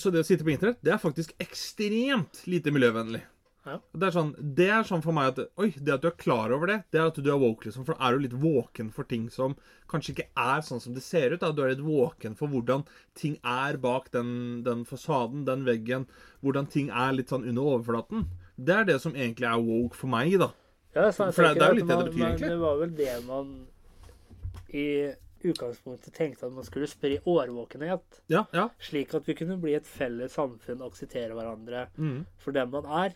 Så 0.00 0.10
det 0.14 0.22
å 0.22 0.26
sitte 0.26 0.46
på 0.46 0.54
internett, 0.54 0.80
det 0.82 0.94
er 0.94 1.02
faktisk 1.02 1.34
ekstremt 1.42 2.42
lite 2.50 2.72
miljøvennlig. 2.74 3.22
Ja. 3.68 3.76
Det 3.92 4.06
er 4.08 4.14
sånn 4.14 4.30
Det 4.38 4.68
er 4.72 4.86
sånn 4.86 5.02
for 5.04 5.12
meg 5.16 5.32
at 5.32 5.58
Oi, 5.60 5.68
det 5.76 5.92
at 5.92 6.04
du 6.04 6.08
er 6.08 6.16
klar 6.20 6.54
over 6.54 6.70
det, 6.70 6.78
det 6.94 7.00
er 7.00 7.10
at 7.10 7.18
du 7.20 7.28
er 7.28 7.40
woke, 7.40 7.66
liksom. 7.68 7.84
For 7.86 7.94
da 7.94 8.08
er 8.08 8.16
du 8.16 8.24
litt 8.24 8.36
våken 8.40 8.90
for 8.94 9.08
ting 9.08 9.26
som 9.34 9.56
kanskje 9.92 10.14
ikke 10.14 10.28
er 10.40 10.64
sånn 10.64 10.82
som 10.82 10.94
det 10.96 11.04
ser 11.04 11.34
ut. 11.34 11.42
Da. 11.42 11.52
Du 11.52 11.62
er 11.64 11.74
litt 11.74 11.84
våken 11.84 12.36
for 12.38 12.50
hvordan 12.52 12.86
ting 13.18 13.36
er 13.44 13.78
bak 13.82 14.10
den, 14.14 14.30
den 14.66 14.86
fasaden, 14.88 15.44
den 15.48 15.66
veggen. 15.68 16.08
Hvordan 16.44 16.70
ting 16.72 16.90
er 16.90 17.14
litt 17.16 17.32
sånn 17.32 17.46
under 17.48 17.74
overflaten. 17.74 18.26
Det 18.56 18.74
er 18.74 18.88
det 18.88 18.98
som 19.04 19.16
egentlig 19.16 19.50
er 19.50 19.62
woke 19.62 19.98
for 19.98 20.10
meg, 20.12 20.38
da. 20.40 20.50
Ja, 20.98 21.04
det 21.06 21.08
er 21.12 21.16
sant. 21.16 21.34
For 21.36 21.46
det- 21.46 21.54
det 21.54 21.62
er 21.62 21.72
jo 21.74 21.78
litt 21.78 21.86
det 21.88 21.96
det 21.98 22.06
betyr, 22.10 22.18
men 22.18 22.32
egentlig. 22.34 22.48
Det 22.50 22.60
var 22.64 22.78
vel 22.82 22.94
det 22.98 23.26
man 23.28 23.52
i 24.74 24.86
utgangspunktet 25.46 26.12
tenkte 26.18 26.46
at 26.48 26.52
man 26.52 26.64
skulle 26.66 26.88
spre 26.90 27.20
årvåkenhet. 27.22 28.18
Ja, 28.28 28.42
ja. 28.52 28.64
Slik 28.82 29.14
at 29.14 29.24
vi 29.30 29.34
kunne 29.38 29.56
bli 29.62 29.76
et 29.78 29.86
felles 29.86 30.34
samfunn 30.34 30.82
og 30.82 30.90
akseptere 30.92 31.30
hverandre 31.38 31.86
Mm. 31.96 32.26
for 32.42 32.50
den 32.52 32.70
man 32.72 32.84
er. 32.86 33.14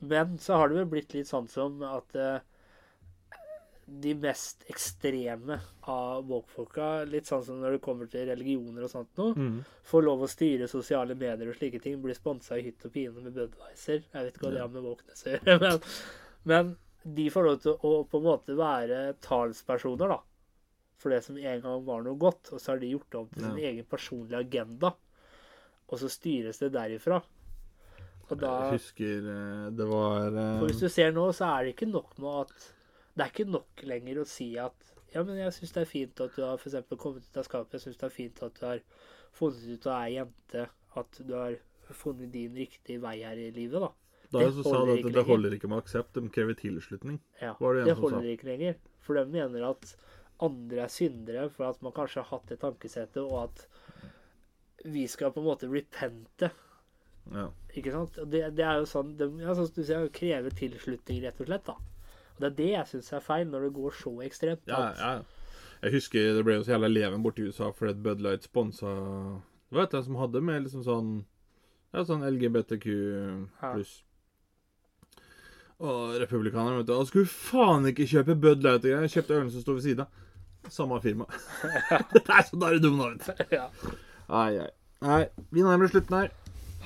Men 0.00 0.38
så 0.38 0.56
har 0.56 0.68
det 0.72 0.78
vel 0.80 0.86
blitt 0.96 1.12
litt 1.14 1.28
sånn 1.28 1.48
som 1.48 1.82
at 1.82 2.16
eh, 2.16 2.40
de 4.00 4.14
mest 4.14 4.64
ekstreme 4.70 5.60
av 5.90 6.24
woke-folka, 6.26 7.04
litt 7.10 7.26
sånn 7.28 7.44
som 7.44 7.60
når 7.60 7.72
det 7.76 7.82
kommer 7.82 8.08
til 8.10 8.26
religioner 8.30 8.84
og 8.86 8.90
sånt 8.90 9.08
noe, 9.18 9.34
Mm. 9.34 9.64
får 9.84 10.02
lov 10.04 10.20
å 10.22 10.28
styre 10.30 10.68
sosiale 10.68 11.14
medier 11.14 11.48
og 11.50 11.56
slike 11.56 11.82
ting, 11.82 12.00
blir 12.00 12.14
sponsa 12.14 12.56
i 12.58 12.62
hytt 12.62 12.84
og 12.86 12.92
pine 12.92 13.12
med 13.20 13.34
Budwiser. 13.34 14.02
Jeg 14.14 14.24
vet 14.24 14.34
ikke 14.34 14.46
hva 14.46 14.52
det 14.52 14.60
har 14.60 14.68
med 14.68 14.82
wokeness 14.82 15.24
å 15.26 15.38
gjøre, 15.38 15.60
men, 15.60 15.80
men 16.44 16.76
de 17.04 17.28
får 17.30 17.44
lov 17.48 17.56
til 17.64 17.72
å 17.82 17.92
på 18.08 18.18
en 18.20 18.26
måte 18.26 18.54
være 18.58 19.14
talspersoner, 19.24 20.08
da. 20.14 20.18
For 21.02 21.10
det 21.10 21.22
som 21.26 21.36
en 21.40 21.62
gang 21.64 21.84
var 21.86 22.02
noe 22.06 22.14
godt, 22.20 22.52
og 22.54 22.60
så 22.62 22.72
har 22.74 22.78
de 22.82 22.92
gjort 22.92 23.08
det 23.10 23.18
om 23.18 23.28
til 23.32 23.42
sin 23.42 23.58
Ja. 23.58 23.70
egen 23.72 23.84
personlige 23.90 24.38
agenda. 24.44 24.92
Og 25.90 25.98
så 25.98 26.08
styres 26.08 26.58
det 26.62 26.72
derifra. 26.72 27.22
Og 28.30 28.38
da 28.38 28.52
Jeg 28.70 28.78
husker 28.78 29.26
eh, 29.32 29.70
det 29.76 29.86
var 29.90 30.28
eh, 30.30 30.58
For 30.60 30.66
hvis 30.70 30.80
du 30.80 30.88
ser 30.88 31.10
nå, 31.12 31.26
så 31.34 31.44
er 31.58 31.64
det 31.64 31.74
ikke 31.76 31.90
nok 31.90 32.14
med 32.18 32.40
at 32.46 32.68
Det 33.16 33.24
er 33.26 33.30
ikke 33.32 33.50
nok 33.50 33.82
lenger 33.82 34.20
å 34.22 34.26
si 34.26 34.56
at 34.56 34.72
Ja, 35.12 35.22
men 35.22 35.36
jeg 35.36 35.52
syns 35.52 35.72
det 35.74 35.82
er 35.82 35.90
fint 35.90 36.20
at 36.24 36.36
du 36.36 36.40
har 36.46 36.56
eksempel 36.56 36.96
kommet 36.96 37.26
ut 37.28 37.36
av 37.36 37.44
skapet. 37.44 37.72
Jeg 37.76 37.80
syns 37.82 37.98
det 38.00 38.06
er 38.06 38.14
fint 38.14 38.42
at 38.42 38.54
du 38.54 38.64
har 38.64 38.80
funnet 39.36 39.66
ut 39.68 39.74
at 39.74 39.82
du 39.84 39.90
er 39.90 40.14
jente. 40.14 40.68
At 40.96 41.18
du 41.26 41.34
har 41.34 41.58
funnet 41.92 42.32
din 42.32 42.54
riktige 42.56 43.02
vei 43.02 43.18
her 43.20 43.36
i 43.36 43.50
livet, 43.50 43.82
da. 43.82 43.90
Da 44.32 44.40
det 44.46 44.54
så 44.56 44.64
sa 44.64 44.80
de 44.86 44.96
at 44.96 45.04
det 45.04 45.12
lenger. 45.12 45.28
holder 45.28 45.54
ikke 45.58 45.68
med 45.68 45.82
aksept, 45.82 46.16
de 46.16 46.32
krever 46.32 46.56
tilslutning. 46.58 47.20
Ja, 47.40 47.52
det 47.60 47.84
det 47.90 47.96
holder 47.98 48.28
ikke 48.32 48.48
lenger. 48.48 48.80
For 49.04 49.18
de 49.18 49.26
mener 49.28 49.66
at 49.68 49.94
andre 50.42 50.86
er 50.86 50.92
syndere 50.92 51.48
for 51.52 51.68
at 51.68 51.82
man 51.84 51.94
kanskje 51.94 52.22
har 52.22 52.30
hatt 52.32 52.48
det 52.50 52.60
tankesettet, 52.62 53.22
og 53.22 53.44
at 53.44 53.66
vi 54.84 55.06
skal 55.06 55.32
på 55.34 55.42
en 55.42 55.46
måte 55.46 55.68
repente. 55.70 56.50
Ja. 57.30 57.48
Ikke 57.76 57.92
sant? 57.94 58.16
Det, 58.32 58.42
det 58.56 58.64
er 58.66 58.80
jo 58.80 58.88
sånn 58.88 59.14
de, 59.18 59.28
ja, 59.42 59.54
sånn 59.54 59.68
som 59.68 59.76
du 59.76 59.84
sier, 59.86 60.08
krever 60.14 60.54
tilslutning, 60.58 61.20
rett 61.22 61.38
og 61.40 61.50
slett. 61.50 61.68
da. 61.68 61.76
Og 62.32 62.40
Det 62.40 62.48
er 62.48 62.56
det 62.58 62.70
jeg 62.72 62.90
syns 62.94 63.12
er 63.12 63.24
feil, 63.24 63.46
når 63.52 63.68
det 63.68 63.72
går 63.76 63.96
så 64.00 64.14
ekstremt. 64.26 64.64
Ja, 64.70 64.82
ja. 64.98 65.12
Jeg 65.82 65.96
husker 65.96 66.32
det 66.36 66.44
ble 66.46 66.60
jo 66.60 66.64
så 66.66 66.76
jævla 66.76 66.90
leven 66.90 67.24
borti 67.24 67.48
USA 67.48 67.72
fordi 67.74 68.04
Bud 68.04 68.20
Light 68.22 68.44
sponsa 68.46 68.86
Det 69.66 69.74
var 69.74 69.88
et 69.88 69.96
som 70.06 70.18
hadde 70.20 70.38
med 70.44 70.62
liksom 70.62 70.84
sånn 70.86 71.08
Ja, 71.90 72.04
sånn 72.06 72.22
LGBTQ 72.22 72.86
pluss. 73.58 73.96
Og 75.82 76.18
republikanerne, 76.22 76.78
vet 76.80 76.90
du. 76.90 76.94
og 76.94 77.08
skulle 77.08 77.30
faen 77.30 77.88
ikke 77.90 78.06
kjøpe 78.06 78.38
Bud 78.38 78.62
Light. 78.62 78.86
Jeg 78.86 79.10
kjøpte 79.16 79.38
ølen 79.38 79.50
som 79.50 79.64
sto 79.64 79.74
ved 79.74 79.86
siden 79.86 80.04
av. 80.04 80.20
Samme 80.70 81.00
firma. 81.02 81.26
det 82.14 82.22
er 82.22 82.46
så 82.46 82.58
da 82.60 82.68
er 82.68 82.78
du 82.78 82.86
dum, 82.86 83.00
da, 83.00 83.10
vet 83.10 83.26
du. 83.26 83.56
ja. 83.58 83.66
Ai, 84.30 84.62
ai. 84.62 84.70
Nei, 85.02 85.24
vi 85.50 85.64
nærmer 85.66 85.88
oss 85.88 85.96
slutten 85.96 86.20
her. 86.20 86.30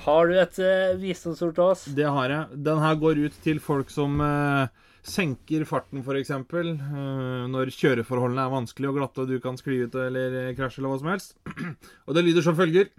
Har 0.07 0.29
du 0.29 0.33
et 0.37 0.59
uh, 0.61 0.97
visdomsord 1.01 1.53
til 1.57 1.65
oss? 1.65 1.85
Det 1.97 2.09
har 2.09 2.33
jeg. 2.33 2.59
Den 2.65 2.81
her 2.81 2.97
går 3.01 3.21
ut 3.27 3.37
til 3.45 3.61
folk 3.61 3.93
som 3.93 4.17
uh, 4.21 4.65
senker 5.05 5.65
farten, 5.69 6.01
f.eks. 6.01 6.33
Uh, 6.33 7.45
når 7.53 7.73
kjøreforholdene 7.77 8.45
er 8.45 8.53
vanskelige 8.53 8.93
og 8.93 8.99
glatte, 8.99 9.25
og 9.25 9.31
du 9.31 9.37
kan 9.43 9.57
skli 9.59 9.83
ut 9.85 9.97
eller 10.07 10.41
eh, 10.41 10.51
krasje 10.57 10.81
eller 10.81 10.93
hva 10.93 11.01
som 11.03 11.13
helst. 11.13 11.37
og 12.07 12.17
det 12.17 12.25
lyder 12.25 12.45
som 12.45 12.57
følger. 12.57 12.89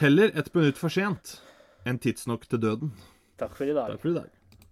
Heller 0.00 0.32
et 0.36 0.52
minutt 0.52 0.80
for 0.80 0.92
sent 0.92 1.38
enn 1.88 2.00
tidsnok 2.02 2.44
til 2.50 2.60
døden. 2.60 2.96
Takk 3.40 3.56
for 3.56 3.68
i 3.68 3.76
dag. 3.76 3.94
Takk 3.94 4.04
for 4.04 4.12
i 4.12 4.18
dag. 4.20 4.35